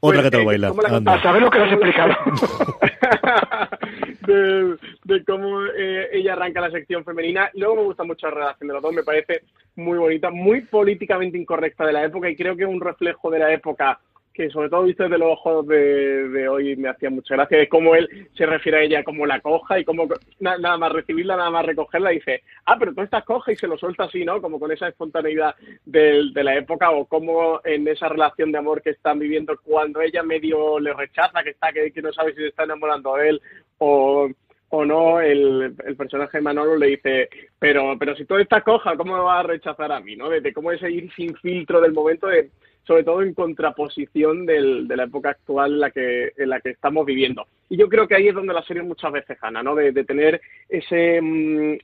Otra 0.00 0.02
pues, 0.20 0.22
que 0.22 0.30
te 0.30 0.38
lo 0.38 0.44
baila. 0.44 0.72
La... 1.00 1.12
A 1.12 1.22
saber 1.22 1.42
lo 1.42 1.50
que 1.50 1.58
has 1.58 1.72
explicado. 1.72 2.16
de, 4.26 4.76
de, 5.04 5.24
cómo 5.24 5.64
eh, 5.66 6.08
ella 6.12 6.32
arranca 6.32 6.60
la 6.60 6.70
sección 6.70 7.04
femenina. 7.04 7.50
Luego 7.54 7.76
me 7.76 7.82
gusta 7.82 8.02
mucho 8.02 8.28
la 8.28 8.34
relación 8.34 8.68
de 8.68 8.74
los 8.74 8.82
dos, 8.82 8.92
me 8.92 9.04
parece 9.04 9.42
muy 9.76 9.98
bonita, 9.98 10.30
muy 10.30 10.62
políticamente 10.62 11.38
incorrecta 11.38 11.86
de 11.86 11.92
la 11.92 12.04
época 12.04 12.28
y 12.28 12.36
creo 12.36 12.56
que 12.56 12.64
es 12.64 12.68
un 12.68 12.80
reflejo 12.80 13.30
de 13.30 13.38
la 13.38 13.52
época 13.52 14.00
que 14.38 14.50
sobre 14.50 14.70
todo 14.70 14.84
visto 14.84 15.02
desde 15.02 15.18
los 15.18 15.32
ojos 15.32 15.66
de, 15.66 16.48
hoy 16.48 16.76
me 16.76 16.88
hacía 16.88 17.10
mucha 17.10 17.34
gracia 17.34 17.58
de 17.58 17.68
cómo 17.68 17.96
él 17.96 18.28
se 18.36 18.46
refiere 18.46 18.78
a 18.78 18.82
ella 18.82 19.02
como 19.02 19.26
la 19.26 19.40
coja 19.40 19.80
y 19.80 19.84
cómo 19.84 20.06
nada 20.38 20.76
más 20.76 20.92
recibirla, 20.92 21.36
nada 21.36 21.50
más 21.50 21.66
recogerla, 21.66 22.10
dice, 22.10 22.44
ah, 22.64 22.76
pero 22.78 22.94
tú 22.94 23.02
estás 23.02 23.24
coja 23.24 23.50
y 23.50 23.56
se 23.56 23.66
lo 23.66 23.76
suelta 23.76 24.04
así, 24.04 24.24
¿no? 24.24 24.40
Como 24.40 24.60
con 24.60 24.70
esa 24.70 24.86
espontaneidad 24.86 25.56
de, 25.84 26.30
de 26.32 26.44
la 26.44 26.54
época 26.54 26.92
o 26.92 27.06
como 27.06 27.60
en 27.64 27.88
esa 27.88 28.08
relación 28.08 28.52
de 28.52 28.58
amor 28.58 28.80
que 28.80 28.90
están 28.90 29.18
viviendo 29.18 29.58
cuando 29.60 30.00
ella 30.00 30.22
medio 30.22 30.78
le 30.78 30.94
rechaza, 30.94 31.42
que 31.42 31.50
está, 31.50 31.72
que, 31.72 31.90
que 31.90 32.00
no 32.00 32.12
sabe 32.12 32.32
si 32.34 32.42
se 32.42 32.46
está 32.46 32.62
enamorando 32.62 33.16
de 33.16 33.30
él 33.30 33.42
o 33.78 34.28
o 34.70 34.84
no, 34.84 35.18
el, 35.18 35.74
el, 35.82 35.96
personaje 35.96 36.36
de 36.36 36.42
Manolo 36.42 36.76
le 36.76 36.88
dice, 36.88 37.30
pero, 37.58 37.96
pero 37.98 38.14
si 38.14 38.26
tú 38.26 38.36
estás 38.36 38.62
coja, 38.62 38.98
¿cómo 38.98 39.14
me 39.14 39.22
vas 39.22 39.42
a 39.42 39.48
rechazar 39.48 39.90
a 39.90 39.98
mí? 39.98 40.14
¿no? 40.14 40.28
De, 40.28 40.42
de 40.42 40.52
cómo 40.52 40.70
es 40.70 40.82
ir 40.82 41.10
sin 41.14 41.34
filtro 41.36 41.80
del 41.80 41.94
momento 41.94 42.26
de, 42.26 42.50
sobre 42.88 43.04
todo 43.04 43.20
en 43.20 43.34
contraposición 43.34 44.46
del, 44.46 44.88
de 44.88 44.96
la 44.96 45.04
época 45.04 45.28
actual 45.28 45.74
en 45.74 45.80
la, 45.80 45.90
que, 45.90 46.32
en 46.34 46.48
la 46.48 46.58
que 46.58 46.70
estamos 46.70 47.04
viviendo. 47.04 47.46
Y 47.68 47.76
yo 47.76 47.86
creo 47.86 48.08
que 48.08 48.14
ahí 48.14 48.28
es 48.28 48.34
donde 48.34 48.54
la 48.54 48.62
serie 48.62 48.82
muchas 48.82 49.12
veces 49.12 49.38
gana, 49.38 49.62
¿no? 49.62 49.74
De, 49.74 49.92
de 49.92 50.04
tener 50.04 50.40
ese, 50.70 51.20
mm, 51.20 51.76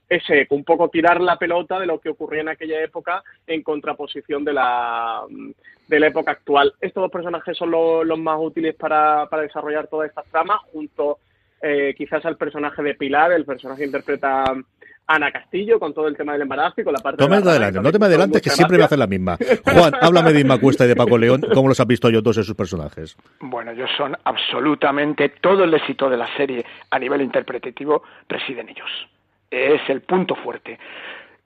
un 0.49 0.63
poco 0.63 0.89
tirar 0.89 1.21
la 1.21 1.37
pelota 1.37 1.79
de 1.79 1.85
lo 1.85 1.99
que 1.99 2.09
ocurría 2.09 2.41
en 2.41 2.49
aquella 2.49 2.81
época 2.83 3.23
en 3.45 3.61
contraposición 3.61 4.43
de 4.43 4.53
la, 4.53 5.21
mm, 5.29 5.51
de 5.89 5.99
la 5.99 6.07
época 6.07 6.31
actual. 6.31 6.73
Estos 6.81 7.03
dos 7.03 7.11
personajes 7.11 7.55
son 7.55 7.69
lo, 7.69 8.03
los 8.03 8.17
más 8.17 8.39
útiles 8.41 8.73
para, 8.73 9.27
para 9.29 9.43
desarrollar 9.43 9.85
todas 9.85 10.09
estas 10.09 10.25
tramas, 10.31 10.59
junto 10.73 11.19
eh, 11.61 11.93
quizás 11.97 12.25
al 12.25 12.37
personaje 12.37 12.81
de 12.83 12.95
Pilar, 12.95 13.31
el 13.31 13.45
personaje 13.45 13.81
que 13.81 13.85
interpreta 13.85 14.43
Ana 15.07 15.31
Castillo 15.31 15.79
con 15.79 15.93
todo 15.93 16.07
el 16.07 16.17
tema 16.17 16.33
del 16.33 16.43
embarazo 16.43 16.81
y 16.81 16.83
con 16.83 16.93
la 16.93 16.99
parte 16.99 17.23
no 17.23 17.29
me 17.29 17.37
adelante, 17.37 17.79
no 17.79 17.91
te 17.91 17.99
me 17.99 18.05
adelantes 18.07 18.41
que 18.41 18.49
siempre 18.49 18.77
me 18.77 18.83
hacen 18.83 18.99
la 18.99 19.07
misma. 19.07 19.37
Juan, 19.63 19.93
háblame 20.01 20.33
de 20.33 20.41
Inma 20.41 20.59
Cuesta 20.59 20.85
y 20.85 20.87
de 20.87 20.95
Paco 20.95 21.17
León, 21.17 21.41
¿cómo 21.53 21.67
los 21.67 21.79
has 21.79 21.87
visto 21.87 22.09
yo 22.09 22.23
todos 22.23 22.37
esos 22.37 22.55
personajes? 22.55 23.15
Bueno, 23.39 23.71
ellos 23.71 23.89
son 23.97 24.17
absolutamente 24.23 25.29
todo 25.29 25.63
el 25.63 25.73
éxito 25.73 26.09
de 26.09 26.17
la 26.17 26.27
serie 26.35 26.65
a 26.89 26.97
nivel 26.97 27.21
interpretativo 27.21 28.03
reside 28.27 28.61
en 28.61 28.69
ellos. 28.69 28.89
Es 29.51 29.81
el 29.89 30.01
punto 30.01 30.35
fuerte. 30.35 30.79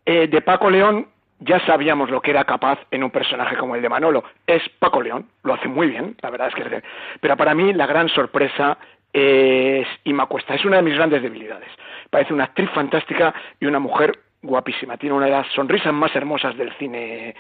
Eh, 0.05 0.27
de 0.27 0.41
Paco 0.41 0.69
León 0.69 1.07
ya 1.39 1.65
sabíamos 1.65 2.09
lo 2.09 2.21
que 2.21 2.31
era 2.31 2.43
capaz 2.43 2.79
en 2.91 3.03
un 3.03 3.11
personaje 3.11 3.57
como 3.57 3.75
el 3.75 3.81
de 3.81 3.89
Manolo. 3.89 4.23
Es 4.45 4.61
Paco 4.79 5.01
León, 5.01 5.27
lo 5.43 5.53
hace 5.53 5.67
muy 5.67 5.87
bien, 5.87 6.15
la 6.21 6.29
verdad 6.29 6.49
es 6.49 6.55
que... 6.55 6.83
Pero 7.19 7.37
para 7.37 7.53
mí 7.53 7.73
la 7.73 7.87
gran 7.87 8.09
sorpresa 8.09 8.77
es 9.13 9.87
Inma 10.03 10.27
Cuesta, 10.27 10.55
es 10.55 10.65
una 10.65 10.77
de 10.77 10.83
mis 10.83 10.95
grandes 10.95 11.21
debilidades 11.21 11.69
parece 12.09 12.33
una 12.33 12.45
actriz 12.45 12.69
fantástica 12.71 13.33
y 13.59 13.65
una 13.65 13.79
mujer 13.79 14.19
guapísima. 14.41 14.97
Tiene 14.97 15.15
una 15.15 15.25
de 15.25 15.31
las 15.31 15.47
sonrisas 15.53 15.93
más 15.93 16.15
hermosas 16.15 16.57
del 16.57 16.71
cine 16.73 17.35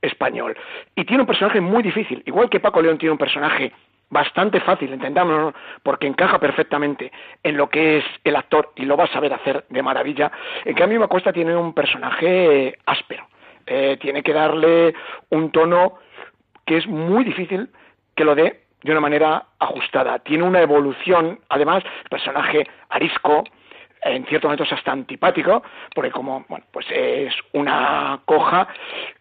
español. 0.00 0.56
Y 0.94 1.04
tiene 1.04 1.22
un 1.22 1.26
personaje 1.26 1.60
muy 1.60 1.82
difícil. 1.82 2.22
Igual 2.26 2.48
que 2.48 2.60
Paco 2.60 2.82
León 2.82 2.98
tiene 2.98 3.12
un 3.12 3.18
personaje 3.18 3.72
bastante 4.10 4.60
fácil, 4.60 4.92
entendámonos, 4.92 5.54
porque 5.82 6.06
encaja 6.06 6.38
perfectamente 6.38 7.12
en 7.42 7.56
lo 7.58 7.68
que 7.68 7.98
es 7.98 8.04
el 8.24 8.36
actor 8.36 8.72
y 8.76 8.86
lo 8.86 8.96
va 8.96 9.04
a 9.04 9.12
saber 9.12 9.32
hacer 9.34 9.64
de 9.68 9.82
maravilla. 9.82 10.32
En 10.64 10.74
cambio, 10.74 11.06
Cuesta 11.08 11.32
tiene 11.32 11.54
un 11.54 11.74
personaje 11.74 12.78
áspero. 12.86 13.26
Eh, 13.66 13.98
tiene 14.00 14.22
que 14.22 14.32
darle 14.32 14.94
un 15.28 15.52
tono 15.52 15.98
que 16.64 16.78
es 16.78 16.86
muy 16.86 17.24
difícil 17.24 17.68
que 18.14 18.24
lo 18.24 18.34
dé 18.34 18.67
de 18.82 18.92
una 18.92 19.00
manera 19.00 19.44
ajustada. 19.58 20.18
Tiene 20.20 20.44
una 20.44 20.60
evolución, 20.60 21.40
además, 21.48 21.82
el 22.04 22.08
personaje 22.08 22.66
arisco, 22.90 23.44
en 24.02 24.24
ciertos 24.26 24.48
momentos 24.48 24.72
hasta 24.72 24.92
antipático, 24.92 25.62
porque 25.94 26.10
como, 26.10 26.44
bueno, 26.48 26.64
pues 26.70 26.86
es 26.90 27.34
una 27.52 28.20
coja 28.24 28.68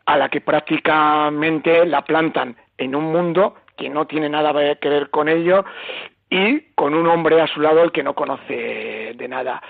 a 0.06 0.18
la 0.18 0.30
que 0.30 0.42
prácticamente 0.42 1.86
la 1.86 2.04
plantan 2.04 2.56
en 2.78 2.96
un 2.96 3.12
mundo 3.12 3.56
que 3.76 3.90
no 3.90 4.06
tiene 4.06 4.30
nada 4.30 4.54
que 4.76 4.90
ver 4.90 5.10
con 5.10 5.30
ello 5.30 5.66
y 6.30 6.60
con 6.76 6.94
un 6.94 7.08
hombre 7.08 7.42
a 7.42 7.48
su 7.48 7.62
lado 7.62 7.84
el 7.84 7.92
que 7.92 8.04
no 8.04 8.14
conoce 8.14 9.14
de 9.16 9.28
nada. 9.28 9.62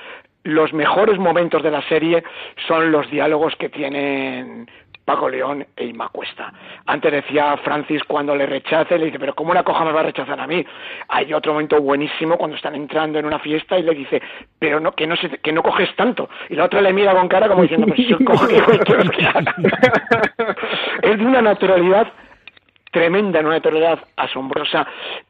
Los 0.44 0.74
mejores 0.74 1.20
momentos 1.20 1.62
de 1.62 1.72
la 1.72 1.82
serie 1.88 2.24
son 2.68 2.92
los 2.92 3.10
diálogos 3.12 3.56
que 3.58 3.70
tienen 3.70 4.70
Paco 5.08 5.30
León 5.30 5.66
e 5.74 5.86
Ima 5.86 6.10
Cuesta. 6.10 6.52
Antes 6.86 7.10
decía 7.14 7.56
Francis 7.64 8.04
cuando 8.04 8.36
le 8.36 8.46
rechace, 8.46 8.98
le 8.98 9.06
dice, 9.06 9.18
pero 9.18 9.34
¿cómo 9.34 9.52
una 9.52 9.64
coja 9.64 9.86
me 9.86 9.94
va 9.94 10.02
a 10.02 10.04
rechazar 10.04 10.38
a 10.38 10.46
mí? 10.46 10.66
Hay 11.08 11.34
otro 11.34 11.54
momento 11.54 11.80
buenísimo 11.82 12.38
cuando 12.38 12.58
están 12.58 12.76
entrando 12.76 13.18
en 13.18 13.26
una 13.26 13.40
fiesta 13.40 13.80
y 13.80 13.84
le 13.84 13.96
dice, 13.96 14.22
pero 14.60 14.82
no, 14.82 14.92
que 14.92 15.08
no 15.08 15.16
se, 15.16 15.30
que 15.30 15.54
no 15.54 15.64
coges 15.64 15.96
tanto. 15.96 16.30
Y 16.50 16.56
la 16.56 16.66
otra 16.66 16.82
le 16.82 16.92
mira 16.92 17.14
con 17.14 17.30
cara 17.30 17.48
como 17.48 17.62
diciendo, 17.62 17.88
pues 17.88 17.96
si 17.96 18.06
yo 18.06 18.18
cojo, 18.20 18.50
¿qué 18.50 19.10
que 19.18 19.26
haga? 19.26 19.56
es 21.04 21.18
de 21.18 21.26
una 21.26 21.42
naturalidad 21.42 22.12
tremenda, 22.92 23.40
una 23.40 23.52
naturalidad 23.52 24.00
asombrosa. 24.18 24.86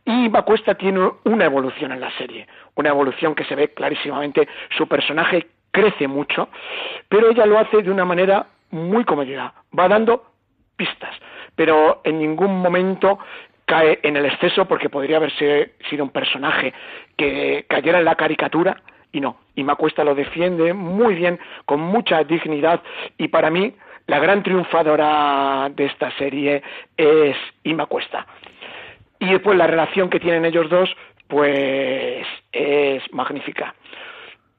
Y 0.05 0.27
Cuesta 0.31 0.73
tiene 0.73 1.07
una 1.25 1.45
evolución 1.45 1.91
en 1.91 2.01
la 2.01 2.09
serie, 2.17 2.47
una 2.73 2.89
evolución 2.89 3.35
que 3.35 3.43
se 3.43 3.53
ve 3.53 3.75
clarísimamente. 3.75 4.47
Su 4.75 4.87
personaje 4.87 5.45
crece 5.69 6.07
mucho, 6.07 6.49
pero 7.09 7.29
ella 7.29 7.45
lo 7.45 7.59
hace 7.59 7.83
de 7.83 7.91
una 7.91 8.05
manera 8.05 8.47
muy 8.71 9.03
comedida, 9.03 9.53
va 9.77 9.87
dando 9.87 10.25
pistas, 10.75 11.15
pero 11.55 12.01
en 12.03 12.19
ningún 12.19 12.59
momento 12.59 13.19
cae 13.65 13.99
en 14.03 14.15
el 14.15 14.25
exceso 14.25 14.65
porque 14.65 14.89
podría 14.89 15.17
haberse 15.17 15.73
sido 15.89 16.03
un 16.03 16.11
personaje 16.11 16.73
que 17.17 17.65
cayera 17.67 17.99
en 17.99 18.05
la 18.05 18.15
caricatura 18.15 18.81
y 19.11 19.19
no. 19.19 19.37
Y 19.55 19.63
Cuesta 19.63 20.03
lo 20.03 20.15
defiende 20.15 20.73
muy 20.73 21.15
bien, 21.15 21.39
con 21.65 21.81
mucha 21.81 22.23
dignidad 22.23 22.81
y 23.17 23.27
para 23.27 23.49
mí 23.49 23.75
la 24.07 24.19
gran 24.19 24.41
triunfadora 24.41 25.69
de 25.75 25.85
esta 25.85 26.11
serie 26.17 26.63
es 26.95 27.35
Ima 27.63 27.87
Cuesta. 27.87 28.25
Y 29.19 29.29
después 29.29 29.57
la 29.57 29.67
relación 29.67 30.09
que 30.09 30.19
tienen 30.19 30.45
ellos 30.45 30.69
dos, 30.69 30.95
pues 31.27 32.25
es 32.51 33.13
magnífica. 33.13 33.75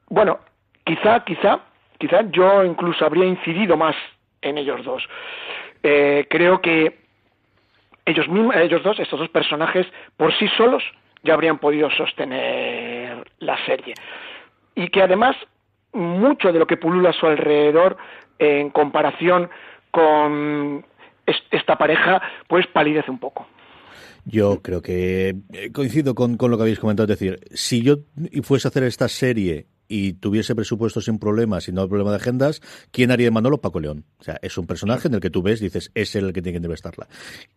Bueno, 0.09 0.39
quizá, 0.83 1.23
quizá 1.23 1.61
Quizá 1.99 2.21
yo 2.31 2.63
incluso 2.63 3.05
habría 3.05 3.25
incidido 3.25 3.77
más 3.77 3.95
en 4.41 4.57
ellos 4.57 4.83
dos. 4.85 5.03
Eh, 5.83 6.25
creo 6.29 6.61
que 6.61 6.97
ellos 8.05 8.27
mismos, 8.29 8.55
ellos 8.55 8.81
dos, 8.83 8.99
estos 8.99 9.19
dos 9.19 9.29
personajes, 9.29 9.85
por 10.17 10.33
sí 10.39 10.47
solos 10.57 10.81
ya 11.23 11.33
habrían 11.33 11.59
podido 11.59 11.91
sostener 11.91 13.29
la 13.39 13.57
serie. 13.65 13.93
Y 14.75 14.87
que 14.87 15.01
además 15.01 15.35
mucho 15.91 16.53
de 16.53 16.59
lo 16.59 16.65
que 16.65 16.77
pulula 16.77 17.09
a 17.09 17.13
su 17.13 17.27
alrededor 17.27 17.97
en 18.37 18.69
comparación 18.69 19.49
con 19.91 20.85
esta 21.51 21.77
pareja 21.77 22.21
pues 22.47 22.65
palidece 22.67 23.11
un 23.11 23.19
poco. 23.19 23.45
Yo 24.23 24.61
creo 24.61 24.81
que 24.81 25.35
eh, 25.53 25.71
coincido 25.73 26.15
con, 26.15 26.37
con, 26.37 26.49
lo 26.49 26.57
que 26.57 26.63
habéis 26.63 26.79
comentado. 26.79 27.11
Es 27.11 27.19
decir, 27.19 27.39
si 27.51 27.81
yo 27.81 27.97
fuese 28.43 28.67
a 28.67 28.69
hacer 28.69 28.83
esta 28.83 29.09
serie 29.09 29.67
y 29.89 30.13
tuviese 30.13 30.55
presupuesto 30.55 31.01
sin 31.01 31.17
problemas 31.17 31.67
y 31.67 31.73
no 31.73 31.81
hay 31.81 31.87
problema 31.87 32.11
de 32.11 32.17
agendas, 32.17 32.61
¿quién 32.91 33.11
haría 33.11 33.25
de 33.25 33.31
Manolo? 33.31 33.59
Paco 33.59 33.79
León. 33.79 34.05
O 34.19 34.23
sea, 34.23 34.37
es 34.41 34.57
un 34.57 34.67
personaje 34.67 35.07
en 35.07 35.15
el 35.15 35.19
que 35.19 35.31
tú 35.31 35.41
ves, 35.41 35.59
dices, 35.59 35.91
es 35.95 36.15
el 36.15 36.31
que 36.31 36.41
tiene 36.41 36.61
que 36.61 36.73
estarla. 36.73 37.07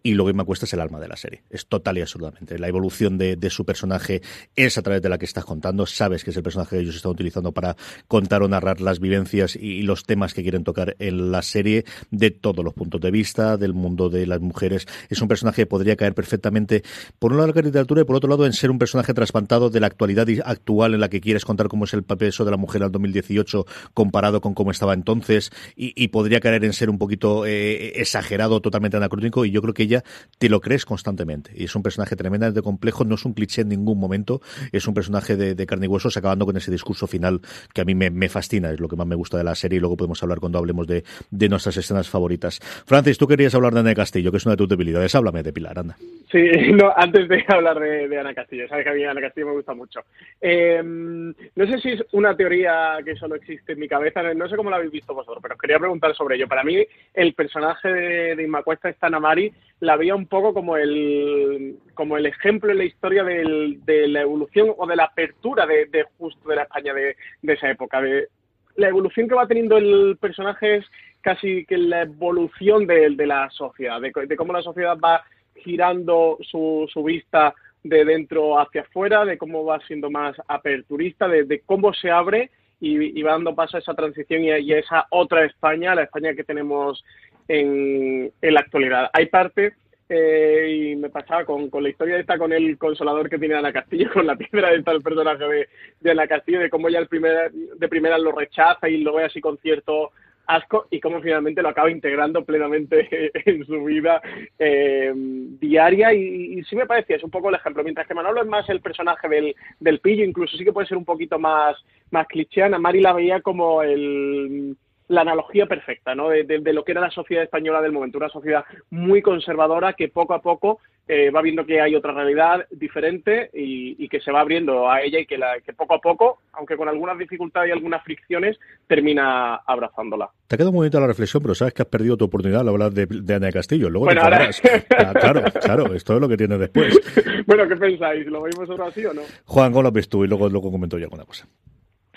Y 0.03 0.15
lo 0.15 0.25
que 0.25 0.33
me 0.33 0.45
cuesta 0.45 0.65
es 0.65 0.73
el 0.73 0.81
alma 0.81 0.99
de 0.99 1.09
la 1.09 1.17
serie. 1.17 1.43
Es 1.51 1.67
total 1.67 1.99
y 1.99 2.01
absolutamente. 2.01 2.59
La 2.59 2.69
evolución 2.69 3.19
de, 3.19 3.37
de, 3.37 3.51
su 3.51 3.67
personaje 3.67 4.23
es 4.57 4.79
a 4.79 4.83
través 4.83 5.03
de 5.03 5.11
la 5.11 5.19
que 5.19 5.27
estás 5.27 5.45
contando. 5.45 5.85
Sabes 5.85 6.25
que 6.25 6.31
es 6.31 6.37
el 6.37 6.43
personaje 6.43 6.77
que 6.77 6.83
ellos 6.83 6.97
están 6.97 7.13
utilizando 7.13 7.53
para 7.53 7.77
contar 8.09 8.43
o 8.43 8.49
narrar 8.49 8.81
las 8.81 8.99
vivencias 8.99 9.55
y, 9.55 9.83
los 9.83 10.05
temas 10.05 10.33
que 10.33 10.43
quieren 10.43 10.65
tocar 10.65 10.97
en 11.01 11.33
la 11.33 11.43
serie 11.43 11.85
de 12.11 12.31
todos 12.31 12.65
los 12.65 12.73
puntos 12.73 13.01
de 13.01 13.11
vista, 13.11 13.59
del 13.59 13.75
mundo 13.75 14.09
de 14.09 14.27
las 14.27 14.41
mujeres. 14.41 14.87
Es 15.11 15.21
un 15.21 15.29
personaje 15.29 15.63
que 15.63 15.67
podría 15.67 15.97
caer 15.97 16.15
perfectamente, 16.15 16.83
por 17.19 17.33
un 17.33 17.39
lado, 17.39 17.51
en 17.51 17.57
la 17.57 17.63
literatura 17.63 18.01
y 18.01 18.05
por 18.05 18.17
otro 18.17 18.31
lado, 18.31 18.47
en 18.47 18.55
ser 18.55 18.71
un 18.71 18.79
personaje 18.79 19.13
trasplantado 19.13 19.69
de 19.69 19.81
la 19.81 19.89
actualidad 19.89 20.29
actual 20.45 20.95
en 20.95 21.01
la 21.01 21.11
que 21.11 21.21
quieres 21.21 21.45
contar 21.45 21.69
cómo 21.69 21.85
es 21.85 21.93
el 21.95 22.05
papel 22.05 22.22
peso 22.23 22.45
de 22.45 22.53
la 22.53 22.57
mujer 22.57 22.85
al 22.85 22.93
2018 22.93 23.67
comparado 23.95 24.41
con 24.41 24.55
cómo 24.55 24.71
estaba 24.71 24.95
entonces 24.95 25.51
y, 25.75 26.07
podría 26.13 26.39
caer 26.39 26.65
en 26.65 26.73
ser 26.73 26.89
un 26.89 26.99
poquito 26.99 27.47
eh, 27.47 28.01
exagerado, 28.01 28.61
totalmente 28.61 28.97
anacrónico 28.97 29.45
y 29.45 29.51
yo 29.51 29.61
creo 29.61 29.75
que 29.75 29.83
ella 29.83 30.05
te 30.39 30.49
lo 30.49 30.61
crees 30.61 30.85
constantemente 30.85 31.51
y 31.57 31.65
es 31.65 31.75
un 31.75 31.83
personaje 31.83 32.15
tremendamente 32.15 32.63
complejo, 32.63 33.05
no 33.05 33.17
es 33.17 33.25
un 33.25 33.33
cliché 33.33 33.63
en 33.63 33.71
ningún 33.71 33.99
momento, 33.99 34.41
es 34.71 34.87
un 34.87 34.95
personaje 34.95 35.35
de, 35.37 35.67
carne 35.67 35.87
y 35.87 35.89
huesos 35.89 36.17
acabando 36.17 36.47
con 36.47 36.57
ese 36.57 36.71
discurso 36.71 37.09
final 37.09 37.41
que 37.75 37.81
a 37.81 37.85
mí 37.85 37.97
me, 37.97 38.29
fascina, 38.29 38.71
es 38.71 38.79
lo 38.79 38.87
que 38.87 38.95
más 38.95 39.07
me 39.07 39.17
gusta 39.17 39.37
de 39.37 39.43
la 39.43 39.57
serie 39.57 39.79
y 39.79 39.81
luego 39.81 39.97
podemos 39.97 40.23
hablar 40.23 40.39
cuando 40.39 40.59
hablemos 40.59 40.87
de, 40.87 41.03
nuestras 41.49 41.77
escenas 41.77 42.09
favoritas. 42.09 42.61
Francis, 42.87 43.19
tú 43.19 43.27
querías 43.27 43.53
hablar 43.57 43.75
de 43.75 43.81
Ana 43.81 43.95
Castillo, 43.95 44.31
que 44.31 44.37
es 44.37 44.47
una 44.47 44.53
de 44.53 44.59
tus 44.59 44.69
debilidades, 44.69 45.13
háblame 45.17 45.43
de 45.43 45.53
Pilar, 45.53 45.77
anda. 45.77 45.97
Sí, 46.31 46.39
no, 46.73 46.93
antes 46.95 47.29
de 47.29 47.45
hablar 47.49 47.81
de, 47.81 48.17
Ana 48.17 48.33
Castillo, 48.33 48.69
sabes 48.69 48.85
que 48.85 48.91
a 48.91 48.95
mí 48.95 49.05
Ana 49.05 49.21
Castillo 49.21 49.49
me 49.49 49.53
gusta 49.55 49.75
mucho. 49.75 50.01
Eh, 50.41 50.81
no 50.83 51.67
sé 51.67 51.79
si 51.81 51.97
una 52.13 52.37
teoría 52.37 52.99
que 53.05 53.17
solo 53.17 53.35
existe 53.35 53.73
en 53.73 53.81
mi 53.81 53.89
cabeza, 53.89 54.23
no 54.35 54.49
sé 54.49 54.57
cómo 54.57 54.71
la 54.71 54.77
habéis 54.77 54.93
visto 54.93 55.15
vosotros, 55.15 55.43
pero 55.43 55.55
os 55.55 55.61
quería 55.61 55.79
preguntar 55.79 56.15
sobre 56.15 56.37
ello. 56.37 56.47
Para 56.47 56.63
mí, 56.63 56.85
el 57.15 57.35
personaje 57.35 57.89
de, 57.89 58.37
de 58.37 58.43
Inmacuesta, 58.43 58.91
esta 58.91 59.09
Namari, 59.09 59.53
la 59.81 59.97
veía 59.97 60.15
un 60.15 60.27
poco 60.27 60.53
como 60.53 60.77
el, 60.77 61.77
como 61.95 62.19
el 62.19 62.27
ejemplo 62.27 62.71
en 62.71 62.79
la 62.79 62.85
historia 62.85 63.25
de 63.25 64.09
la 64.09 64.21
evolución 64.21 64.75
o 64.77 64.87
de 64.87 64.97
la 64.97 65.05
apertura 65.05 65.67
de, 65.67 66.07
justo 66.19 66.49
de 66.49 66.57
la 66.57 66.63
España 66.63 66.93
de, 66.93 67.17
esa 67.43 67.71
época. 67.71 68.01
De, 68.03 68.29
la 68.77 68.89
evolución 68.89 69.29
que 69.29 69.35
va 69.35 69.47
teniendo 69.47 69.79
el 69.79 70.19
personaje 70.21 70.77
es 70.77 70.87
casi 71.23 71.65
que 71.65 71.79
la 71.79 72.03
evolución 72.03 72.87
de, 72.87 73.11
la 73.27 73.49
sociedad, 73.51 74.01
de, 74.01 74.37
cómo 74.37 74.53
la 74.53 74.63
sociedad 74.63 74.99
va 75.03 75.25
girando 75.57 76.39
su, 76.43 76.89
su 76.93 77.03
vista 77.03 77.55
de 77.85 78.05
dentro 78.05 78.59
hacia 78.59 78.83
afuera, 78.83 79.25
de 79.25 79.39
cómo 79.39 79.65
va 79.65 79.81
siendo 79.87 80.11
más 80.11 80.37
aperturista, 80.47 81.29
de, 81.29 81.63
cómo 81.67 81.93
se 81.93 82.11
abre 82.11 82.51
y, 82.81 83.23
va 83.23 83.33
dando 83.33 83.55
paso 83.55 83.77
a 83.77 83.81
esa 83.81 83.95
transición 83.95 84.43
y 84.45 84.51
a, 84.51 84.79
esa 84.79 85.07
otra 85.11 85.45
España, 85.45 85.95
la 85.95 86.05
España 86.05 86.35
que 86.35 86.45
tenemos 86.45 87.05
en, 87.49 88.33
la 88.41 88.61
actualidad. 88.61 89.11
Hay 89.13 89.27
parte, 89.27 89.75
eh, 90.09 90.93
y 90.93 90.97
me 90.97 91.11
pasaba 91.11 91.45
con, 91.45 91.71
la 91.73 91.89
historia 91.89 92.19
esta, 92.19 92.39
con 92.39 92.53
el 92.53 92.77
consolador 92.79 93.29
que 93.29 93.39
tiene 93.39 93.55
Ana 93.55 93.73
Castillo, 93.73 94.11
con 94.15 94.27
la 94.27 94.37
piedra 94.37 94.73
esta 94.73 94.93
del 94.93 95.03
personaje 95.03 95.69
de, 96.01 96.11
Ana 96.11 96.27
Castillo, 96.27 96.61
de 96.61 96.71
cómo 96.71 96.89
ella 96.89 97.01
el 97.01 97.09
primer, 97.09 97.51
de 97.53 97.89
primera 97.89 98.19
lo 98.19 98.33
rechaza 98.33 98.89
y 98.89 98.99
lo 98.99 99.15
ve 99.15 99.25
así 99.25 99.41
con 99.41 99.59
cierto 99.59 100.11
asco 100.47 100.87
y 100.91 101.01
cómo 101.01 101.21
finalmente 101.21 101.63
lo 101.63 101.69
acaba 101.69 101.91
integrando 101.91 102.45
plenamente 102.45 103.31
en 103.47 103.65
su 103.65 103.85
vida 103.85 104.21
eh, 104.59 105.13
diaria. 105.15 106.13
Y, 106.13 106.63
sí 106.65 106.77
me 106.77 106.87
parecía, 106.87 107.17
es 107.17 107.25
un 107.25 107.31
poco 107.31 107.49
el 107.49 107.57
ejemplo, 107.57 107.83
mientras 107.83 108.07
que 108.07 108.15
Manolo 108.15 108.43
es 108.43 108.49
más 108.49 108.69
el 108.69 108.81
personaje 108.81 109.29
del, 109.29 109.55
del 109.81 110.01
pillo, 110.01 110.25
incluso 110.25 110.57
sí 110.57 110.65
que 110.65 110.73
puede 110.73 110.87
ser 110.87 110.97
un 110.97 111.05
poquito 111.05 111.39
más, 111.39 111.77
más 112.11 112.27
clicheana, 112.27 112.79
Mari 112.79 113.01
la 113.01 113.13
veía 113.13 113.41
como 113.41 113.83
el 113.83 114.77
la 115.13 115.21
analogía 115.21 115.67
perfecta 115.67 116.15
¿no? 116.15 116.31
De, 116.31 116.73
lo 116.73 116.85
que 116.85 116.93
era 116.93 117.01
la 117.01 117.11
sociedad 117.11 117.45
española 117.45 117.81
del 117.81 117.93
momento, 117.93 118.19
una 118.19 118.29
sociedad 118.29 118.65
muy 118.91 119.21
conservadora 119.21 119.93
que 119.93 120.09
poco 120.09 120.35
a 120.35 120.41
poco 120.41 120.81
eh, 121.07 121.31
va 121.31 121.43
viendo 121.43 121.67
que 121.67 121.81
hay 121.81 121.95
otra 121.95 122.13
realidad 122.13 122.67
diferente 122.71 123.51
y, 123.53 124.09
que 124.09 124.21
se 124.21 124.31
va 124.31 124.41
abriendo 124.41 124.91
a 124.91 125.01
ella 125.01 125.21
y 125.21 125.27
que, 125.27 125.39
la, 125.39 125.59
que 125.61 125.73
poco 125.73 125.95
a 125.95 125.99
poco, 125.99 126.39
aunque 126.53 126.77
con 126.77 126.89
algunas 126.89 127.19
dificultades 127.19 127.71
y 127.71 127.73
algunas 127.73 128.03
fricciones, 128.05 128.59
termina 128.87 129.57
abrazándola. 129.57 130.29
Te 130.47 130.55
ha 130.55 130.59
quedado 130.59 130.73
muy 130.73 130.81
bonita 130.81 131.01
la 131.01 131.07
reflexión, 131.07 131.43
pero 131.43 131.55
sabes 131.55 131.73
que 131.73 131.81
has 131.81 131.89
perdido 131.89 132.19
tu 132.19 132.27
oportunidad 132.27 132.61
al 132.61 132.69
hablar 132.69 132.93
de, 132.93 133.07
de 133.07 133.35
Ana 133.35 133.51
Castillo. 133.51 133.89
Luego 133.89 134.09
te 134.09 134.19
ahora... 134.19 134.51
Ah, 134.99 135.15
claro, 135.15 135.43
claro, 135.63 135.95
esto 135.95 136.15
es 136.15 136.21
lo 136.21 136.29
que 136.29 136.37
tienes 136.37 136.59
después. 136.59 137.01
bueno, 137.47 137.67
¿qué 137.67 137.77
pensáis? 137.77 138.27
¿Lo 138.27 138.43
veis 138.43 138.57
vosotros 138.57 138.89
así 138.89 139.05
o 139.07 139.15
no? 139.15 139.23
Juan, 139.47 139.73
¿cómo 139.73 139.85
lo 139.85 139.93
ves 139.93 140.09
tú? 140.09 140.25
Y 140.25 140.29
luego, 140.29 140.49
luego 140.51 140.71
comento 140.71 140.99
yo 140.99 141.05
alguna 141.05 141.25
cosa. 141.25 141.49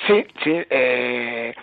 Sí, 0.05 0.25
sí. 0.43 0.51
Eh, 0.69 1.53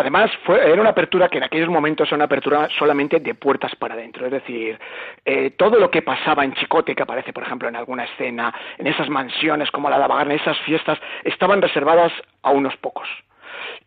Además, 0.00 0.30
fue, 0.44 0.72
era 0.72 0.80
una 0.80 0.90
apertura 0.90 1.28
que 1.28 1.36
en 1.36 1.44
aquellos 1.44 1.68
momentos 1.68 2.08
era 2.08 2.16
una 2.16 2.24
apertura 2.24 2.70
solamente 2.78 3.20
de 3.20 3.34
puertas 3.34 3.76
para 3.76 3.92
adentro. 3.92 4.24
Es 4.24 4.32
decir, 4.32 4.78
eh, 5.26 5.50
todo 5.50 5.78
lo 5.78 5.90
que 5.90 6.00
pasaba 6.00 6.42
en 6.42 6.54
Chicote, 6.54 6.94
que 6.94 7.02
aparece, 7.02 7.34
por 7.34 7.42
ejemplo, 7.42 7.68
en 7.68 7.76
alguna 7.76 8.04
escena, 8.04 8.50
en 8.78 8.86
esas 8.86 9.10
mansiones 9.10 9.70
como 9.70 9.90
la 9.90 9.98
de 9.98 10.04
Abagarne, 10.04 10.36
esas 10.36 10.58
fiestas, 10.60 10.98
estaban 11.22 11.60
reservadas 11.60 12.12
a 12.42 12.50
unos 12.50 12.74
pocos. 12.78 13.06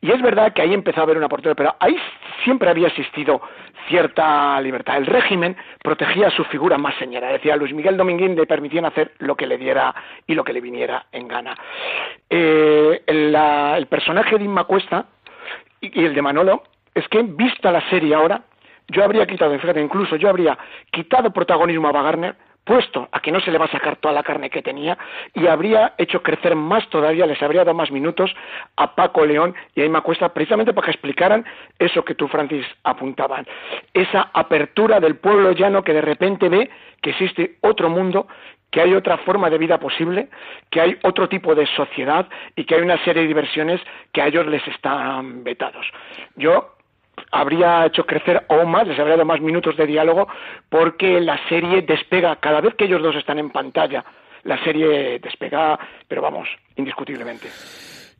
Y 0.02 0.12
es 0.12 0.22
verdad 0.22 0.54
que 0.54 0.62
ahí 0.62 0.72
empezó 0.72 1.00
a 1.00 1.04
haber 1.04 1.18
una 1.18 1.26
apertura, 1.26 1.56
pero 1.56 1.76
ahí 1.80 1.98
siempre 2.44 2.70
había 2.70 2.90
existido 2.90 3.42
cierta 3.88 4.62
libertad. 4.62 4.98
El 4.98 5.08
régimen 5.08 5.58
protegía 5.82 6.28
a 6.28 6.32
su 6.32 6.44
figura 6.46 6.78
más 6.78 6.94
señora. 6.98 7.30
Decía, 7.30 7.56
Luis 7.56 7.74
Miguel 7.74 7.98
Dominguín 7.98 8.36
le 8.36 8.46
permitían 8.46 8.86
hacer 8.86 9.14
lo 9.18 9.36
que 9.36 9.48
le 9.48 9.58
diera 9.58 9.96
y 10.28 10.36
lo 10.36 10.44
que 10.44 10.54
le 10.54 10.62
viniera 10.62 11.08
en 11.12 11.28
gana. 11.28 11.58
Eh, 12.30 13.02
el 13.08 13.88
personaje 13.88 14.38
de 14.38 14.44
Inma 14.44 14.66
Cuesta 14.66 15.08
y, 15.84 16.06
el 16.06 16.14
de 16.14 16.22
Manolo 16.22 16.64
es 16.96 17.08
que 17.10 17.22
vista 17.24 17.72
la 17.72 17.88
serie 17.90 18.16
ahora, 18.16 18.44
yo 18.88 19.04
habría 19.04 19.26
quitado, 19.26 19.58
fíjate, 19.58 19.82
incluso 19.82 20.16
yo 20.16 20.30
habría 20.30 20.58
quitado 20.92 21.32
protagonismo 21.32 21.88
a 21.88 21.92
Wagner, 21.92 22.36
puesto 22.64 23.10
a 23.12 23.20
que 23.20 23.32
no 23.32 23.42
se 23.42 23.52
le 23.52 23.58
va 23.58 23.66
a 23.66 23.72
sacar 23.72 23.98
toda 23.98 24.14
la 24.14 24.24
carne 24.24 24.50
que 24.50 24.62
tenía 24.62 24.98
y 25.34 25.48
habría 25.48 25.96
hecho 25.98 26.24
crecer 26.24 26.56
más 26.56 26.88
todavía, 26.90 27.26
les 27.26 27.42
habría 27.42 27.66
dado 27.66 27.76
más 27.76 27.92
minutos 27.92 28.34
a 28.78 28.96
Paco 28.96 29.26
León 29.26 29.54
y 29.76 29.82
a 29.82 29.86
Emma 29.86 30.02
Cuesta 30.02 30.34
precisamente 30.34 30.74
para 30.74 30.86
que 30.86 30.92
explicaran 30.92 31.46
eso 31.78 32.06
que 32.06 32.16
tú, 32.16 32.28
Francis, 32.28 32.66
apuntaban, 32.84 33.46
esa 33.94 34.30
apertura 34.34 35.00
del 35.00 35.18
pueblo 35.18 35.52
llano 35.52 35.84
que 35.84 35.94
de 35.94 36.02
repente 36.02 36.48
ve 36.48 36.70
que 37.02 37.10
existe 37.10 37.58
otro 37.62 37.90
mundo 37.90 38.28
que 38.74 38.82
hay 38.82 38.96
otra 38.96 39.20
forma 39.20 39.52
de 39.52 39.60
vida 39.60 39.78
posible, 39.78 40.30
que 40.72 40.82
hay 40.82 40.98
otro 41.04 41.30
tipo 41.30 41.54
de 41.54 41.68
sociedad 41.68 42.28
y 42.56 42.66
que 42.66 42.74
hay 42.74 42.82
una 42.82 42.98
serie 43.06 43.22
de 43.22 43.28
diversiones 43.28 43.80
que 44.12 44.20
a 44.20 44.28
ellos 44.28 44.48
les 44.48 44.68
están 44.68 45.44
vetados. 45.44 45.86
Yo 46.36 46.74
habría 47.32 47.86
hecho 47.86 48.04
crecer 48.08 48.44
aún 48.50 48.72
más, 48.72 48.88
les 48.88 48.98
habría 48.98 49.16
dado 49.16 49.28
más 49.28 49.40
minutos 49.42 49.78
de 49.78 49.86
diálogo, 49.86 50.28
porque 50.70 51.22
la 51.22 51.38
serie 51.48 51.84
despega, 51.84 52.38
cada 52.38 52.62
vez 52.62 52.74
que 52.74 52.86
ellos 52.86 53.04
dos 53.04 53.16
están 53.16 53.38
en 53.38 53.52
pantalla, 53.52 54.04
la 54.42 54.58
serie 54.64 55.20
despega, 55.20 55.78
pero 56.08 56.24
vamos, 56.24 56.50
indiscutiblemente. 56.76 57.50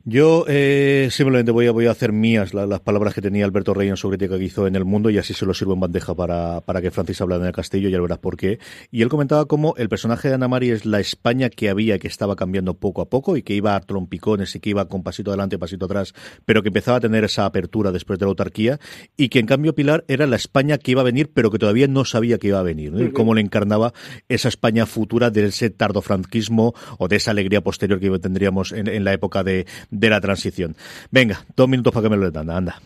Yo 0.06 0.44
eh, 0.48 1.08
simplemente 1.10 1.50
voy 1.50 1.66
a, 1.66 1.72
voy 1.72 1.86
a 1.86 1.90
hacer 1.90 2.12
mías 2.12 2.52
las 2.52 2.80
palabras 2.80 3.14
que 3.14 3.22
tenía 3.22 3.46
Alberto 3.46 3.72
Rey 3.72 3.88
en 3.88 3.96
su 3.96 4.10
crítica 4.10 4.36
que 4.36 4.44
hizo 4.44 4.66
en 4.66 4.76
El 4.76 4.84
Mundo 4.84 5.08
y 5.08 5.16
así 5.16 5.32
se 5.32 5.46
lo 5.46 5.54
sirvo 5.54 5.72
en 5.72 5.80
bandeja 5.80 6.14
para, 6.14 6.60
para 6.60 6.82
que 6.82 6.90
Francis 6.90 7.22
hablara 7.22 7.40
en 7.40 7.46
el 7.46 7.54
castillo, 7.54 7.88
ya 7.88 7.98
verás 8.02 8.18
por 8.18 8.36
qué. 8.36 8.58
Y 8.90 9.00
él 9.00 9.08
comentaba 9.08 9.46
cómo 9.46 9.72
el 9.78 9.88
personaje 9.88 10.28
de 10.28 10.34
Ana 10.34 10.46
María 10.46 10.74
es 10.74 10.84
la 10.84 11.00
España 11.00 11.48
que 11.48 11.70
había, 11.70 11.98
que 11.98 12.06
estaba 12.06 12.36
cambiando 12.36 12.74
poco 12.74 13.00
a 13.00 13.08
poco 13.08 13.38
y 13.38 13.42
que 13.42 13.54
iba 13.54 13.76
a 13.76 13.80
trompicones 13.80 14.54
y 14.54 14.60
que 14.60 14.68
iba 14.68 14.86
con 14.90 15.02
pasito 15.02 15.30
adelante, 15.30 15.58
pasito 15.58 15.86
atrás, 15.86 16.12
pero 16.44 16.62
que 16.62 16.68
empezaba 16.68 16.98
a 16.98 17.00
tener 17.00 17.24
esa 17.24 17.46
apertura 17.46 17.90
después 17.90 18.18
de 18.18 18.26
la 18.26 18.28
autarquía 18.28 18.80
y 19.16 19.30
que 19.30 19.38
en 19.38 19.46
cambio 19.46 19.74
Pilar 19.74 20.04
era 20.06 20.26
la 20.26 20.36
España 20.36 20.76
que 20.76 20.90
iba 20.90 21.00
a 21.00 21.04
venir, 21.04 21.30
pero 21.32 21.50
que 21.50 21.58
todavía 21.58 21.88
no 21.88 22.04
sabía 22.04 22.36
que 22.36 22.48
iba 22.48 22.58
a 22.58 22.62
venir. 22.62 22.92
Y 23.00 23.10
cómo 23.12 23.32
le 23.32 23.40
encarnaba 23.40 23.94
esa 24.28 24.48
España 24.48 24.84
futura 24.84 25.30
de 25.30 25.46
ese 25.46 25.70
tardofranquismo 25.70 26.74
o 26.98 27.08
de 27.08 27.16
esa 27.16 27.30
alegría 27.30 27.62
posterior 27.62 28.00
que 28.00 28.18
tendríamos 28.18 28.72
en, 28.72 28.88
en 28.88 29.02
la 29.02 29.14
época 29.14 29.42
de 29.42 29.64
de 29.94 30.10
la 30.10 30.20
transición. 30.20 30.76
Venga, 31.10 31.44
dos 31.56 31.68
minutos 31.68 31.92
para 31.92 32.04
que 32.04 32.10
me 32.10 32.16
lo 32.16 32.30
den, 32.30 32.50
anda 32.50 32.80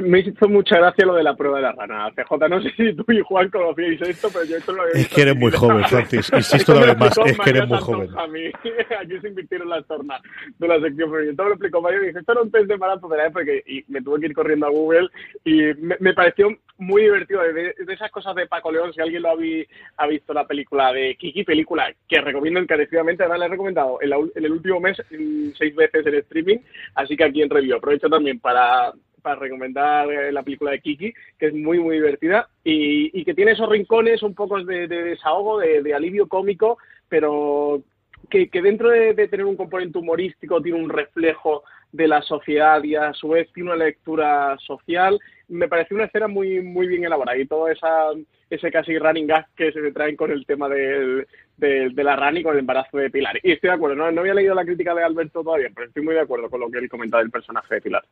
me 0.00 0.20
hizo 0.20 0.48
mucha 0.48 0.76
gracia 0.76 1.06
lo 1.06 1.14
de 1.14 1.22
la 1.22 1.36
prueba 1.36 1.56
de 1.56 1.62
la 1.62 1.72
rana. 1.72 2.10
CJ, 2.10 2.48
no 2.48 2.62
sé 2.62 2.70
si 2.76 2.92
tú 2.94 3.04
y 3.12 3.20
Juan 3.20 3.48
conocíais 3.50 4.00
esto, 4.02 4.28
pero 4.32 4.44
yo 4.44 4.56
esto 4.56 4.72
lo 4.72 4.82
había 4.82 4.94
visto. 4.94 5.08
Es 5.08 5.14
que 5.14 5.22
eres 5.22 5.36
muy 5.36 5.52
joven, 5.52 5.84
Francis. 5.84 6.30
Insisto 6.32 6.72
una 6.72 6.86
vez 6.86 6.98
más, 6.98 7.18
es 7.24 7.38
que 7.38 7.50
eres 7.50 7.68
muy 7.68 7.78
joven. 7.78 8.10
A 8.18 8.26
mí, 8.26 8.40
aquí 9.00 9.20
se 9.20 9.28
invirtieron 9.28 9.68
las 9.68 9.86
tornas 9.86 10.20
de 10.58 10.68
la 10.68 10.80
sección 10.80 11.10
pero 11.10 11.36
Todo 11.36 11.46
lo 11.46 11.52
explicó 11.54 11.80
Mario 11.80 12.02
y 12.02 12.06
dije, 12.08 12.18
esto 12.20 12.32
era 12.32 12.42
un 12.42 12.50
test 12.50 12.66
de 12.66 12.78
maratón 12.78 13.10
de 13.10 13.16
la 13.16 13.26
época 13.26 13.44
y 13.66 13.84
me 13.88 14.02
tuve 14.02 14.20
que 14.20 14.26
ir 14.26 14.34
corriendo 14.34 14.66
a 14.66 14.70
Google 14.70 15.08
y 15.44 15.62
me, 15.74 16.14
pareció 16.14 16.48
muy 16.78 17.02
divertido. 17.02 17.42
De, 17.42 17.74
esas 17.88 18.10
cosas 18.10 18.34
de 18.34 18.46
Paco 18.46 18.70
León, 18.70 18.92
si 18.92 19.00
alguien 19.00 19.22
lo 19.22 19.30
ha, 19.30 20.06
visto 20.06 20.32
la 20.32 20.46
película 20.46 20.92
de 20.92 21.16
Kiki, 21.16 21.44
película 21.44 21.92
que 22.08 22.20
recomiendo 22.20 22.60
encarecidamente, 22.60 23.22
además 23.22 23.40
la 23.40 23.46
he 23.46 23.50
recomendado 23.50 23.98
en, 24.00 24.12
el 24.44 24.52
último 24.52 24.80
mes 24.80 24.96
seis 25.58 25.74
veces 25.74 26.06
en 26.06 26.14
streaming, 26.14 26.58
así 26.94 27.16
que 27.16 27.24
aquí 27.24 27.42
en 27.42 27.50
review. 27.50 27.76
Aprovecho 27.76 28.08
también 28.08 28.38
para 28.40 28.92
para 29.20 29.36
recomendar 29.36 30.10
eh, 30.10 30.32
la 30.32 30.42
película 30.42 30.72
de 30.72 30.80
Kiki, 30.80 31.12
que 31.38 31.46
es 31.46 31.54
muy, 31.54 31.78
muy 31.78 31.96
divertida 31.96 32.48
y, 32.64 33.24
que 33.24 33.34
tiene 33.34 33.52
esos 33.52 33.68
rincones 33.68 34.22
un 34.22 34.34
poco 34.34 34.62
de, 34.62 34.88
desahogo, 34.88 35.58
de, 35.58 35.94
alivio 35.94 36.26
cómico, 36.26 36.78
pero 37.08 37.82
que, 38.28 38.48
dentro 38.62 38.90
de, 38.90 39.14
tener 39.28 39.46
un 39.46 39.56
componente 39.56 39.98
humorístico 39.98 40.60
tiene 40.60 40.82
un 40.82 40.90
reflejo 40.90 41.62
de 41.92 42.08
la 42.08 42.22
sociedad 42.22 42.82
y 42.84 42.94
a 42.94 43.12
su 43.12 43.30
vez 43.30 43.52
tiene 43.52 43.70
una 43.70 43.84
lectura 43.84 44.56
social. 44.58 45.18
Me 45.48 45.68
pareció 45.68 45.96
una 45.96 46.06
escena 46.06 46.28
muy, 46.28 46.60
muy 46.60 46.86
bien 46.86 47.04
elaborada 47.04 47.36
y 47.36 47.46
todo 47.46 47.68
esa, 47.68 48.10
ese 48.48 48.70
casi 48.70 48.98
running 48.98 49.26
gag 49.26 49.46
que 49.56 49.72
se 49.72 49.92
traen 49.92 50.16
con 50.16 50.30
el 50.30 50.46
tema 50.46 50.68
del, 50.68 51.26
de, 51.60 52.04
la 52.04 52.16
RAN 52.16 52.36
y 52.36 52.42
con 52.42 52.54
el 52.54 52.60
embarazo 52.60 52.96
de 52.98 53.10
Pilar. 53.10 53.38
Y 53.42 53.52
estoy 53.52 53.68
de 53.68 53.76
acuerdo, 53.76 53.96
no, 53.96 54.10
no 54.10 54.20
había 54.20 54.34
leído 54.34 54.54
la 54.54 54.64
crítica 54.64 54.94
de 54.94 55.04
Alberto 55.04 55.42
todavía, 55.42 55.68
pero 55.74 55.86
estoy 55.86 56.02
muy 56.02 56.14
de 56.14 56.20
acuerdo 56.20 56.48
con 56.48 56.60
lo 56.60 56.70
que 56.70 56.78
él 56.78 56.88
comentaba 56.88 57.22
del 57.22 57.30
personaje 57.30 57.76
de 57.76 57.80
Pilar. 57.80 58.02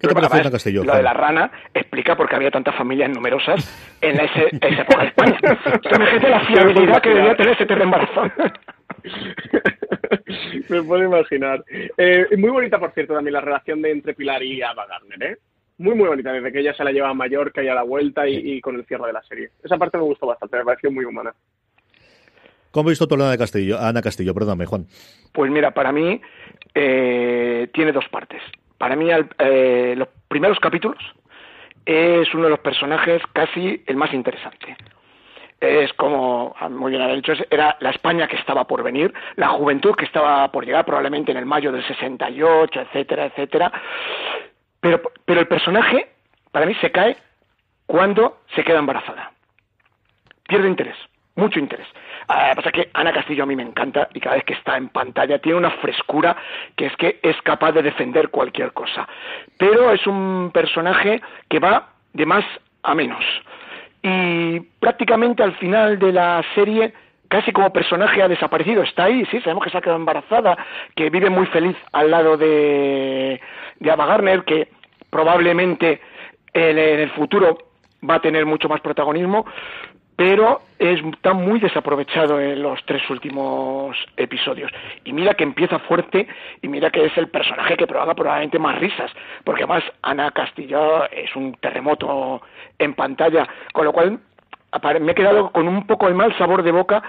¿Qué 0.00 0.08
te 0.08 0.14
parece, 0.14 0.50
Castillo? 0.50 0.84
Lo 0.84 0.96
de 0.96 1.02
la 1.02 1.12
rana 1.12 1.50
explica 1.72 2.16
por 2.16 2.28
qué 2.28 2.36
había 2.36 2.50
tantas 2.50 2.74
familias 2.74 3.10
numerosas 3.10 3.96
en 4.00 4.20
ese, 4.20 4.48
esa 4.60 4.82
época 4.82 5.02
de 5.02 5.08
España. 5.08 5.38
La 6.28 6.40
fiabilidad 6.46 7.02
que 7.02 7.10
debía 7.10 7.36
tener 7.36 7.60
ese 7.60 7.72
embarazo. 7.72 8.22
me 10.68 10.82
puedo 10.82 11.02
imaginar. 11.04 11.64
Eh, 11.96 12.26
muy 12.36 12.50
bonita, 12.50 12.78
por 12.78 12.92
cierto, 12.92 13.14
también 13.14 13.34
la 13.34 13.40
relación 13.40 13.80
de 13.82 13.92
entre 13.92 14.14
Pilar 14.14 14.42
y 14.42 14.62
Ava 14.62 14.86
Gardner, 14.86 15.22
¿eh? 15.22 15.38
Muy, 15.78 15.94
muy 15.94 16.08
bonita, 16.08 16.32
desde 16.32 16.52
que 16.52 16.60
ella 16.60 16.74
se 16.74 16.84
la 16.84 16.90
lleva 16.90 17.10
a 17.10 17.14
Mallorca 17.14 17.62
y 17.62 17.68
a 17.68 17.74
la 17.74 17.82
vuelta 17.82 18.26
y, 18.26 18.36
y 18.36 18.60
con 18.62 18.76
el 18.76 18.86
cierre 18.86 19.08
de 19.08 19.12
la 19.12 19.22
serie. 19.22 19.50
Esa 19.62 19.76
parte 19.76 19.98
me 19.98 20.04
gustó 20.04 20.26
bastante, 20.26 20.56
me 20.56 20.64
pareció 20.64 20.90
muy 20.90 21.04
humana. 21.04 21.34
¿Cómo 22.76 22.90
visto 22.90 23.08
tú 23.08 23.16
de 23.16 23.38
Castillo? 23.38 23.78
Ana 23.80 24.02
Castillo, 24.02 24.34
perdóname, 24.34 24.66
Juan. 24.66 24.84
Pues 25.32 25.50
mira, 25.50 25.70
para 25.70 25.92
mí 25.92 26.20
eh, 26.74 27.70
tiene 27.72 27.90
dos 27.90 28.06
partes. 28.10 28.42
Para 28.76 28.94
mí, 28.94 29.08
eh, 29.38 29.94
los 29.96 30.08
primeros 30.28 30.60
capítulos 30.60 30.98
es 31.86 32.34
uno 32.34 32.44
de 32.44 32.50
los 32.50 32.58
personajes 32.58 33.22
casi 33.32 33.82
el 33.86 33.96
más 33.96 34.12
interesante. 34.12 34.76
Es 35.58 35.90
como, 35.94 36.54
ah, 36.60 36.68
muy 36.68 36.90
bien 36.90 37.00
ha 37.00 37.08
dicho, 37.14 37.32
era 37.48 37.78
la 37.80 37.88
España 37.92 38.28
que 38.28 38.36
estaba 38.36 38.66
por 38.66 38.82
venir, 38.82 39.10
la 39.36 39.48
juventud 39.48 39.94
que 39.94 40.04
estaba 40.04 40.52
por 40.52 40.66
llegar 40.66 40.84
probablemente 40.84 41.32
en 41.32 41.38
el 41.38 41.46
mayo 41.46 41.72
del 41.72 41.82
68, 41.82 42.78
etcétera, 42.78 43.24
etcétera. 43.24 43.72
Pero, 44.80 45.00
pero 45.24 45.40
el 45.40 45.48
personaje, 45.48 46.10
para 46.52 46.66
mí, 46.66 46.74
se 46.82 46.92
cae 46.92 47.16
cuando 47.86 48.42
se 48.54 48.62
queda 48.62 48.80
embarazada. 48.80 49.32
Pierde 50.46 50.68
interés, 50.68 50.96
mucho 51.36 51.58
interés. 51.58 51.86
Ah, 52.28 52.52
pasa 52.56 52.72
que 52.72 52.90
Ana 52.94 53.12
Castillo 53.12 53.44
a 53.44 53.46
mí 53.46 53.54
me 53.54 53.62
encanta 53.62 54.08
y 54.12 54.20
cada 54.20 54.36
vez 54.36 54.44
que 54.44 54.54
está 54.54 54.76
en 54.76 54.88
pantalla 54.88 55.38
tiene 55.38 55.58
una 55.58 55.70
frescura 55.70 56.36
que 56.74 56.86
es 56.86 56.96
que 56.96 57.20
es 57.22 57.40
capaz 57.42 57.72
de 57.72 57.82
defender 57.82 58.30
cualquier 58.30 58.72
cosa. 58.72 59.06
Pero 59.58 59.92
es 59.92 60.06
un 60.06 60.50
personaje 60.52 61.20
que 61.48 61.58
va 61.58 61.90
de 62.12 62.26
más 62.26 62.44
a 62.82 62.94
menos. 62.94 63.24
Y 64.02 64.60
prácticamente 64.80 65.42
al 65.42 65.54
final 65.56 65.98
de 65.98 66.12
la 66.12 66.42
serie 66.54 66.92
casi 67.28 67.52
como 67.52 67.72
personaje 67.72 68.22
ha 68.22 68.28
desaparecido. 68.28 68.82
Está 68.82 69.04
ahí, 69.04 69.24
sí, 69.30 69.40
sabemos 69.40 69.64
que 69.64 69.70
se 69.70 69.78
ha 69.78 69.80
quedado 69.80 69.98
embarazada, 69.98 70.56
que 70.94 71.10
vive 71.10 71.30
muy 71.30 71.46
feliz 71.46 71.76
al 71.92 72.10
lado 72.10 72.36
de, 72.36 73.40
de 73.80 73.90
Ava 73.90 74.06
Garner, 74.06 74.44
que 74.44 74.68
probablemente 75.10 76.00
en 76.52 76.78
el 76.78 77.10
futuro 77.10 77.58
va 78.08 78.16
a 78.16 78.20
tener 78.20 78.46
mucho 78.46 78.68
más 78.68 78.80
protagonismo, 78.80 79.44
pero 80.16 80.62
está 80.78 81.34
muy 81.34 81.60
desaprovechado 81.60 82.40
en 82.40 82.62
los 82.62 82.82
tres 82.86 83.08
últimos 83.10 83.96
episodios. 84.16 84.72
Y 85.04 85.12
mira 85.12 85.34
que 85.34 85.44
empieza 85.44 85.78
fuerte 85.80 86.26
y 86.62 86.68
mira 86.68 86.90
que 86.90 87.04
es 87.04 87.16
el 87.18 87.28
personaje 87.28 87.76
que 87.76 87.86
provoca 87.86 88.14
probablemente 88.14 88.58
más 88.58 88.78
risas, 88.78 89.12
porque 89.44 89.64
además 89.64 89.84
Ana 90.02 90.30
Castillo 90.30 91.04
es 91.10 91.34
un 91.36 91.54
terremoto 91.54 92.40
en 92.78 92.94
pantalla, 92.94 93.46
con 93.72 93.84
lo 93.84 93.92
cual 93.92 94.18
me 95.00 95.12
he 95.12 95.14
quedado 95.14 95.50
con 95.52 95.68
un 95.68 95.86
poco 95.86 96.08
de 96.08 96.14
mal 96.14 96.36
sabor 96.36 96.62
de 96.62 96.72
boca 96.72 97.02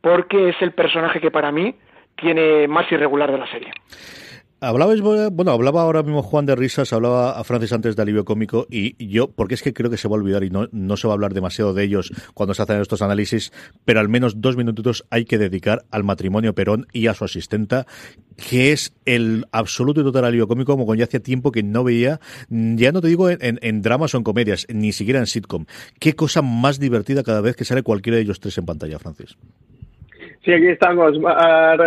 porque 0.00 0.50
es 0.50 0.56
el 0.60 0.72
personaje 0.72 1.20
que 1.20 1.30
para 1.30 1.50
mí 1.52 1.74
tiene 2.16 2.68
más 2.68 2.90
irregular 2.92 3.30
de 3.30 3.38
la 3.38 3.46
serie. 3.46 3.72
Hablabais, 4.64 5.00
bueno, 5.02 5.50
hablaba 5.52 5.82
ahora 5.82 6.02
mismo 6.02 6.22
Juan 6.22 6.46
de 6.46 6.54
risas, 6.54 6.92
hablaba 6.92 7.38
a 7.38 7.44
Francis 7.44 7.72
antes 7.72 7.96
de 7.96 8.02
alivio 8.02 8.24
cómico 8.24 8.66
y 8.70 9.06
yo, 9.06 9.30
porque 9.30 9.54
es 9.54 9.62
que 9.62 9.74
creo 9.74 9.90
que 9.90 9.98
se 9.98 10.08
va 10.08 10.16
a 10.16 10.18
olvidar 10.18 10.42
y 10.42 10.50
no, 10.50 10.68
no 10.72 10.96
se 10.96 11.06
va 11.06 11.12
a 11.12 11.16
hablar 11.16 11.34
demasiado 11.34 11.74
de 11.74 11.84
ellos 11.84 12.12
cuando 12.32 12.54
se 12.54 12.62
hacen 12.62 12.80
estos 12.80 13.02
análisis, 13.02 13.52
pero 13.84 14.00
al 14.00 14.08
menos 14.08 14.40
dos 14.40 14.56
minutitos 14.56 15.04
hay 15.10 15.26
que 15.26 15.36
dedicar 15.36 15.84
al 15.90 16.04
matrimonio 16.04 16.54
Perón 16.54 16.86
y 16.92 17.08
a 17.08 17.14
su 17.14 17.24
asistenta, 17.24 17.86
que 18.36 18.72
es 18.72 18.94
el 19.04 19.46
absoluto 19.52 20.00
y 20.00 20.04
total 20.04 20.24
alivio 20.24 20.48
cómico, 20.48 20.76
como 20.76 20.94
ya 20.94 21.04
hacía 21.04 21.20
tiempo 21.20 21.52
que 21.52 21.62
no 21.62 21.84
veía, 21.84 22.20
ya 22.48 22.90
no 22.92 23.02
te 23.02 23.08
digo 23.08 23.28
en, 23.28 23.58
en 23.60 23.82
dramas 23.82 24.14
o 24.14 24.18
en 24.18 24.24
comedias, 24.24 24.66
ni 24.72 24.92
siquiera 24.92 25.20
en 25.20 25.26
sitcom. 25.26 25.66
Qué 25.98 26.14
cosa 26.14 26.42
más 26.42 26.78
divertida 26.78 27.22
cada 27.22 27.40
vez 27.40 27.54
que 27.54 27.64
sale 27.64 27.82
cualquiera 27.82 28.16
de 28.16 28.22
ellos 28.22 28.40
tres 28.40 28.56
en 28.56 28.64
pantalla, 28.64 28.98
Francis. 28.98 29.36
Sí, 30.44 30.52
aquí 30.52 30.66
estamos, 30.66 31.18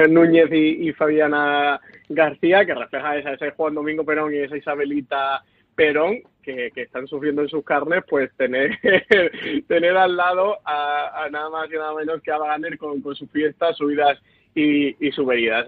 Núñez 0.10 0.52
y, 0.52 0.92
Fabiana 0.94 1.80
García, 2.10 2.66
que 2.66 2.74
refleja 2.74 3.16
esa, 3.16 3.34
ese 3.34 3.52
Juan 3.52 3.76
Domingo 3.76 4.04
Perón 4.04 4.34
y 4.34 4.38
esa 4.38 4.58
Isabelita 4.58 5.44
Perón, 5.76 6.24
que, 6.42 6.72
están 6.76 7.06
sufriendo 7.06 7.44
en 7.44 7.50
sus 7.50 7.64
carnes, 7.64 8.04
pues 8.10 8.32
tener, 8.36 8.72
tener 9.68 9.96
al 9.96 10.18
lado 10.18 10.58
a, 10.66 11.28
nada 11.32 11.52
más 11.52 11.70
y 11.70 11.74
nada 11.74 11.94
menos 11.94 12.20
que 12.24 12.32
a 12.32 12.40
Wagner 12.40 12.80
con, 12.80 13.00
con 13.02 13.16
sus 13.16 13.30
fiestas, 13.30 13.78
subidas 13.78 14.18
y, 14.56 14.88
y. 15.06 15.12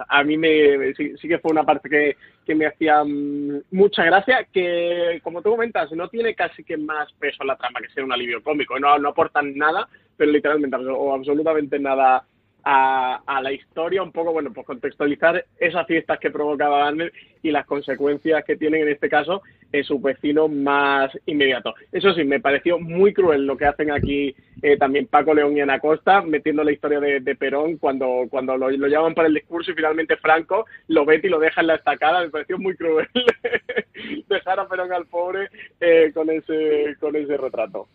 A 0.07 0.23
mí 0.23 0.37
me, 0.37 0.91
sí, 0.95 1.27
que 1.27 1.37
fue 1.37 1.51
una 1.51 1.63
parte 1.63 1.89
que, 1.89 2.17
que 2.43 2.55
me 2.55 2.65
hacía 2.65 3.03
mm, 3.03 3.65
mucha 3.69 4.03
gracia, 4.03 4.47
que 4.51 5.19
como 5.21 5.43
tú 5.43 5.51
comentas, 5.51 5.91
no 5.91 6.07
tiene 6.07 6.33
casi 6.33 6.63
que 6.63 6.75
más 6.75 7.13
peso 7.19 7.43
la 7.43 7.55
trama 7.55 7.81
que 7.81 7.89
sea 7.89 8.03
un 8.03 8.13
alivio 8.13 8.41
cómico, 8.41 8.79
no, 8.79 8.97
no 8.97 9.09
aportan 9.09 9.55
nada, 9.55 9.87
pero 10.17 10.31
literalmente 10.31 10.75
o 10.75 11.13
absolutamente 11.13 11.77
nada 11.77 12.25
a, 12.63 13.39
la 13.41 13.51
historia, 13.51 14.03
un 14.03 14.11
poco, 14.11 14.33
bueno, 14.33 14.51
pues 14.53 14.65
contextualizar 14.65 15.45
esas 15.57 15.87
fiestas 15.87 16.19
que 16.19 16.31
provocaba 16.31 16.79
Gardner 16.79 17.11
y 17.41 17.51
las 17.51 17.65
consecuencias 17.65 18.43
que 18.43 18.57
tienen 18.57 18.81
en 18.81 18.89
este 18.89 19.09
caso 19.09 19.41
en 19.71 19.83
su 19.83 19.99
vecino 19.99 20.47
más 20.47 21.11
inmediato. 21.25 21.73
Eso 21.91 22.13
sí, 22.13 22.23
me 22.23 22.39
pareció 22.39 22.79
muy 22.79 23.13
cruel 23.13 23.45
lo 23.45 23.55
que 23.55 23.65
hacen 23.65 23.91
aquí 23.91 24.35
eh, 24.61 24.77
también 24.77 25.07
Paco 25.07 25.33
León 25.33 25.55
y 25.55 25.61
Ana 25.61 25.79
Costa, 25.79 26.21
metiendo 26.21 26.63
la 26.63 26.71
historia 26.71 26.99
de, 26.99 27.35
Perón 27.35 27.77
cuando, 27.77 28.25
cuando 28.29 28.57
lo, 28.57 28.69
llaman 28.69 29.13
para 29.13 29.29
el 29.29 29.33
discurso 29.33 29.71
y 29.71 29.75
finalmente 29.75 30.17
Franco 30.17 30.65
lo 30.87 31.05
vete 31.05 31.27
y 31.27 31.29
lo 31.29 31.39
deja 31.39 31.61
en 31.61 31.67
la 31.67 31.75
estacada. 31.75 32.21
Me 32.21 32.29
pareció 32.29 32.57
muy 32.57 32.75
cruel 32.75 33.07
dejar 34.27 34.59
a 34.59 34.67
Perón 34.67 34.91
al 34.91 35.05
pobre 35.05 35.49
eh, 35.79 36.11
con, 36.13 36.29
ese, 36.29 36.95
con 36.99 37.15
ese 37.15 37.37
retrato. 37.37 37.87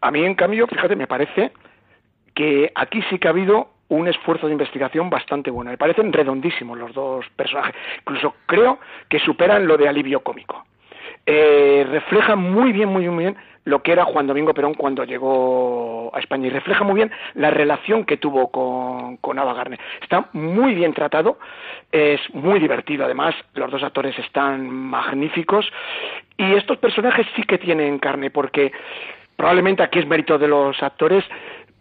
A 0.00 0.10
mí, 0.10 0.24
en 0.24 0.34
cambio, 0.34 0.66
fíjate, 0.66 0.94
me 0.94 1.06
parece 1.06 1.50
que 2.34 2.70
aquí 2.74 3.02
sí 3.10 3.18
que 3.18 3.28
ha 3.28 3.30
habido 3.30 3.68
un 3.88 4.08
esfuerzo 4.08 4.46
de 4.46 4.52
investigación 4.52 5.10
bastante 5.10 5.50
bueno. 5.50 5.70
Me 5.70 5.78
parecen 5.78 6.12
redondísimos 6.12 6.78
los 6.78 6.92
dos 6.92 7.26
personajes. 7.36 7.74
Incluso 8.00 8.34
creo 8.46 8.78
que 9.08 9.18
superan 9.20 9.66
lo 9.66 9.76
de 9.76 9.88
alivio 9.88 10.20
cómico. 10.20 10.64
Eh, 11.26 11.86
refleja 11.90 12.36
muy 12.36 12.72
bien, 12.72 12.88
muy 12.88 13.06
bien 13.08 13.36
lo 13.64 13.82
que 13.82 13.92
era 13.92 14.04
Juan 14.04 14.26
Domingo 14.26 14.52
Perón 14.52 14.74
cuando 14.74 15.04
llegó 15.04 16.10
a 16.14 16.20
España 16.20 16.48
y 16.48 16.50
refleja 16.50 16.84
muy 16.84 16.96
bien 16.96 17.10
la 17.34 17.50
relación 17.50 18.04
que 18.04 18.18
tuvo 18.18 18.50
con, 18.50 19.16
con 19.18 19.38
Ava 19.38 19.54
Garner. 19.54 19.80
Está 20.02 20.28
muy 20.32 20.74
bien 20.74 20.92
tratado, 20.92 21.38
es 21.90 22.20
muy 22.34 22.60
divertido 22.60 23.06
además, 23.06 23.34
los 23.54 23.70
dos 23.70 23.82
actores 23.82 24.18
están 24.18 24.68
magníficos 24.68 25.70
y 26.36 26.54
estos 26.54 26.76
personajes 26.76 27.26
sí 27.36 27.42
que 27.44 27.56
tienen 27.56 27.98
carne 27.98 28.30
porque 28.30 28.70
probablemente 29.36 29.82
aquí 29.82 29.98
es 29.98 30.06
mérito 30.06 30.38
de 30.38 30.48
los 30.48 30.82
actores, 30.82 31.24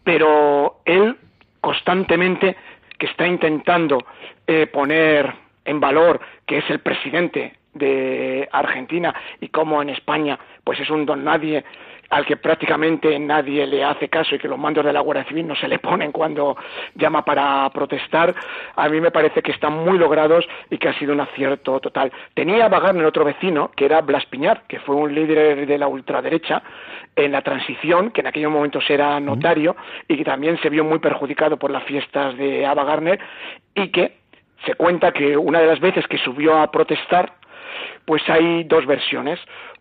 pero 0.03 0.81
él 0.85 1.17
constantemente 1.61 2.55
que 2.97 3.05
está 3.05 3.27
intentando 3.27 4.05
eh, 4.47 4.67
poner 4.67 5.33
en 5.65 5.79
valor 5.79 6.19
que 6.45 6.57
es 6.57 6.69
el 6.69 6.79
presidente 6.79 7.53
de 7.73 8.47
Argentina 8.51 9.13
y 9.39 9.47
como 9.49 9.81
en 9.81 9.89
España 9.89 10.37
pues 10.63 10.79
es 10.79 10.89
un 10.89 11.05
don 11.05 11.23
nadie 11.23 11.63
al 12.13 12.27
que 12.27 12.37
prácticamente 12.37 13.17
nadie 13.17 13.65
le 13.65 13.83
hace 13.83 14.07
caso 14.07 14.35
y 14.35 14.37
que 14.37 14.47
los 14.47 14.59
mandos 14.59 14.85
de 14.85 14.93
la 14.93 14.99
Guardia 14.99 15.25
Civil 15.25 15.47
no 15.47 15.55
se 15.55 15.67
le 15.67 15.79
ponen 15.79 16.11
cuando 16.11 16.55
llama 16.93 17.25
para 17.25 17.67
protestar, 17.71 18.35
a 18.75 18.87
mí 18.87 19.01
me 19.01 19.09
parece 19.09 19.41
que 19.41 19.51
están 19.51 19.73
muy 19.83 19.97
logrados 19.97 20.47
y 20.69 20.77
que 20.77 20.89
ha 20.89 20.99
sido 20.99 21.11
un 21.13 21.21
acierto 21.21 21.79
total. 21.79 22.11
Tenía 22.35 22.67
a 22.67 23.07
otro 23.07 23.25
vecino, 23.25 23.71
que 23.75 23.85
era 23.85 24.01
Blas 24.01 24.27
Piñar, 24.27 24.61
que 24.67 24.79
fue 24.81 24.95
un 24.95 25.15
líder 25.15 25.65
de 25.65 25.77
la 25.79 25.87
ultraderecha 25.87 26.61
en 27.15 27.31
la 27.31 27.41
transición, 27.41 28.11
que 28.11 28.21
en 28.21 28.27
aquellos 28.27 28.51
momentos 28.51 28.87
era 28.89 29.19
notario 29.19 29.75
y 30.07 30.15
que 30.15 30.23
también 30.23 30.59
se 30.61 30.69
vio 30.69 30.83
muy 30.83 30.99
perjudicado 30.99 31.57
por 31.57 31.71
las 31.71 31.83
fiestas 31.83 32.37
de 32.37 32.63
Ava 32.63 32.83
Garner 32.83 33.19
y 33.73 33.87
que 33.87 34.17
se 34.67 34.75
cuenta 34.75 35.11
que 35.11 35.35
una 35.35 35.61
de 35.61 35.67
las 35.67 35.79
veces 35.79 36.05
que 36.07 36.19
subió 36.19 36.59
a 36.59 36.69
protestar, 36.69 37.33
pues 38.05 38.21
hay 38.27 38.63
dos 38.65 38.85
versiones 38.85 39.39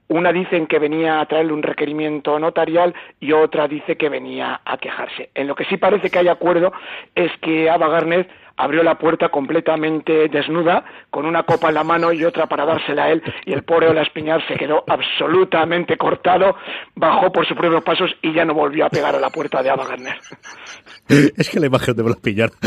Una 0.09 0.33
dicen 0.33 0.67
que 0.67 0.79
venía 0.79 1.21
a 1.21 1.27
traerle 1.27 1.53
un 1.53 1.63
requerimiento 1.63 2.39
notarial 2.39 2.95
y 3.21 3.33
otra 3.33 3.67
dice 3.69 3.97
que 3.97 4.09
venía 4.09 4.61
a 4.65 4.77
quejarse. 4.77 5.31
En 5.35 5.47
lo 5.47 5.55
que 5.55 5.65
sí 5.65 5.77
parece 5.77 6.11
que 6.11 6.19
hay 6.19 6.29
acuerdo 6.29 6.73
es 7.15 7.31
que 7.41 7.71
Ava 7.71 7.89
Garner 7.89 8.29
abrió 8.57 8.83
la 8.83 8.97
puerta 8.97 9.29
completamente 9.29 10.29
desnuda, 10.29 10.85
con 11.11 11.27
una 11.27 11.43
copa 11.43 11.69
en 11.69 11.75
la 11.75 11.85
mano 11.85 12.13
y 12.13 12.25
otra 12.25 12.47
para 12.47 12.65
dársela 12.65 13.05
a 13.05 13.11
él, 13.11 13.23
y 13.45 13.53
el 13.53 13.63
pobre 13.63 13.89
Ola 13.89 14.03
Espiñar 14.03 14.47
se 14.47 14.55
quedó 14.55 14.85
absolutamente 14.87 15.97
cortado, 15.97 16.57
bajó 16.95 17.33
por 17.33 17.47
sus 17.47 17.57
propios 17.57 17.83
pasos 17.83 18.11
y 18.23 18.33
ya 18.33 18.45
no 18.45 18.55
volvió 18.55 18.87
a 18.87 18.91
pegar 18.91 19.15
a 19.15 19.21
la 19.21 19.31
puerta 19.31 19.63
de 19.63 19.71
Ava 19.71 19.87
Gardner. 19.87 20.19
Es 21.09 21.51
que 21.51 21.61
la 21.61 21.67
imagen 21.67 21.95
de 21.95 22.03
Ola 22.03 22.13
Espiñar... 22.13 22.51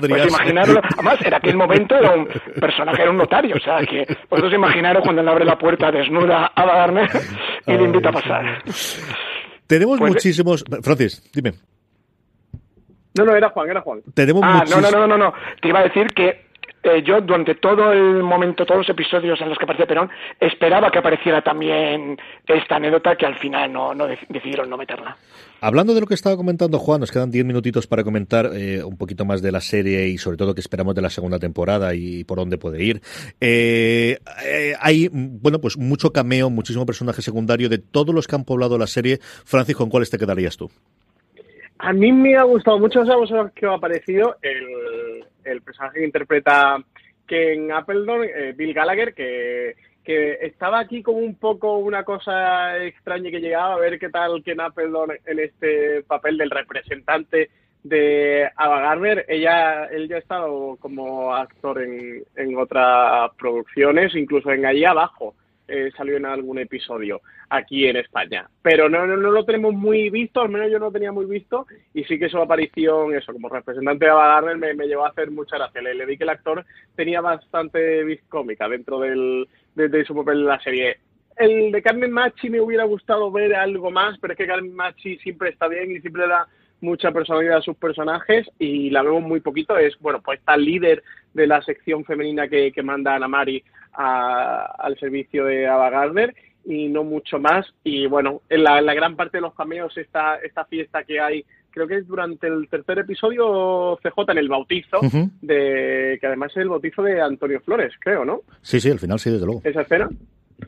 pues 0.00 0.26
imaginarlo, 0.26 0.80
además 0.94 1.18
en 1.24 1.34
aquel 1.34 1.56
momento 1.56 1.96
era 1.96 2.12
un 2.12 2.28
personaje, 2.60 3.02
era 3.02 3.10
un 3.10 3.16
notario, 3.16 3.56
o 3.56 3.60
sea 3.60 3.78
que 3.86 4.06
vosotros 4.28 4.52
imaginaros 4.52 5.02
cuando 5.02 5.22
le 5.22 5.30
abre 5.30 5.44
la 5.44 5.58
puerta 5.58 5.90
desnuda 5.90 6.46
a 6.46 6.62
Ava 6.62 6.74
Gardner 6.74 7.10
y 7.66 7.72
le 7.72 7.84
invita 7.84 8.08
a 8.10 8.12
pasar. 8.12 8.62
Tenemos 9.66 9.98
pues, 9.98 10.12
muchísimos... 10.12 10.64
Francis, 10.82 11.22
dime. 11.32 11.52
No, 13.16 13.24
no, 13.24 13.34
era 13.34 13.48
Juan, 13.50 13.70
era 13.70 13.80
Juan. 13.80 14.00
Tenemos 14.14 14.42
ah, 14.44 14.64
no, 14.68 14.80
no, 14.80 14.90
no, 14.90 15.06
no, 15.06 15.18
no. 15.18 15.34
Te 15.60 15.68
iba 15.68 15.80
a 15.80 15.84
decir 15.84 16.08
que 16.08 16.46
eh, 16.86 17.02
yo 17.02 17.20
durante 17.20 17.54
todo 17.56 17.92
el 17.92 18.22
momento, 18.22 18.64
todos 18.64 18.78
los 18.78 18.88
episodios 18.88 19.40
en 19.40 19.48
los 19.48 19.58
que 19.58 19.64
aparecía 19.64 19.86
Perón, 19.86 20.10
esperaba 20.40 20.90
que 20.90 20.98
apareciera 20.98 21.42
también 21.42 22.18
esta 22.46 22.76
anécdota 22.76 23.16
que 23.16 23.26
al 23.26 23.36
final 23.38 23.72
no, 23.72 23.94
no 23.94 24.06
decidieron 24.06 24.70
no 24.70 24.76
meterla. 24.76 25.16
Hablando 25.60 25.94
de 25.94 26.00
lo 26.00 26.06
que 26.06 26.14
estaba 26.14 26.36
comentando 26.36 26.78
Juan, 26.78 27.00
nos 27.00 27.10
quedan 27.10 27.30
diez 27.30 27.44
minutitos 27.44 27.86
para 27.86 28.04
comentar 28.04 28.50
eh, 28.54 28.84
un 28.84 28.96
poquito 28.96 29.24
más 29.24 29.42
de 29.42 29.52
la 29.52 29.60
serie 29.60 30.08
y 30.08 30.18
sobre 30.18 30.36
todo 30.36 30.54
qué 30.54 30.60
esperamos 30.60 30.94
de 30.94 31.02
la 31.02 31.10
segunda 31.10 31.38
temporada 31.38 31.94
y 31.94 32.24
por 32.24 32.38
dónde 32.38 32.58
puede 32.58 32.82
ir. 32.82 33.00
Eh, 33.40 34.18
hay, 34.80 35.08
bueno, 35.12 35.60
pues 35.60 35.76
mucho 35.76 36.12
cameo, 36.12 36.50
muchísimo 36.50 36.86
personaje 36.86 37.22
secundario 37.22 37.68
de 37.68 37.78
todos 37.78 38.14
los 38.14 38.26
que 38.26 38.36
han 38.36 38.44
poblado 38.44 38.78
la 38.78 38.86
serie. 38.86 39.18
Francis, 39.20 39.76
¿con 39.76 39.90
cuáles 39.90 40.10
te 40.10 40.18
quedarías 40.18 40.56
tú? 40.56 40.70
A 41.78 41.92
mí 41.92 42.10
me 42.12 42.36
ha 42.36 42.42
gustado 42.42 42.78
mucho, 42.78 43.04
¿sabes 43.04 43.30
que 43.54 43.66
ha 43.66 43.74
aparecido? 43.74 44.36
El, 44.40 45.24
el 45.46 45.62
personaje 45.62 46.00
que 46.00 46.04
interpreta 46.04 46.78
Ken 47.26 47.72
Appledon, 47.72 48.24
eh, 48.24 48.52
Bill 48.56 48.74
Gallagher, 48.74 49.14
que, 49.14 49.74
que 50.04 50.38
estaba 50.42 50.78
aquí 50.78 51.02
como 51.02 51.18
un 51.18 51.36
poco 51.36 51.78
una 51.78 52.04
cosa 52.04 52.82
extraña 52.84 53.30
que 53.30 53.40
llegaba 53.40 53.74
a 53.74 53.78
ver 53.78 53.98
qué 53.98 54.08
tal 54.08 54.42
Ken 54.42 54.60
Appledon 54.60 55.12
en 55.24 55.38
este 55.38 56.02
papel 56.02 56.38
del 56.38 56.50
representante 56.50 57.50
de 57.82 58.48
Ava 58.56 58.80
Gardner. 58.80 59.24
Ella, 59.28 59.86
él 59.86 60.08
ya 60.08 60.16
ha 60.16 60.20
estado 60.20 60.76
como 60.80 61.34
actor 61.34 61.82
en, 61.82 62.24
en 62.36 62.56
otras 62.56 63.30
producciones, 63.38 64.14
incluso 64.14 64.50
en 64.50 64.66
Allí 64.66 64.84
Abajo 64.84 65.34
eh, 65.68 65.90
salió 65.96 66.16
en 66.16 66.26
algún 66.26 66.58
episodio 66.58 67.20
aquí 67.48 67.86
en 67.86 67.96
España. 67.96 68.48
Pero 68.62 68.88
no, 68.88 69.06
no, 69.06 69.16
lo 69.16 69.44
tenemos 69.44 69.74
muy 69.74 70.10
visto, 70.10 70.40
al 70.40 70.48
menos 70.48 70.70
yo 70.70 70.78
no 70.78 70.86
lo 70.86 70.92
tenía 70.92 71.12
muy 71.12 71.26
visto, 71.26 71.66
y 71.94 72.04
sí 72.04 72.18
que 72.18 72.28
su 72.28 72.38
aparición, 72.38 73.14
eso, 73.14 73.32
como 73.32 73.48
representante 73.48 74.04
de 74.04 74.10
Ava 74.10 74.40
me, 74.54 74.74
me 74.74 74.86
llevó 74.86 75.06
a 75.06 75.10
hacer 75.10 75.30
mucha 75.30 75.56
gracia. 75.56 75.82
Le, 75.82 75.94
le, 75.94 76.06
di 76.06 76.16
que 76.16 76.24
el 76.24 76.30
actor 76.30 76.64
tenía 76.94 77.20
bastante 77.20 78.04
vis 78.04 78.20
cómica 78.28 78.68
dentro 78.68 79.00
del, 79.00 79.48
de, 79.74 80.04
su 80.04 80.14
papel 80.14 80.38
en 80.38 80.46
la 80.46 80.60
serie. 80.60 80.98
El 81.36 81.70
de 81.70 81.82
Carmen 81.82 82.12
Machi 82.12 82.48
me 82.48 82.60
hubiera 82.60 82.84
gustado 82.84 83.30
ver 83.30 83.54
algo 83.54 83.90
más, 83.90 84.18
pero 84.18 84.32
es 84.32 84.38
que 84.38 84.46
Carmen 84.46 84.74
Machi 84.74 85.18
siempre 85.18 85.50
está 85.50 85.68
bien 85.68 85.90
y 85.90 86.00
siempre 86.00 86.26
da 86.26 86.46
mucha 86.80 87.10
personalidad 87.10 87.58
a 87.58 87.62
sus 87.62 87.76
personajes 87.76 88.48
y 88.58 88.90
la 88.90 89.02
vemos 89.02 89.22
muy 89.22 89.40
poquito. 89.40 89.76
Es, 89.76 89.98
bueno, 89.98 90.22
pues 90.22 90.38
está 90.38 90.56
líder 90.56 91.02
de 91.34 91.46
la 91.46 91.60
sección 91.62 92.04
femenina 92.04 92.48
que, 92.48 92.72
que 92.72 92.82
manda 92.82 93.14
Ana 93.14 93.28
Mari 93.28 93.62
al 93.96 94.98
servicio 94.98 95.44
de 95.46 95.66
Ava 95.66 95.90
Gardner 95.90 96.34
y 96.66 96.88
no 96.88 97.04
mucho 97.04 97.38
más. 97.38 97.66
Y 97.84 98.06
bueno, 98.06 98.42
en 98.48 98.64
la, 98.64 98.80
gran 98.94 99.16
parte 99.16 99.38
de 99.38 99.42
los 99.42 99.54
cameos, 99.54 99.96
esta, 99.96 100.36
esta 100.36 100.64
fiesta 100.64 101.04
que 101.04 101.20
hay, 101.20 101.44
creo 101.70 101.86
que 101.86 101.96
es 101.96 102.06
durante 102.06 102.46
el 102.48 102.68
tercer 102.68 102.98
episodio 102.98 103.98
CJ 104.02 104.32
en 104.32 104.38
el 104.38 104.48
bautizo, 104.48 105.00
de 105.40 106.18
que 106.20 106.26
además 106.26 106.50
es 106.52 106.58
el 106.58 106.68
bautizo 106.68 107.02
de 107.02 107.20
Antonio 107.20 107.60
Flores, 107.60 107.92
creo, 108.00 108.24
¿no? 108.24 108.40
Sí, 108.62 108.80
sí, 108.80 108.90
al 108.90 108.98
final 108.98 109.18
sí, 109.18 109.30
desde 109.30 109.46
luego. 109.46 109.60
¿Esa 109.64 109.82
escena? 109.82 110.08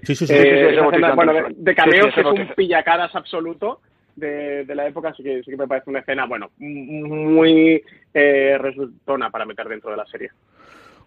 Sí, 0.02 0.14
sí, 0.14 0.26
sí. 0.26 0.34
Eh, 0.36 0.78
bueno, 1.14 1.32
de, 1.50 1.74
cameos 1.74 2.16
es 2.16 2.24
un 2.24 2.48
pillacaras 2.56 3.14
absoluto. 3.14 3.80
De, 4.14 4.64
de, 4.64 4.74
la 4.74 4.88
época, 4.88 5.10
así 5.10 5.22
que, 5.22 5.44
sí 5.44 5.52
que 5.52 5.56
me 5.56 5.68
parece 5.68 5.90
una 5.90 6.00
escena, 6.00 6.26
bueno, 6.26 6.50
muy 6.58 7.80
eh, 8.12 8.58
resultona 8.58 9.30
para 9.30 9.44
meter 9.44 9.68
dentro 9.68 9.92
de 9.92 9.96
la 9.96 10.06
serie. 10.06 10.30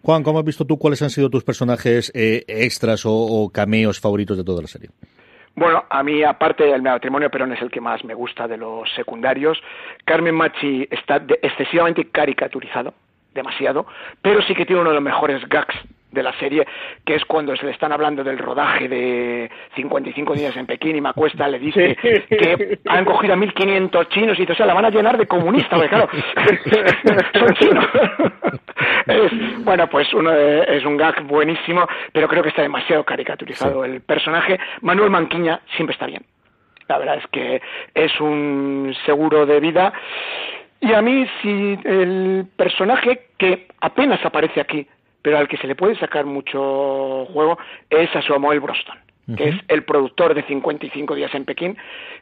Juan, 0.02 0.24
¿cómo 0.24 0.40
has 0.40 0.44
visto 0.44 0.66
tú 0.66 0.78
cuáles 0.78 1.00
han 1.02 1.10
sido 1.10 1.30
tus 1.30 1.44
personajes 1.44 2.10
eh, 2.14 2.44
extras 2.48 3.04
o, 3.06 3.50
cameos 3.54 4.00
favoritos 4.00 4.36
de 4.36 4.42
toda 4.42 4.62
la 4.62 4.68
serie? 4.68 4.90
Bueno, 5.54 5.84
a 5.88 6.02
mí, 6.02 6.24
aparte 6.24 6.64
del 6.64 6.82
matrimonio 6.82 7.30
Perón, 7.30 7.52
es 7.52 7.62
el 7.62 7.70
que 7.70 7.80
más 7.80 8.04
me 8.04 8.14
gusta 8.14 8.48
de 8.48 8.56
los 8.56 8.92
secundarios. 8.96 9.62
Carmen 10.04 10.34
Machi 10.34 10.88
está 10.90 11.22
excesivamente 11.42 12.08
caricaturizado, 12.08 12.94
demasiado, 13.34 13.86
pero 14.20 14.42
sí 14.42 14.54
que 14.54 14.66
tiene 14.66 14.80
uno 14.80 14.90
de 14.90 14.96
los 14.96 15.04
mejores 15.04 15.46
gags 15.48 15.76
de 16.12 16.22
la 16.22 16.32
serie, 16.38 16.66
que 17.04 17.14
es 17.16 17.24
cuando 17.24 17.56
se 17.56 17.66
le 17.66 17.72
están 17.72 17.92
hablando 17.92 18.22
del 18.22 18.38
rodaje 18.38 18.88
de 18.88 19.50
55 19.74 20.34
días 20.34 20.56
en 20.56 20.66
Pekín 20.66 20.96
y 20.96 21.00
Macuesta 21.00 21.48
le 21.48 21.58
dice 21.58 21.96
que 21.96 22.78
han 22.86 23.04
cogido 23.04 23.34
a 23.34 23.36
1.500 23.36 24.08
chinos 24.08 24.38
y 24.38 24.42
dice, 24.42 24.52
o 24.52 24.56
sea, 24.56 24.66
la 24.66 24.74
van 24.74 24.84
a 24.84 24.90
llenar 24.90 25.16
de 25.18 25.26
comunistas, 25.26 25.78
porque 25.78 25.88
claro, 25.88 26.08
son 27.34 27.54
chinos. 27.54 27.86
bueno, 29.64 29.88
pues 29.88 30.12
uno 30.14 30.32
es 30.32 30.84
un 30.84 30.96
gag 30.96 31.22
buenísimo, 31.24 31.86
pero 32.12 32.28
creo 32.28 32.42
que 32.42 32.50
está 32.50 32.62
demasiado 32.62 33.04
caricaturizado 33.04 33.84
el 33.84 34.00
personaje. 34.02 34.58
Manuel 34.82 35.10
Manquiña 35.10 35.60
siempre 35.74 35.94
está 35.94 36.06
bien. 36.06 36.22
La 36.88 36.98
verdad 36.98 37.16
es 37.16 37.26
que 37.28 37.62
es 37.94 38.20
un 38.20 38.94
seguro 39.06 39.46
de 39.46 39.60
vida. 39.60 39.92
Y 40.80 40.92
a 40.92 41.00
mí, 41.00 41.26
si 41.40 41.78
el 41.84 42.46
personaje 42.56 43.28
que 43.38 43.68
apenas 43.80 44.24
aparece 44.24 44.60
aquí, 44.60 44.86
pero 45.22 45.38
al 45.38 45.48
que 45.48 45.56
se 45.56 45.66
le 45.66 45.74
puede 45.74 45.96
sacar 45.96 46.26
mucho 46.26 47.26
juego 47.26 47.58
es 47.88 48.14
a 48.14 48.22
Samuel 48.22 48.60
Broston 48.60 48.98
que 49.36 49.48
es 49.48 49.56
el 49.68 49.84
productor 49.84 50.34
de 50.34 50.42
55 50.42 51.14
días 51.14 51.34
en 51.34 51.44
Pekín, 51.44 51.76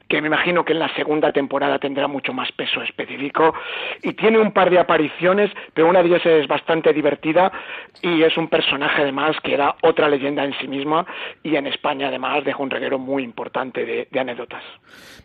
que 0.08 0.20
me 0.20 0.26
imagino 0.26 0.64
que 0.64 0.72
en 0.72 0.80
la 0.80 0.92
segunda 0.96 1.32
temporada 1.32 1.78
tendrá 1.78 2.08
mucho 2.08 2.32
más 2.32 2.50
peso 2.52 2.82
específico 2.82 3.54
y 4.02 4.12
tiene 4.14 4.38
un 4.38 4.52
par 4.52 4.68
de 4.68 4.80
apariciones, 4.80 5.50
pero 5.72 5.88
una 5.88 6.02
de 6.02 6.08
ellas 6.08 6.26
es 6.26 6.48
bastante 6.48 6.92
divertida 6.92 7.52
y 8.02 8.22
es 8.22 8.36
un 8.36 8.48
personaje 8.48 9.02
además 9.02 9.36
que 9.42 9.54
era 9.54 9.76
otra 9.82 10.08
leyenda 10.08 10.44
en 10.44 10.52
sí 10.60 10.66
misma 10.66 11.06
y 11.44 11.54
en 11.54 11.68
España 11.68 12.08
además 12.08 12.44
deja 12.44 12.60
un 12.60 12.70
reguero 12.70 12.98
muy 12.98 13.22
importante 13.22 13.84
de, 13.84 14.20
anécdotas. 14.20 14.64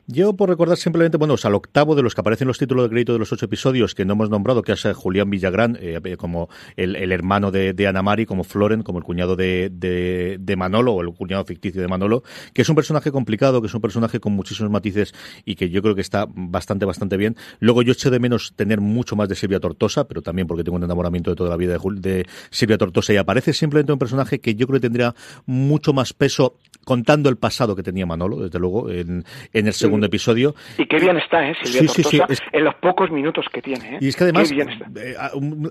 Yo 0.08 0.36
por 0.36 0.50
recordar 0.50 0.78
simplemente, 0.78 1.18
bueno, 1.18 1.36
al 1.44 1.56
octavo 1.56 1.96
de 1.96 2.04
los 2.04 2.14
que 2.14 2.22
aparecen 2.22 2.48
los 2.48 2.60
títulos 2.60 2.84
de 2.86 2.90
crédito 2.92 3.14
de 3.14 3.20
los 3.20 3.34
ocho 3.34 3.46
episodios 3.46 3.96
que 3.96 4.06
no 4.06 4.14
hemos 4.14 4.30
nombrado, 4.30 4.62
que 4.62 4.72
es 4.72 4.88
Julián 4.96 5.30
Villagrán, 5.32 5.78
eh, 5.82 6.16
como 6.18 6.48
el, 6.78 7.12
hermano 7.12 7.50
de, 7.50 7.74
de, 7.74 7.88
Ana 7.88 8.04
Mari, 8.04 8.26
como 8.26 8.44
Floren, 8.44 8.84
como 8.84 9.00
el 9.00 9.04
cuñado 9.04 9.36
de, 9.36 9.70
de 9.72 10.56
Manolo 10.56 10.94
o 10.94 11.02
el 11.02 11.12
cuñado 11.14 11.44
ficticio 11.44 11.75
de 11.82 11.88
Manolo, 11.88 12.24
que 12.54 12.62
es 12.62 12.70
un 12.70 12.76
personaje 12.76 13.12
complicado, 13.12 13.62
que 13.62 13.68
es 13.68 13.74
un 13.74 13.82
personaje 13.82 14.20
con 14.20 14.34
muchísimos 14.34 14.72
matices 14.72 15.14
y 15.46 15.56
que 15.56 15.70
yo 15.70 15.82
creo 15.82 15.96
que 15.96 16.02
está 16.02 16.26
bastante, 16.30 16.86
bastante 16.86 17.18
bien. 17.18 17.36
Luego 17.60 17.82
yo 17.82 17.94
eché 17.94 18.10
de 18.10 18.20
menos 18.20 18.54
tener 18.56 18.82
mucho 18.82 19.16
más 19.16 19.30
de 19.30 19.36
Silvia 19.36 19.60
Tortosa, 19.60 20.08
pero 20.08 20.22
también 20.22 20.48
porque 20.48 20.64
tengo 20.64 20.78
un 20.78 20.84
enamoramiento 20.84 21.30
de 21.32 21.36
toda 21.36 21.50
la 21.50 21.58
vida 21.58 21.78
de, 21.78 22.02
de 22.02 22.26
Silvia 22.50 22.78
Tortosa 22.78 23.14
y 23.14 23.18
aparece 23.18 23.54
simplemente 23.54 23.94
un 23.94 24.00
personaje 24.00 24.40
que 24.40 24.56
yo 24.56 24.68
creo 24.68 24.80
que 24.80 24.88
tendría 24.88 25.14
mucho 25.46 25.94
más 25.94 26.14
peso 26.14 26.58
contando 26.86 27.30
el 27.30 27.38
pasado 27.38 27.76
que 27.76 27.84
tenía 27.84 28.06
Manolo, 28.06 28.38
desde 28.38 28.60
luego, 28.60 28.90
en, 28.90 29.26
el 29.52 29.74
segundo 29.74 30.06
episodio. 30.06 30.56
Y 30.78 30.86
qué 30.86 31.00
bien 31.00 31.18
está, 31.18 31.50
¿eh? 31.50 31.56
Silvia 31.64 31.92
Tortosa, 31.92 32.44
en 32.54 32.64
los 32.64 32.76
pocos 32.76 33.12
minutos 33.12 33.46
que 33.52 33.62
tiene. 33.62 33.96
¿eh? 33.96 33.98
Y 34.02 34.08
es 34.08 34.16
que 34.16 34.24
además, 34.24 34.52
eh, 34.52 35.16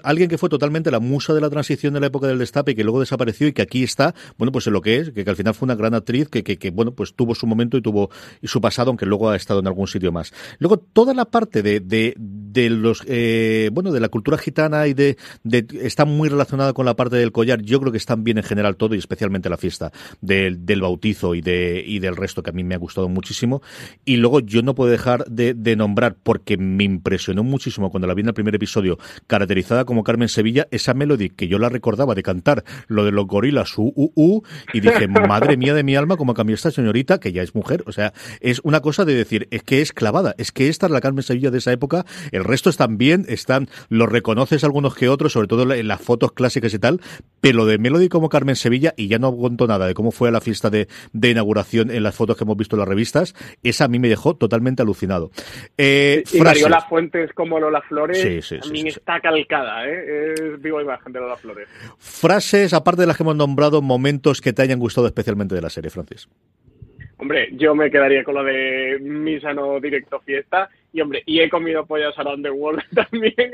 alguien 0.03 0.29
que 0.29 0.37
fue 0.37 0.49
totalmente 0.49 0.91
la 0.91 1.01
musa 1.01 1.33
de 1.33 1.41
la 1.41 1.49
transición 1.49 1.95
de 1.95 2.01
la 2.01 2.09
época 2.09 2.27
del 2.27 2.39
destape 2.39 2.73
y 2.73 2.75
que 2.75 2.83
luego 2.83 3.01
desapareció 3.01 3.47
y 3.47 3.53
que 3.53 3.63
aquí 3.63 3.85
está, 3.85 4.15
bueno, 4.37 4.53
pues 4.53 4.67
en 4.67 4.73
lo 4.73 4.83
que 4.83 4.97
es, 4.97 5.11
que, 5.11 5.25
que 5.25 5.31
al 5.31 5.37
final 5.37 5.55
fue 5.55 5.67
una 5.67 5.77
gran 5.85 5.95
actriz 5.95 6.29
que, 6.29 6.43
que, 6.43 6.71
bueno, 6.71 6.93
pues 6.93 7.15
tuvo 7.15 7.35
su 7.35 7.47
momento 7.47 7.77
y 7.77 7.83
tuvo 7.83 8.11
su 8.43 8.61
pasado, 8.61 8.91
aunque 8.91 9.07
luego 9.07 9.31
ha 9.31 9.37
estado 9.37 9.61
en 9.61 9.67
algún 9.67 9.87
sitio 9.87 10.13
más. 10.13 10.33
Luego, 10.59 10.79
toda 10.79 11.15
la 11.15 11.27
parte 11.27 11.63
de, 11.63 11.81
de, 11.81 12.15
de 12.17 12.71
los, 12.71 13.03
eh, 13.07 13.71
bueno, 13.73 13.93
de 13.93 14.01
la 14.01 14.09
cultura 14.09 14.39
gitana 14.39 14.87
y 14.87 14.95
de, 14.95 15.17
de, 15.43 15.67
está 15.83 16.05
muy 16.05 16.29
relacionada 16.29 16.73
con 16.73 16.87
la 16.87 16.95
parte 16.95 17.17
del 17.17 17.33
collar. 17.33 17.63
Yo 17.63 17.81
creo 17.81 17.93
que 17.93 17.99
están 17.99 18.25
bien 18.25 18.39
en 18.39 18.45
general 18.45 18.77
todo 18.77 18.95
y 18.95 18.99
especialmente 18.99 19.49
la 19.49 19.57
fiesta 19.57 19.93
del, 20.21 20.65
del 20.65 20.81
bautizo 20.81 21.35
y 21.35 21.41
de, 21.41 21.83
y 21.87 21.99
del 21.99 22.17
resto 22.17 22.43
que 22.43 22.51
a 22.51 22.53
mí 22.53 22.65
me 22.65 22.75
ha 22.75 22.79
gustado 22.79 23.09
muchísimo. 23.09 23.63
Y 24.05 24.17
luego 24.17 24.41
yo 24.41 24.63
no 24.63 24.75
puedo 24.75 24.91
dejar 24.91 25.25
de, 25.27 25.55
de 25.55 25.77
nombrar, 25.77 26.17
porque 26.23 26.57
me 26.57 26.85
impresionó 26.85 27.43
muchísimo 27.43 27.91
cuando 27.91 28.07
la 28.07 28.15
vi 28.15 28.23
en 28.23 28.29
el 28.29 28.35
primer 28.35 28.55
episodio, 28.55 28.99
caracterizada 29.27 29.85
como 29.85 30.05
Carmen 30.05 30.29
Sevilla, 30.29 30.67
esa 30.71 30.95
melodía 30.95 31.29
que 31.29 31.49
yo 31.49 31.59
la 31.59 31.69
recordaba 31.69 32.15
de 32.15 32.23
cantar 32.23 32.65
lo 32.89 33.05
de 33.05 33.13
los 33.13 33.27
gorilas, 33.27 33.77
u, 33.79 33.93
u, 33.95 34.13
u, 34.15 34.43
y 34.73 34.81
dije, 34.81 35.09
madre 35.29 35.57
mía 35.57 35.74
de 35.75 35.83
mi 35.83 35.97
alma, 35.97 36.17
como 36.17 36.35
cambió 36.35 36.55
esta 36.55 36.71
señorita, 36.71 37.19
que 37.21 37.33
ya 37.33 37.43
es 37.43 37.55
mujer. 37.55 37.85
O 37.87 37.93
sea, 37.93 38.13
es 38.41 38.61
una 38.65 38.81
cosa 38.81 39.05
de 39.05 39.15
decir, 39.15 39.49
es 39.51 39.63
que 39.63 39.81
es 39.81 39.93
clavada, 39.93 40.35
es 40.39 40.53
que 40.53 40.69
esta 40.69 40.87
es 40.87 40.93
la 40.93 41.01
Carmen 41.01 41.23
Sevilla 41.23 41.51
de 41.51 41.59
esa 41.59 41.73
época, 41.73 42.05
el 42.33 42.45
resto 42.45 42.71
están 42.71 42.99
bien, 42.99 43.25
están, 43.29 43.69
los 43.89 44.09
reconoces 44.09 44.65
algunos 44.65 44.95
que 44.95 45.09
otros, 45.09 45.33
sobre 45.33 45.49
todo 45.49 45.73
en 45.73 45.89
las 45.89 46.01
fotos 46.01 46.33
clásicas 46.33 46.73
y 46.75 46.79
tal, 46.79 47.01
pero 47.41 47.67
de 47.67 47.79
Melody 47.79 48.09
como 48.09 48.29
Carmen 48.29 48.57
Sevilla, 48.57 48.95
y 48.97 49.09
ya 49.09 49.19
no 49.19 49.33
cuento 49.33 49.67
nada 49.67 49.87
de 49.87 49.95
cómo 49.95 50.11
fue 50.11 50.31
la 50.31 50.41
fiesta 50.41 50.71
de, 50.71 50.89
inauguración 51.13 51.91
en 51.91 52.03
las 52.03 52.15
fotos 52.15 52.37
que 52.37 52.45
hemos 52.45 52.57
visto 52.57 52.77
en 52.77 52.81
las 52.81 52.89
revistas, 52.89 53.35
esa 53.63 53.85
a 53.85 53.89
mí 53.89 53.99
me 53.99 54.09
dejó 54.09 54.37
totalmente 54.37 54.83
alucinado. 54.83 55.31
Eh, 55.77 56.23
y 56.33 56.41
Mariola 56.41 56.83
Fuentes 56.83 57.33
como 57.33 57.59
Lola 57.59 57.83
Flores, 57.83 58.53
a 58.53 58.69
mí 58.69 58.89
está 58.89 59.21
calcada, 59.21 59.87
¿eh? 59.87 60.35
es 60.35 60.63
viva 60.63 60.83
imagen 60.83 61.13
de 61.13 61.21
Lola 61.21 61.37
Flores. 61.37 61.69
Frases, 61.99 62.73
aparte 62.73 63.03
de 63.03 63.07
las 63.07 63.17
que 63.17 63.23
hemos 63.23 63.37
nombrado, 63.37 63.83
momentos 63.83 64.41
que 64.41 64.53
te 64.53 64.63
hayan 64.63 64.79
gustado 64.79 65.07
especialmente 65.07 65.55
de 65.55 65.63
la 65.65 65.71
serie, 65.71 65.91
Francis. 65.91 66.29
Hombre, 67.17 67.49
yo 67.53 67.75
me 67.75 67.91
quedaría 67.91 68.25
con 68.25 68.35
lo 68.35 68.45
de 68.45 68.99
misa 69.01 69.55
no 69.55 69.81
directo 69.81 70.21
fiesta. 70.21 70.69
Y 70.93 71.01
hombre, 71.01 71.23
y 71.27 71.41
he 71.41 71.49
comido 71.49 71.87
pollas 71.87 72.17
around 72.19 72.45
the 72.45 72.51
world 72.51 72.83
también. 72.95 73.53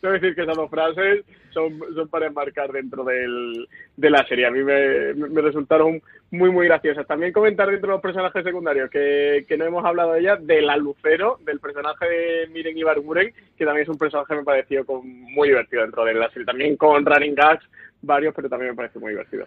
Debo 0.00 0.14
decir 0.14 0.34
que 0.34 0.42
esas 0.42 0.56
dos 0.56 0.70
frases 0.70 1.24
son, 1.50 1.78
son 1.94 2.08
para 2.08 2.26
enmarcar 2.26 2.72
dentro 2.72 3.04
del, 3.04 3.68
de 3.96 4.10
la 4.10 4.26
serie. 4.26 4.46
A 4.46 4.50
mí 4.50 4.62
me, 4.62 5.12
resultaron 5.42 6.00
muy, 6.30 6.50
muy 6.50 6.66
graciosas. 6.66 7.06
También 7.06 7.32
comentar 7.32 7.68
dentro 7.68 7.88
de 7.88 7.94
los 7.94 8.02
personajes 8.02 8.44
secundarios, 8.44 8.88
que, 8.90 9.44
que 9.48 9.58
no 9.58 9.64
hemos 9.66 9.84
hablado 9.84 10.12
de 10.12 10.20
ella, 10.20 10.36
de 10.36 10.62
la 10.62 10.76
Lucero, 10.76 11.38
del 11.44 11.60
personaje 11.60 12.08
de 12.08 12.46
Miren 12.48 12.78
Ibarguren, 12.78 13.34
que 13.56 13.64
también 13.64 13.82
es 13.82 13.88
un 13.90 13.98
personaje 13.98 14.32
que 14.32 14.38
me 14.38 14.44
pareció 14.44 14.84
muy 15.02 15.48
divertido 15.48 15.82
dentro 15.82 16.04
de 16.04 16.14
la 16.14 16.30
serie. 16.30 16.46
También 16.46 16.76
con 16.76 17.04
running 17.04 17.34
gags 17.34 17.66
varios, 18.02 18.34
pero 18.34 18.48
también 18.48 18.72
me 18.72 18.76
pareció 18.76 19.00
muy 19.00 19.10
divertido. 19.10 19.46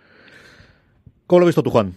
¿Cómo 1.28 1.40
lo 1.40 1.46
has 1.46 1.50
visto 1.50 1.64
tú, 1.64 1.72
Juan? 1.72 1.94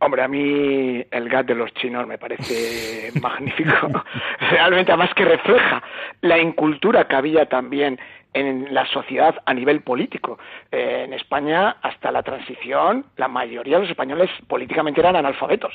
Hombre, 0.00 0.22
a 0.22 0.28
mí 0.28 1.02
el 1.10 1.28
gat 1.30 1.46
de 1.46 1.54
los 1.54 1.72
chinos 1.74 2.06
me 2.06 2.18
parece 2.18 3.10
magnífico. 3.22 4.04
Realmente, 4.50 4.92
además 4.92 5.14
que 5.14 5.24
refleja 5.24 5.82
la 6.20 6.38
incultura 6.38 7.06
que 7.08 7.16
había 7.16 7.46
también 7.46 7.98
en 8.34 8.74
la 8.74 8.84
sociedad 8.86 9.36
a 9.46 9.54
nivel 9.54 9.80
político. 9.80 10.38
Eh, 10.70 11.04
en 11.06 11.14
España, 11.14 11.76
hasta 11.80 12.10
la 12.10 12.22
transición, 12.22 13.06
la 13.16 13.28
mayoría 13.28 13.76
de 13.76 13.82
los 13.82 13.90
españoles 13.90 14.28
políticamente 14.48 15.00
eran 15.00 15.16
analfabetos, 15.16 15.72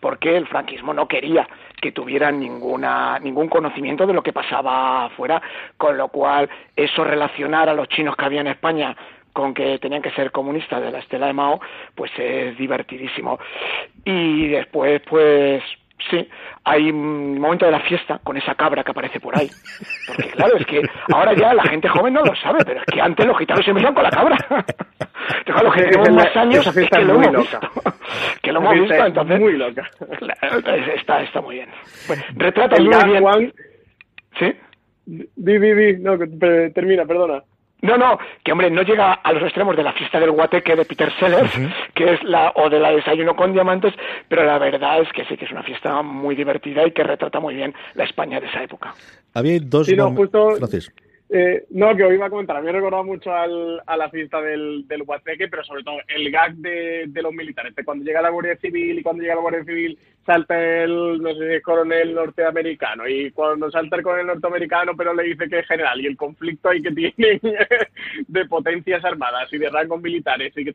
porque 0.00 0.36
el 0.36 0.46
franquismo 0.46 0.94
no 0.94 1.06
quería 1.06 1.46
que 1.80 1.92
tuvieran 1.92 2.40
ninguna, 2.40 3.18
ningún 3.18 3.48
conocimiento 3.48 4.06
de 4.06 4.14
lo 4.14 4.22
que 4.22 4.32
pasaba 4.32 5.04
afuera, 5.04 5.42
con 5.76 5.98
lo 5.98 6.08
cual 6.08 6.48
eso 6.74 7.04
relacionar 7.04 7.68
a 7.68 7.74
los 7.74 7.88
chinos 7.88 8.16
que 8.16 8.24
había 8.24 8.40
en 8.40 8.48
España 8.48 8.96
con 9.34 9.52
que 9.52 9.78
tenían 9.78 10.00
que 10.00 10.12
ser 10.12 10.32
comunistas 10.32 10.80
de 10.80 10.90
la 10.90 11.00
estela 11.00 11.26
de 11.26 11.34
Mao, 11.34 11.60
pues 11.94 12.10
es 12.16 12.56
divertidísimo. 12.56 13.38
Y 14.04 14.48
después, 14.48 15.02
pues 15.02 15.62
Sí, 16.10 16.28
hay 16.64 16.90
un 16.90 17.38
momento 17.40 17.64
de 17.64 17.72
la 17.72 17.80
fiesta 17.80 18.18
con 18.22 18.36
esa 18.36 18.54
cabra 18.54 18.82
que 18.82 18.90
aparece 18.90 19.20
por 19.20 19.38
ahí. 19.38 19.48
Porque 20.06 20.30
claro, 20.30 20.56
es 20.56 20.66
que 20.66 20.82
ahora 21.12 21.32
ya 21.34 21.54
la 21.54 21.62
gente 21.64 21.88
joven 21.88 22.12
no 22.12 22.22
lo 22.22 22.34
sabe, 22.36 22.58
pero 22.64 22.80
es 22.80 22.86
que 22.86 23.00
antes 23.00 23.24
los 23.24 23.38
gitanos 23.38 23.64
se 23.64 23.72
metían 23.72 23.94
con 23.94 24.02
la 24.02 24.10
cabra. 24.10 24.36
Entonces, 25.38 25.62
los 25.62 25.74
que 25.74 25.82
tenemos 25.84 26.10
más 26.10 26.36
años 26.36 26.66
es 26.66 26.90
que 26.90 27.04
lo 27.04 27.14
hemos 27.14 27.36
visto. 27.36 27.60
Que 28.42 28.52
lo 28.52 28.60
hemos 28.60 28.74
visto, 28.74 29.06
entonces... 29.06 29.40
Muy 29.40 29.52
loca. 29.56 29.90
está, 30.94 31.22
está 31.22 31.40
muy 31.40 31.54
bien. 31.56 31.68
Pues, 32.06 32.22
retrata 32.36 32.76
muy 32.82 32.88
bien... 32.88 33.52
¿Sí? 34.38 34.52
Di, 35.06 35.58
di, 35.58 35.74
di. 35.74 36.02
No, 36.02 36.18
termina, 36.74 37.04
perdona. 37.04 37.42
No, 37.84 37.98
no, 37.98 38.18
que 38.42 38.50
hombre, 38.50 38.70
no 38.70 38.80
llega 38.80 39.12
a 39.12 39.32
los 39.34 39.42
extremos 39.42 39.76
de 39.76 39.82
la 39.82 39.92
fiesta 39.92 40.18
del 40.18 40.30
guateque 40.30 40.74
de 40.74 40.86
Peter 40.86 41.12
Sellers, 41.20 41.52
que 41.94 42.14
es 42.14 42.22
la, 42.22 42.50
o 42.54 42.70
de 42.70 42.80
la 42.80 42.90
desayuno 42.90 43.36
con 43.36 43.52
diamantes, 43.52 43.92
pero 44.26 44.42
la 44.42 44.58
verdad 44.58 45.02
es 45.02 45.12
que 45.12 45.26
sí 45.26 45.36
que 45.36 45.44
es 45.44 45.50
una 45.50 45.62
fiesta 45.62 46.00
muy 46.00 46.34
divertida 46.34 46.86
y 46.86 46.92
que 46.92 47.02
retrata 47.02 47.40
muy 47.40 47.54
bien 47.54 47.74
la 47.92 48.04
España 48.04 48.40
de 48.40 48.46
esa 48.46 48.62
época. 48.62 48.94
Había 49.34 49.58
dos 49.60 49.86
sí, 49.86 49.94
no, 49.96 50.10
justo, 50.12 50.56
eh, 51.28 51.64
no, 51.70 51.94
que 51.94 52.04
os 52.04 52.14
iba 52.14 52.24
a 52.24 52.30
comentar, 52.30 52.56
a 52.56 52.60
mí 52.60 52.66
me 52.66 52.72
recordado 52.72 53.04
mucho 53.04 53.34
al, 53.34 53.82
a 53.84 53.96
la 53.98 54.08
fiesta 54.08 54.40
del, 54.40 54.88
del 54.88 55.02
Huateque, 55.02 55.48
pero 55.48 55.62
sobre 55.64 55.82
todo 55.82 55.96
el 56.08 56.30
gag 56.30 56.54
de, 56.54 57.04
de 57.08 57.22
los 57.22 57.34
militares. 57.34 57.74
Cuando 57.84 58.02
llega 58.02 58.22
la 58.22 58.30
Guardia 58.30 58.56
Civil 58.56 58.98
y 58.98 59.02
cuando 59.02 59.22
llega 59.22 59.34
la 59.34 59.42
Guardia 59.42 59.64
Civil 59.64 59.98
salta 60.24 60.58
el, 60.58 61.20
no 61.20 61.34
sé 61.34 61.48
si 61.48 61.54
es 61.54 61.62
coronel 61.62 62.14
norteamericano, 62.14 63.08
y 63.08 63.30
cuando 63.30 63.70
salta 63.70 63.96
el 63.96 64.02
coronel 64.02 64.26
norteamericano, 64.26 64.92
pero 64.96 65.14
le 65.14 65.24
dice 65.24 65.48
que 65.48 65.60
es 65.60 65.66
general, 65.66 66.00
y 66.00 66.06
el 66.06 66.16
conflicto 66.16 66.68
ahí 66.68 66.82
que 66.82 66.90
tienen 66.90 67.40
de 68.28 68.44
potencias 68.46 69.04
armadas 69.04 69.52
y 69.52 69.58
de 69.58 69.70
rangos 69.70 70.00
militares, 70.00 70.52
y 70.56 70.64
que 70.64 70.72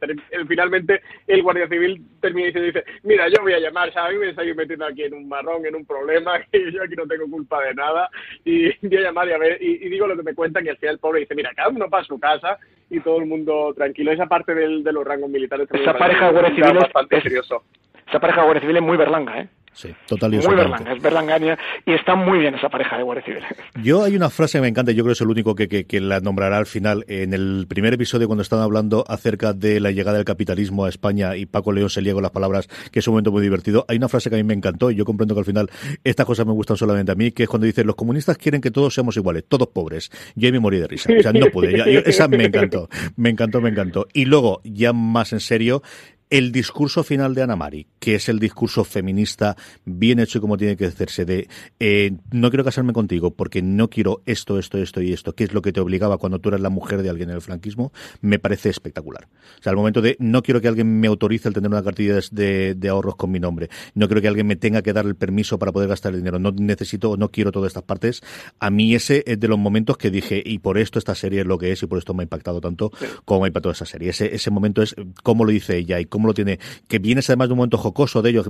finalmente 0.48 1.02
el 1.28 1.44
Guardia 1.44 1.68
Civil 1.68 2.02
termina 2.22 2.50
y 2.50 2.54
se 2.54 2.62
dice, 2.62 2.84
mira, 3.04 3.28
yo 3.30 3.42
voy 3.42 3.54
a 3.54 3.60
llamar, 3.60 3.92
¿sabes? 3.94 4.20
Me 4.20 4.30
estoy 4.30 4.54
metiendo 4.54 4.86
aquí 4.86 5.04
en 5.04 5.14
un 5.14 5.28
marrón, 5.28 5.66
en 5.66 5.76
un 5.76 5.86
problema, 5.86 6.40
que 6.52 6.72
yo 6.72 6.84
aquí 6.84 6.96
no 6.96 7.08
tengo 7.08 7.30
culpa 7.30 7.64
de 7.64 7.74
nada, 7.74 8.10
y 8.46 8.70
voy 8.88 8.98
a 8.98 9.02
llamar 9.02 9.28
y 9.28 9.32
a 9.34 9.38
ver, 9.38 9.58
y, 9.62 9.86
y 9.86 9.90
digo 9.90 10.08
lo 10.08 10.16
que 10.16 10.24
me 10.24 10.36
cuenta 10.36 10.62
que 10.62 10.72
al 10.72 10.78
final 10.78 10.96
el 10.96 11.00
pobre 11.00 11.22
dice, 11.22 11.36
mira, 11.36 11.52
cada 11.56 11.70
uno 11.70 11.90
para 11.90 12.04
su 12.04 12.20
casa 12.20 12.58
y 12.90 13.00
todo 13.02 13.18
el 13.20 13.26
mundo 13.26 13.74
tranquilo. 13.76 14.12
Esa 14.12 14.26
parte 14.26 14.54
del, 14.54 14.84
de 14.84 14.92
los 14.92 15.06
rangos 15.06 15.30
militares... 15.30 15.68
Esa 15.72 15.98
pareja 15.98 16.28
de 16.28 16.32
guardia 16.32 16.56
civil 16.56 16.80
es, 17.10 17.24
serioso. 17.24 17.64
Esa 18.10 18.20
pareja 18.20 18.42
de 18.42 18.46
guardia 18.46 18.62
civil 18.62 18.78
es 18.78 18.84
muy 18.84 18.98
berlanga, 18.98 19.40
¿eh? 19.40 19.48
Sí, 19.72 19.94
total 20.08 20.32
Muy 20.32 20.56
berlanga, 20.56 20.92
es 20.92 21.02
berlangaña 21.02 21.58
y 21.86 21.94
está 21.94 22.16
muy 22.16 22.40
bien 22.40 22.56
esa 22.56 22.70
pareja 22.70 22.98
de 22.98 23.04
guardia 23.04 23.24
civil. 23.24 23.44
Yo 23.84 24.04
hay 24.04 24.16
una 24.16 24.30
frase 24.30 24.58
que 24.58 24.64
me 24.64 24.68
encanta, 24.68 24.92
yo 24.92 25.04
creo 25.04 25.12
que 25.12 25.14
es 25.14 25.22
el 25.22 25.30
único 25.30 25.56
que, 25.56 25.68
que, 25.68 26.02
la 26.02 26.20
nombrará 26.20 26.58
al 26.58 26.66
final. 26.66 27.06
En 27.08 27.34
el 27.34 27.66
primer 27.70 27.94
episodio, 27.94 28.28
cuando 28.28 28.42
estaban 28.42 28.66
hablando 28.66 29.06
acerca 29.08 29.54
de 29.54 29.80
la 29.80 29.92
llegada 29.92 30.18
del 30.18 30.26
capitalismo 30.26 30.86
a 30.86 30.90
España 30.90 31.38
y 31.38 31.46
Paco 31.46 31.72
León 31.72 31.90
se 31.90 32.02
liga 32.02 32.16
con 32.16 32.24
las 32.24 32.32
palabras, 32.32 32.68
que 32.92 33.00
es 33.00 33.08
un 33.08 33.14
momento 33.14 33.32
muy 33.32 33.42
divertido, 33.42 33.86
hay 33.88 33.98
una 33.98 34.10
frase 34.10 34.30
que 34.30 34.36
a 34.36 34.40
mí 34.40 34.44
me 34.44 34.54
encantó 34.54 34.92
y 34.92 34.96
yo 34.96 35.06
comprendo 35.06 35.36
que 35.36 35.40
al 35.40 35.46
final 35.46 35.70
estas 36.04 36.26
cosas 36.26 36.46
me 36.46 36.54
gustan 36.54 36.76
solamente 36.76 37.12
a 37.12 37.16
mí, 37.16 37.32
que 37.32 37.44
es 37.44 37.50
cuando 37.50 37.66
dice, 37.66 37.84
los 37.84 37.96
comunistas 37.96 38.38
quieren 38.38 38.60
que 38.60 38.72
todos 38.72 38.94
seamos 38.94 39.16
iguales, 39.18 39.46
todos 39.48 39.68
pobres. 39.68 40.10
Yo 40.36 40.48
ahí 40.48 40.52
me 40.52 40.60
morí 40.60 40.80
de 40.80 40.88
risa. 40.88 41.10
O 41.18 41.22
sea, 41.22 41.32
no 41.32 41.46
pude. 41.48 42.02
esa 42.06 42.28
me 42.28 42.44
encantó, 42.44 42.90
me 43.16 43.30
encantó, 43.30 43.62
me 43.62 43.70
encantó. 43.70 44.08
Y 44.14 44.26
luego, 44.26 44.62
ya 44.64 44.94
más 44.94 45.32
en 45.32 45.40
serio, 45.40 45.84
el 46.30 46.52
discurso 46.52 47.04
final 47.04 47.34
de 47.34 47.42
Ana 47.42 47.56
Mari, 47.56 47.88
que 48.00 48.16
es 48.16 48.30
el 48.30 48.40
discurso 48.40 48.84
feminista 48.84 49.58
bien 49.86 50.20
hecho 50.20 50.38
y 50.38 50.42
como 50.42 50.58
tiene 50.58 50.78
que 50.78 50.86
hacerse 50.86 51.26
de 51.26 51.48
eh, 51.80 52.12
no 52.32 52.50
quiero 52.50 52.64
casarme 52.64 52.94
contigo 52.94 53.32
porque 53.32 53.64
no 53.64 53.90
quiero 53.90 54.22
esto, 54.28 54.60
esto, 54.60 54.78
esto 54.78 55.02
y 55.02 55.12
esto, 55.12 55.34
que 55.34 55.44
es 55.44 55.54
lo 55.54 55.64
que 55.64 55.74
te 55.74 55.80
obligaba 55.80 56.20
cuando 56.20 56.40
tú 56.40 56.50
eras 56.50 56.62
la 56.62 56.70
mujer 56.70 57.02
de 57.02 57.10
alguien 57.10 57.30
en 57.30 57.36
el 57.36 57.42
franquismo, 57.42 57.92
me 58.22 58.38
parece 58.38 58.70
espectacular. 58.70 59.28
O 59.60 59.64
sea, 59.64 59.72
al 59.72 59.76
momento 59.76 60.02
de 60.02 60.18
no 60.20 60.44
quiero 60.44 60.62
que 60.62 60.68
alguien 60.68 61.00
me 61.00 61.08
autorice 61.08 61.48
el 61.48 61.56
tener 61.56 61.72
una 61.72 61.84
cartilla 61.84 62.20
de, 62.32 62.76
de 62.76 62.90
ahorros 62.90 63.16
con 63.16 63.32
mi 63.32 63.40
nombre, 63.40 63.70
no 63.96 64.08
quiero 64.08 64.22
que 64.22 64.28
alguien 64.28 64.46
me 64.46 64.56
tenga 64.56 64.84
que 64.84 64.94
dar 64.94 65.08
el 65.08 65.16
permiso 65.16 65.58
para 65.58 65.72
poder 65.72 65.90
gastar 65.90 66.14
el 66.14 66.20
dinero, 66.20 66.38
no 66.38 66.52
necesito 66.52 67.12
o 67.12 67.18
no 67.18 67.30
quiero 67.30 67.52
todas 67.52 67.70
estas 67.70 67.84
partes. 67.84 68.22
A 68.60 68.70
mí 68.70 68.94
ese 68.94 69.24
es 69.26 69.40
de 69.40 69.48
los 69.48 69.58
momentos 69.58 69.98
que 69.98 70.12
dije, 70.12 70.44
y 70.46 70.60
por 70.60 70.78
esto 70.78 71.00
esta 71.00 71.16
serie 71.16 71.42
es 71.42 71.48
lo 71.48 71.58
que 71.58 71.72
es 71.72 71.82
y 71.82 71.88
por 71.88 71.98
esto 71.98 72.14
me 72.14 72.22
ha 72.22 72.26
impactado 72.26 72.62
tanto 72.62 72.92
como 73.26 73.42
me 73.42 73.46
ha 73.46 73.48
impactado 73.48 73.72
esa 73.72 73.86
serie. 73.86 74.12
Ese, 74.12 74.36
ese 74.36 74.52
momento 74.52 74.84
es 74.84 74.96
cómo 75.24 75.44
lo 75.44 75.52
dice 75.52 75.78
ella 75.78 76.00
y 76.00 76.06
cómo 76.06 76.19
lo 76.28 76.34
tiene, 76.34 76.60
que 76.88 77.00
vienes 77.00 77.30
además 77.30 77.50
de 77.50 77.54
un 77.54 77.58
momento 77.58 77.78
jocoso 77.78 78.22
de 78.22 78.30
ellos, 78.32 78.48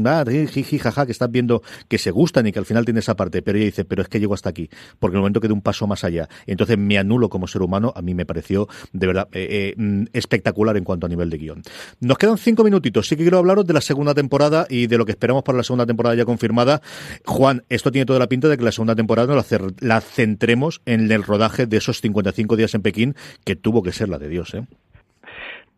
jaja, 0.80 1.06
que 1.06 1.12
estás 1.12 1.32
viendo 1.32 1.62
que 1.88 1.98
se 1.98 2.12
gustan 2.12 2.48
y 2.48 2.52
que 2.52 2.60
al 2.60 2.66
final 2.66 2.86
tiene 2.86 3.00
esa 3.00 3.16
parte, 3.16 3.42
pero 3.42 3.58
ella 3.58 3.66
dice, 3.66 3.86
pero 3.86 4.02
es 4.02 4.08
que 4.08 4.20
llego 4.20 4.34
hasta 4.34 4.50
aquí, 4.50 4.70
porque 5.00 5.16
el 5.16 5.22
momento 5.22 5.40
que 5.40 5.48
de 5.48 5.54
un 5.54 5.62
paso 5.62 5.88
más 5.88 6.04
allá, 6.04 6.28
entonces 6.46 6.78
me 6.78 6.98
anulo 6.98 7.30
como 7.30 7.48
ser 7.48 7.62
humano, 7.62 7.94
a 7.96 8.02
mí 8.02 8.14
me 8.14 8.26
pareció 8.26 8.68
de 8.94 9.08
verdad 9.08 9.28
eh, 9.32 9.48
eh, 9.50 9.74
mm, 9.78 10.06
espectacular 10.14 10.78
en 10.78 10.84
cuanto 10.84 11.06
a 11.06 11.10
nivel 11.10 11.30
de 11.30 11.38
guion. 11.38 11.62
Nos 12.00 12.18
quedan 12.18 12.38
cinco 12.38 12.64
minutitos, 12.64 13.08
sí 13.08 13.16
que 13.16 13.24
quiero 13.24 13.38
hablaros 13.38 13.66
de 13.66 13.74
la 13.74 13.82
segunda 13.82 14.14
temporada 14.14 14.66
y 14.70 14.88
de 14.88 14.98
lo 14.98 15.06
que 15.06 15.12
esperamos 15.12 15.44
para 15.44 15.58
la 15.58 15.64
segunda 15.64 15.86
temporada 15.86 16.16
ya 16.16 16.26
confirmada. 16.26 16.82
Juan, 17.26 17.64
esto 17.70 17.92
tiene 17.92 18.06
toda 18.06 18.20
la 18.20 18.28
pinta 18.28 18.48
de 18.48 18.58
que 18.58 18.64
la 18.64 18.72
segunda 18.72 18.96
temporada 18.96 19.36
la, 19.36 19.46
la 19.80 20.02
centremos 20.02 20.82
en 20.86 21.12
el 21.12 21.24
rodaje 21.24 21.66
de 21.66 21.78
esos 21.78 22.02
55 22.02 22.56
días 22.56 22.74
en 22.76 22.82
Pekín, 22.82 23.16
que 23.44 23.56
tuvo 23.56 23.84
que 23.84 23.92
ser 23.92 24.10
la 24.10 24.18
de 24.18 24.30
Dios, 24.30 24.54
¿eh? 24.54 24.66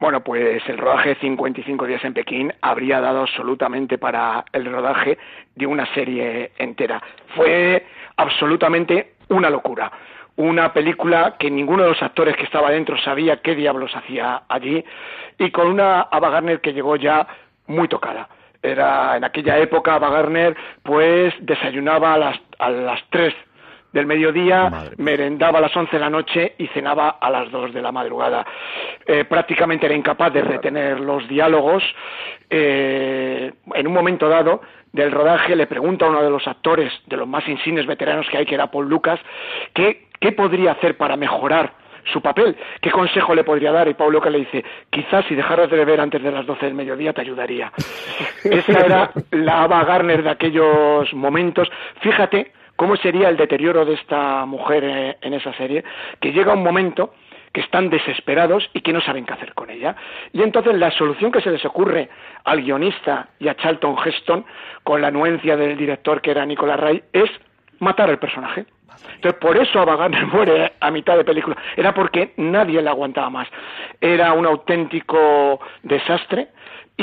Bueno, 0.01 0.21
pues 0.21 0.67
el 0.67 0.79
rodaje 0.79 1.13
55 1.21 1.85
días 1.85 2.03
en 2.03 2.15
Pekín 2.15 2.51
habría 2.63 2.99
dado 2.99 3.21
absolutamente 3.21 3.99
para 3.99 4.43
el 4.51 4.65
rodaje 4.65 5.19
de 5.53 5.67
una 5.67 5.85
serie 5.93 6.53
entera. 6.57 6.99
Fue 7.35 7.85
absolutamente 8.17 9.13
una 9.29 9.51
locura. 9.51 9.91
Una 10.37 10.73
película 10.73 11.35
que 11.37 11.51
ninguno 11.51 11.83
de 11.83 11.89
los 11.89 12.01
actores 12.01 12.35
que 12.35 12.45
estaba 12.45 12.71
dentro 12.71 12.97
sabía 12.97 13.43
qué 13.43 13.53
diablos 13.53 13.95
hacía 13.95 14.41
allí 14.49 14.83
y 15.37 15.51
con 15.51 15.67
una 15.67 16.01
Ava 16.01 16.31
Gardner 16.31 16.61
que 16.61 16.73
llegó 16.73 16.95
ya 16.95 17.27
muy 17.67 17.87
tocada. 17.87 18.27
Era 18.63 19.17
en 19.17 19.23
aquella 19.23 19.59
época 19.59 19.93
Ava 19.93 20.09
Gardner 20.09 20.57
pues 20.81 21.31
desayunaba 21.41 22.15
a 22.15 22.17
las 22.17 22.39
a 22.57 22.71
las 22.71 23.03
3 23.11 23.35
del 23.91 24.05
mediodía, 24.05 24.91
merendaba 24.97 25.59
a 25.59 25.61
las 25.61 25.75
11 25.75 25.91
de 25.91 25.99
la 25.99 26.09
noche 26.09 26.53
y 26.57 26.67
cenaba 26.67 27.17
a 27.19 27.29
las 27.29 27.51
2 27.51 27.73
de 27.73 27.81
la 27.81 27.91
madrugada. 27.91 28.45
Eh, 29.05 29.25
prácticamente 29.25 29.85
era 29.85 29.95
incapaz 29.95 30.33
de 30.33 30.41
retener 30.41 30.99
los 30.99 31.27
diálogos. 31.27 31.83
Eh, 32.49 33.51
en 33.73 33.87
un 33.87 33.93
momento 33.93 34.29
dado 34.29 34.61
del 34.93 35.11
rodaje 35.11 35.55
le 35.55 35.67
pregunta 35.67 36.05
a 36.05 36.09
uno 36.09 36.23
de 36.23 36.29
los 36.29 36.47
actores, 36.47 36.91
de 37.07 37.17
los 37.17 37.27
más 37.27 37.47
insignes 37.47 37.85
veteranos 37.85 38.27
que 38.29 38.37
hay, 38.37 38.45
que 38.45 38.55
era 38.55 38.71
Paul 38.71 38.89
Lucas, 38.89 39.19
qué, 39.73 40.07
qué 40.19 40.31
podría 40.31 40.73
hacer 40.73 40.97
para 40.97 41.15
mejorar 41.15 41.73
su 42.11 42.21
papel. 42.21 42.57
¿Qué 42.81 42.91
consejo 42.91 43.35
le 43.35 43.43
podría 43.43 43.71
dar? 43.71 43.87
Y 43.87 43.93
Paul 43.93 44.13
Lucas 44.13 44.31
le 44.31 44.39
dice, 44.39 44.63
quizás 44.89 45.25
si 45.25 45.35
dejaras 45.35 45.69
de 45.69 45.77
beber 45.77 46.01
antes 46.01 46.21
de 46.21 46.31
las 46.31 46.45
12 46.45 46.65
del 46.65 46.75
mediodía 46.75 47.13
te 47.13 47.21
ayudaría. 47.21 47.71
Esa 48.43 48.85
era 48.85 49.11
la 49.31 49.63
Ava 49.63 49.83
Garner 49.83 50.23
de 50.23 50.29
aquellos 50.29 51.13
momentos. 51.13 51.69
Fíjate 52.01 52.51
cómo 52.81 52.95
sería 52.95 53.29
el 53.29 53.37
deterioro 53.37 53.85
de 53.85 53.93
esta 53.93 54.43
mujer 54.47 54.83
eh, 54.83 55.17
en 55.21 55.35
esa 55.35 55.53
serie, 55.53 55.83
que 56.19 56.31
llega 56.31 56.55
un 56.55 56.63
momento 56.63 57.13
que 57.53 57.61
están 57.61 57.91
desesperados 57.91 58.67
y 58.73 58.81
que 58.81 58.91
no 58.91 58.99
saben 59.01 59.23
qué 59.23 59.33
hacer 59.33 59.53
con 59.53 59.69
ella. 59.69 59.95
Y 60.33 60.41
entonces 60.41 60.73
la 60.73 60.89
solución 60.89 61.31
que 61.31 61.41
se 61.41 61.51
les 61.51 61.63
ocurre 61.63 62.09
al 62.43 62.63
guionista 62.63 63.27
y 63.37 63.49
a 63.49 63.55
Charlton 63.55 63.97
Heston, 64.03 64.45
con 64.83 64.99
la 64.99 65.09
anuencia 65.09 65.55
del 65.55 65.77
director 65.77 66.21
que 66.21 66.31
era 66.31 66.43
Nicolas 66.43 66.79
Ray, 66.79 67.03
es 67.13 67.29
matar 67.77 68.09
al 68.09 68.17
personaje. 68.17 68.65
Entonces, 69.13 69.39
por 69.39 69.55
eso 69.57 69.79
Ava 69.79 70.09
muere 70.33 70.73
a 70.79 70.89
mitad 70.89 71.17
de 71.17 71.23
película. 71.23 71.55
Era 71.77 71.93
porque 71.93 72.33
nadie 72.37 72.81
le 72.81 72.89
aguantaba 72.89 73.29
más. 73.29 73.47
Era 73.99 74.33
un 74.33 74.47
auténtico 74.47 75.59
desastre 75.83 76.47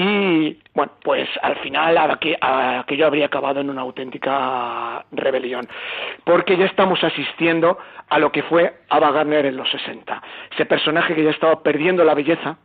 y, 0.01 0.57
bueno, 0.74 0.92
pues 1.03 1.28
al 1.42 1.57
final 1.57 1.99
aquello 1.99 3.05
habría 3.05 3.26
acabado 3.26 3.61
en 3.61 3.68
una 3.68 3.80
auténtica 3.80 5.05
rebelión. 5.11 5.66
Porque 6.22 6.57
ya 6.57 6.66
estamos 6.66 7.03
asistiendo 7.03 7.78
a 8.09 8.20
lo 8.20 8.30
que 8.30 8.44
fue 8.44 8.82
Ava 8.90 9.11
Gardner 9.11 9.46
en 9.46 9.57
los 9.57 9.68
60. 9.68 10.22
Ese 10.53 10.66
personaje 10.66 11.16
que 11.16 11.24
ya 11.24 11.30
estaba 11.30 11.64
perdiendo 11.64 12.05
la 12.05 12.14
belleza. 12.14 12.59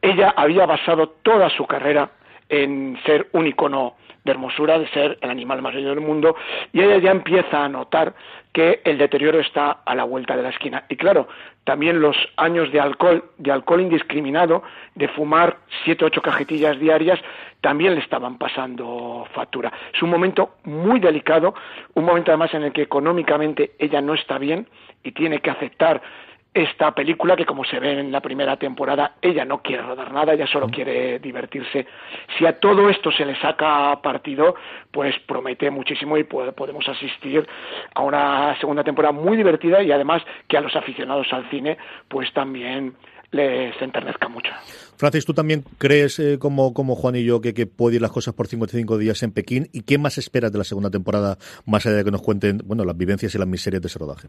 Ella 0.00 0.32
había 0.34 0.64
basado 0.64 1.10
toda 1.22 1.50
su 1.50 1.66
carrera 1.66 2.08
en 2.48 2.98
ser 3.04 3.28
un 3.32 3.46
icono 3.46 3.96
de 4.24 4.30
hermosura, 4.30 4.78
de 4.78 4.88
ser 4.88 5.18
el 5.20 5.30
animal 5.30 5.62
más 5.62 5.74
bello 5.74 5.90
del 5.90 6.00
mundo, 6.00 6.34
y 6.72 6.80
ella 6.80 6.98
ya 6.98 7.10
empieza 7.10 7.64
a 7.64 7.68
notar 7.68 8.14
que 8.52 8.80
el 8.84 8.98
deterioro 8.98 9.40
está 9.40 9.82
a 9.84 9.94
la 9.94 10.04
vuelta 10.04 10.36
de 10.36 10.42
la 10.42 10.48
esquina. 10.48 10.84
Y 10.88 10.96
claro, 10.96 11.28
también 11.64 12.00
los 12.00 12.16
años 12.36 12.70
de 12.72 12.80
alcohol, 12.80 13.24
de 13.38 13.52
alcohol 13.52 13.80
indiscriminado, 13.80 14.62
de 14.94 15.08
fumar 15.08 15.58
siete, 15.84 16.04
ocho 16.04 16.22
cajetillas 16.22 16.78
diarias, 16.78 17.20
también 17.60 17.94
le 17.94 18.00
estaban 18.00 18.38
pasando 18.38 19.26
factura. 19.32 19.72
Es 19.92 20.02
un 20.02 20.10
momento 20.10 20.56
muy 20.64 21.00
delicado, 21.00 21.54
un 21.94 22.04
momento 22.04 22.30
además 22.30 22.54
en 22.54 22.62
el 22.64 22.72
que 22.72 22.82
económicamente 22.82 23.72
ella 23.78 24.00
no 24.00 24.14
está 24.14 24.38
bien 24.38 24.68
y 25.02 25.12
tiene 25.12 25.40
que 25.40 25.50
aceptar 25.50 26.00
esta 26.54 26.92
película 26.92 27.34
que 27.34 27.44
como 27.44 27.64
se 27.64 27.80
ve 27.80 27.98
en 27.98 28.12
la 28.12 28.20
primera 28.20 28.56
temporada 28.56 29.16
ella 29.20 29.44
no 29.44 29.60
quiere 29.60 29.82
rodar 29.82 30.12
nada, 30.12 30.32
ella 30.32 30.46
solo 30.46 30.68
quiere 30.68 31.18
divertirse. 31.18 31.86
Si 32.38 32.46
a 32.46 32.58
todo 32.60 32.88
esto 32.88 33.10
se 33.10 33.24
le 33.24 33.38
saca 33.40 34.00
partido, 34.00 34.54
pues 34.92 35.16
promete 35.26 35.68
muchísimo 35.70 36.16
y 36.16 36.24
podemos 36.24 36.88
asistir 36.88 37.46
a 37.94 38.02
una 38.02 38.58
segunda 38.60 38.84
temporada 38.84 39.12
muy 39.12 39.36
divertida 39.36 39.82
y 39.82 39.90
además 39.90 40.22
que 40.48 40.56
a 40.56 40.60
los 40.60 40.74
aficionados 40.76 41.26
al 41.32 41.50
cine 41.50 41.76
pues 42.08 42.32
también 42.32 42.94
les 43.32 43.74
enternezca 43.82 44.28
mucho. 44.28 44.50
Francis, 44.96 45.24
¿tú 45.24 45.34
también 45.34 45.64
crees, 45.78 46.20
eh, 46.20 46.38
como, 46.38 46.72
como 46.72 46.94
Juan 46.94 47.16
y 47.16 47.24
yo, 47.24 47.40
que, 47.40 47.52
que 47.52 47.66
puede 47.66 47.96
ir 47.96 48.02
las 48.02 48.12
cosas 48.12 48.32
por 48.32 48.46
55 48.46 48.96
días 48.96 49.22
en 49.24 49.32
Pekín? 49.32 49.68
¿Y 49.72 49.82
qué 49.82 49.98
más 49.98 50.18
esperas 50.18 50.52
de 50.52 50.58
la 50.58 50.64
segunda 50.64 50.90
temporada, 50.90 51.36
más 51.66 51.84
allá 51.84 51.96
de 51.96 52.04
que 52.04 52.12
nos 52.12 52.22
cuenten 52.22 52.62
bueno, 52.64 52.84
las 52.84 52.96
vivencias 52.96 53.34
y 53.34 53.38
las 53.38 53.48
miserias 53.48 53.82
de 53.82 53.88
ese 53.88 53.98
rodaje? 53.98 54.28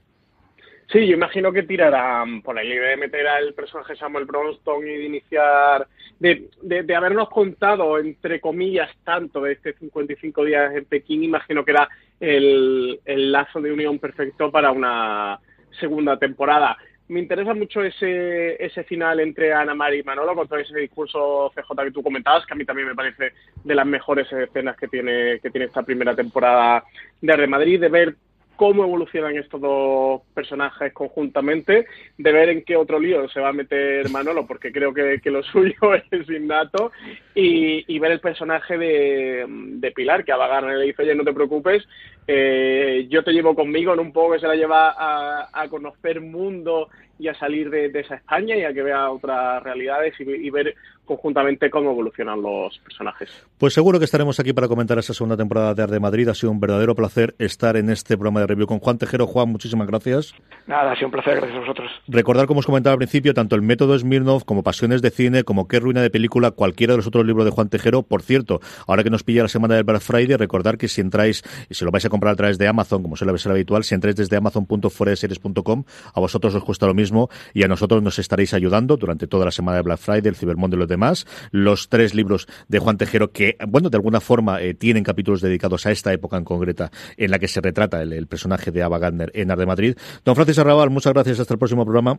Sí, 0.92 1.08
yo 1.08 1.16
imagino 1.16 1.52
que 1.52 1.64
tirará 1.64 2.24
por 2.44 2.58
ahí 2.58 2.70
de 2.70 2.96
meter 2.98 3.28
al 3.28 3.54
personaje 3.54 3.96
Samuel 3.96 4.26
Bronston 4.26 4.88
y 4.88 4.92
de 4.92 5.06
iniciar, 5.06 5.88
de, 6.20 6.48
de, 6.62 6.96
habernos 6.96 7.30
contado, 7.30 7.98
entre 7.98 8.40
comillas, 8.40 8.90
tanto 9.04 9.42
de 9.42 9.54
este 9.54 9.74
55 9.74 10.46
días 10.46 10.76
en 10.76 10.86
Pekín, 10.86 11.24
imagino 11.24 11.66
que 11.66 11.72
era 11.72 11.90
el, 12.20 13.00
el 13.04 13.32
lazo 13.32 13.62
de 13.62 13.72
unión 13.72 13.98
perfecto 13.98 14.52
para 14.52 14.72
una 14.72 15.40
segunda 15.80 16.18
temporada. 16.18 16.78
Me 17.08 17.20
interesa 17.20 17.54
mucho 17.54 17.84
ese, 17.84 18.64
ese 18.64 18.84
final 18.84 19.20
entre 19.20 19.54
Ana 19.54 19.76
María 19.76 20.00
y 20.00 20.04
Manolo, 20.04 20.36
con 20.36 20.48
todo 20.48 20.60
ese 20.60 20.78
discurso 20.80 21.52
CJ 21.56 21.84
que 21.84 21.92
tú 21.92 22.02
comentabas, 22.02 22.46
que 22.46 22.54
a 22.54 22.58
mí 22.58 22.66
también 22.66 22.88
me 22.88 22.96
parece 22.96 23.34
de 23.64 23.76
las 23.76 23.86
mejores 23.86 24.32
escenas 24.32 24.76
que 24.76 24.88
tiene, 24.88 25.40
que 25.40 25.52
tiene 25.52 25.66
esta 25.66 25.84
primera 25.84 26.16
temporada 26.16 26.84
de 27.22 27.36
Real 27.36 27.50
Madrid, 27.50 27.80
de 27.80 27.90
ver 27.90 28.16
cómo 28.56 28.84
evolucionan 28.84 29.38
estos 29.38 29.62
dos 29.62 30.22
personajes 30.34 30.94
conjuntamente, 30.94 31.86
de 32.18 32.32
ver 32.32 32.50
en 32.50 32.64
qué 32.64 32.76
otro 32.76 33.00
lío 33.00 33.28
se 33.30 33.40
va 33.40 33.50
a 33.50 33.54
meter 33.54 34.10
Manolo, 34.10 34.46
porque 34.46 34.72
creo 34.72 34.94
que, 34.94 35.20
lo 35.26 35.44
suyo 35.52 35.76
es 36.12 36.30
innato, 36.30 36.92
y, 37.34 38.00
ver 38.00 38.12
el 38.12 38.20
personaje 38.20 38.78
de, 38.78 39.92
Pilar, 39.96 40.26
que 40.26 40.32
a 40.32 40.38
Bagarne 40.38 40.78
le 40.78 40.86
dice, 40.86 41.04
oye, 41.04 41.16
no 41.16 41.24
te 41.24 41.34
preocupes, 41.34 41.88
eh, 42.28 43.08
yo 43.10 43.24
te 43.24 43.32
llevo 43.32 43.56
conmigo, 43.56 43.94
en 43.94 44.00
un 44.00 44.12
poco 44.12 44.34
que 44.34 44.40
se 44.40 44.48
la 44.48 44.56
lleva 44.56 44.96
a 44.98 45.68
conocer 45.70 46.22
mundo 46.22 46.90
y 47.18 47.28
a 47.28 47.36
salir 47.36 47.70
de, 47.70 47.92
esa 48.00 48.16
España 48.16 48.56
y 48.56 48.64
a 48.64 48.74
que 48.74 48.84
vea 48.84 49.10
otras 49.10 49.64
realidades 49.64 50.14
y, 50.20 50.50
ver 50.50 50.76
conjuntamente 51.06 51.70
cómo 51.70 51.92
evolucionan 51.92 52.42
los 52.42 52.78
personajes. 52.80 53.30
Pues 53.58 53.74
seguro 53.74 54.00
que 54.00 54.06
estaremos 54.06 54.40
aquí 54.40 54.54
para 54.54 54.68
comentar 54.68 54.98
esa 54.98 55.14
segunda 55.14 55.38
temporada 55.38 55.74
de 55.74 55.84
Arde 55.84 56.00
Madrid. 56.00 56.28
Ha 56.28 56.34
sido 56.34 56.52
un 56.52 56.60
verdadero 56.60 56.96
placer 56.96 57.36
estar 57.40 57.78
en 57.78 57.90
este 57.90 58.16
programa 58.16 58.42
de 58.42 58.48
review 58.48 58.68
con 58.68 58.80
Juan 58.80 58.98
Tejero. 58.98 59.28
Juan, 59.28 59.50
muchísimas 59.50 59.88
gracias. 59.88 60.34
Nada, 60.68 60.92
ha 60.92 60.96
sido 60.96 61.08
un 61.08 61.12
placer, 61.12 61.36
gracias 61.36 61.56
a 61.56 61.60
vosotros. 61.60 61.92
Recordar, 62.08 62.48
como 62.48 62.60
os 62.60 62.66
comentaba 62.66 62.94
al 62.94 62.98
principio, 62.98 63.34
tanto 63.34 63.56
el 63.56 63.62
método 63.62 63.98
Smirnov 63.98 64.46
como 64.46 64.64
Pasiones 64.64 65.02
de 65.02 65.12
Cine, 65.12 65.44
como 65.44 65.68
Qué 65.68 65.80
Ruina 65.80 66.02
de 66.02 66.10
Película, 66.10 66.52
cualquiera 66.52 66.94
de 66.94 66.98
los 66.98 67.08
otros 67.08 67.26
libros 67.26 67.46
de 67.46 67.52
Juan 67.52 67.70
Tejero. 67.70 68.04
Por 68.04 68.22
cierto, 68.22 68.60
ahora 68.88 69.04
que 69.04 69.10
nos 69.10 69.24
pilla 69.24 69.44
la 69.44 69.50
semana 69.50 69.76
del 69.76 69.84
Black 69.84 70.02
Friday, 70.02 70.38
recordar 70.38 70.78
que 70.78 70.88
si 70.88 71.02
entráis 71.02 71.44
y 71.70 71.76
si 71.76 71.86
lo 71.86 71.92
vais 71.92 72.06
a 72.06 72.10
comprar 72.10 72.34
a 72.34 72.36
través 72.36 72.58
de 72.58 72.68
Amazon, 72.68 73.04
como 73.04 73.16
suele 73.16 73.38
ser 73.38 73.52
habitual, 73.52 73.84
si 73.84 73.96
entráis 73.96 74.16
desde 74.16 74.36
amazon.foreseries.com, 74.38 75.84
a 76.14 76.20
vosotros 76.20 76.56
os 76.56 76.64
cuesta 76.64 76.88
lo 76.88 76.94
mismo 76.94 77.30
y 77.54 77.64
a 77.64 77.68
nosotros 77.68 78.02
nos 78.02 78.20
estaréis 78.20 78.54
ayudando 78.54 78.98
durante 78.98 79.28
toda 79.28 79.46
la 79.46 79.52
semana 79.52 79.78
de 79.78 79.84
Black 79.84 80.00
Friday, 80.00 80.30
el 80.30 80.36
Cyber 80.36 80.56
y 80.58 80.76
los 80.76 80.88
demás. 80.96 81.26
Los 81.52 81.90
tres 81.90 82.16
libros 82.16 82.48
de 82.68 82.80
Juan 82.80 82.98
Tejero 82.98 83.32
que, 83.32 83.58
bueno, 83.68 83.90
de 83.90 83.98
alguna 83.98 84.22
forma 84.22 84.62
eh, 84.62 84.74
tienen 84.74 85.04
capítulos 85.04 85.42
dedicados 85.42 85.86
a 85.86 85.92
esta 85.92 86.14
época 86.14 86.38
en 86.38 86.46
concreta 86.46 86.90
en 87.18 87.32
la 87.32 87.40
que 87.40 87.48
se 87.48 87.62
retrata 87.62 88.02
el, 88.02 88.28
personaje 88.28 88.72
de 88.72 88.82
Ava 88.82 88.98
Gardner 88.98 89.32
en 89.34 89.52
Ar 89.52 89.58
de 89.58 89.66
Madrid. 89.66 89.98
Don 90.24 90.36
Francis 90.36 90.58
Arrabal, 90.60 90.90
muchas 90.90 91.14
gracias. 91.14 91.40
Hasta 91.40 91.54
el 91.54 91.60
próximo 91.60 91.84
programa. 91.84 92.18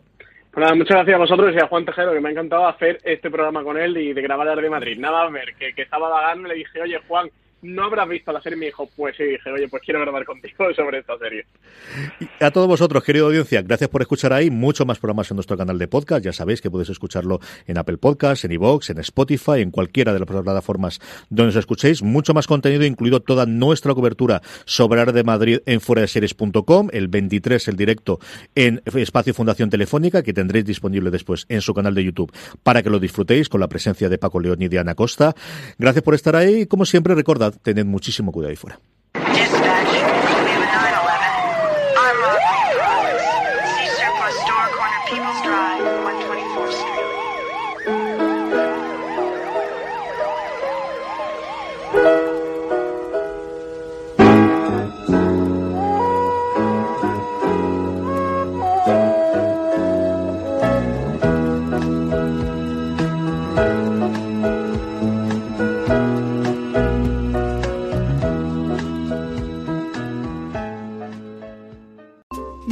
Pues 0.51 0.75
muchas 0.75 0.97
gracias 0.97 1.15
a 1.15 1.19
vosotros 1.19 1.53
y 1.55 1.59
a 1.59 1.67
Juan 1.67 1.85
Tejero, 1.85 2.13
que 2.13 2.19
me 2.19 2.29
ha 2.29 2.31
encantado 2.31 2.67
hacer 2.67 2.99
este 3.03 3.29
programa 3.29 3.63
con 3.63 3.77
él 3.77 3.97
y 3.97 4.13
de 4.13 4.21
grabar 4.21 4.47
Ar 4.47 4.61
de 4.61 4.69
Madrid. 4.69 4.97
Nada 4.97 5.23
a 5.23 5.29
ver, 5.29 5.53
que, 5.59 5.73
que 5.73 5.83
estaba 5.83 6.09
Gardner, 6.09 6.47
le 6.47 6.55
dije, 6.55 6.81
oye, 6.81 6.99
Juan, 7.07 7.29
no 7.67 7.83
habrás 7.83 8.07
visto 8.07 8.31
la 8.31 8.41
serie. 8.41 8.57
Y 8.57 8.59
me 8.59 8.65
dijo, 8.67 8.89
pues 8.95 9.15
sí, 9.17 9.23
dije, 9.23 9.51
oye, 9.51 9.67
pues 9.67 9.83
quiero 9.83 9.99
grabar 9.99 10.25
contigo 10.25 10.65
sobre 10.75 10.99
esta 10.99 11.17
serie. 11.17 11.45
a 12.39 12.51
todos 12.51 12.67
vosotros, 12.67 13.03
querida 13.03 13.25
audiencia, 13.25 13.61
gracias 13.61 13.89
por 13.89 14.01
escuchar 14.01 14.33
ahí. 14.33 14.49
Mucho 14.49 14.85
más 14.85 14.99
programas 14.99 15.29
en 15.31 15.35
nuestro 15.35 15.57
canal 15.57 15.77
de 15.77 15.87
podcast. 15.87 16.23
Ya 16.23 16.33
sabéis 16.33 16.61
que 16.61 16.71
podéis 16.71 16.89
escucharlo 16.89 17.39
en 17.67 17.77
Apple 17.77 17.97
Podcasts, 17.97 18.45
en 18.45 18.51
iVoox, 18.53 18.89
en 18.89 18.99
Spotify, 18.99 19.61
en 19.61 19.71
cualquiera 19.71 20.13
de 20.13 20.19
las 20.19 20.27
plataformas 20.27 20.99
donde 21.29 21.49
os 21.49 21.55
escuchéis. 21.55 22.01
Mucho 22.01 22.33
más 22.33 22.47
contenido, 22.47 22.85
incluido 22.85 23.19
toda 23.19 23.45
nuestra 23.45 23.93
cobertura 23.93 24.41
sobre 24.65 25.01
Ar 25.01 25.11
de 25.13 25.23
Madrid 25.23 25.59
en 25.65 25.81
series.com 26.07 26.89
El 26.91 27.07
23, 27.07 27.67
el 27.67 27.75
directo 27.75 28.19
en 28.55 28.81
Espacio 28.85 29.33
Fundación 29.33 29.69
Telefónica, 29.69 30.23
que 30.23 30.33
tendréis 30.33 30.65
disponible 30.65 31.11
después 31.11 31.45
en 31.49 31.61
su 31.61 31.73
canal 31.73 31.93
de 31.95 32.03
YouTube 32.03 32.31
para 32.63 32.83
que 32.83 32.89
lo 32.89 32.99
disfrutéis 32.99 33.49
con 33.49 33.59
la 33.59 33.67
presencia 33.67 34.09
de 34.09 34.17
Paco 34.17 34.39
León 34.39 34.61
y 34.61 34.67
de 34.67 34.79
Ana 34.79 34.95
Costa. 34.95 35.35
Gracias 35.77 36.03
por 36.03 36.13
estar 36.13 36.35
ahí. 36.35 36.65
Como 36.65 36.85
siempre, 36.85 37.15
recordad 37.15 37.56
tened 37.61 37.85
muchísimo 37.85 38.31
cuidado 38.31 38.49
ahí 38.49 38.55
fuera. 38.55 38.79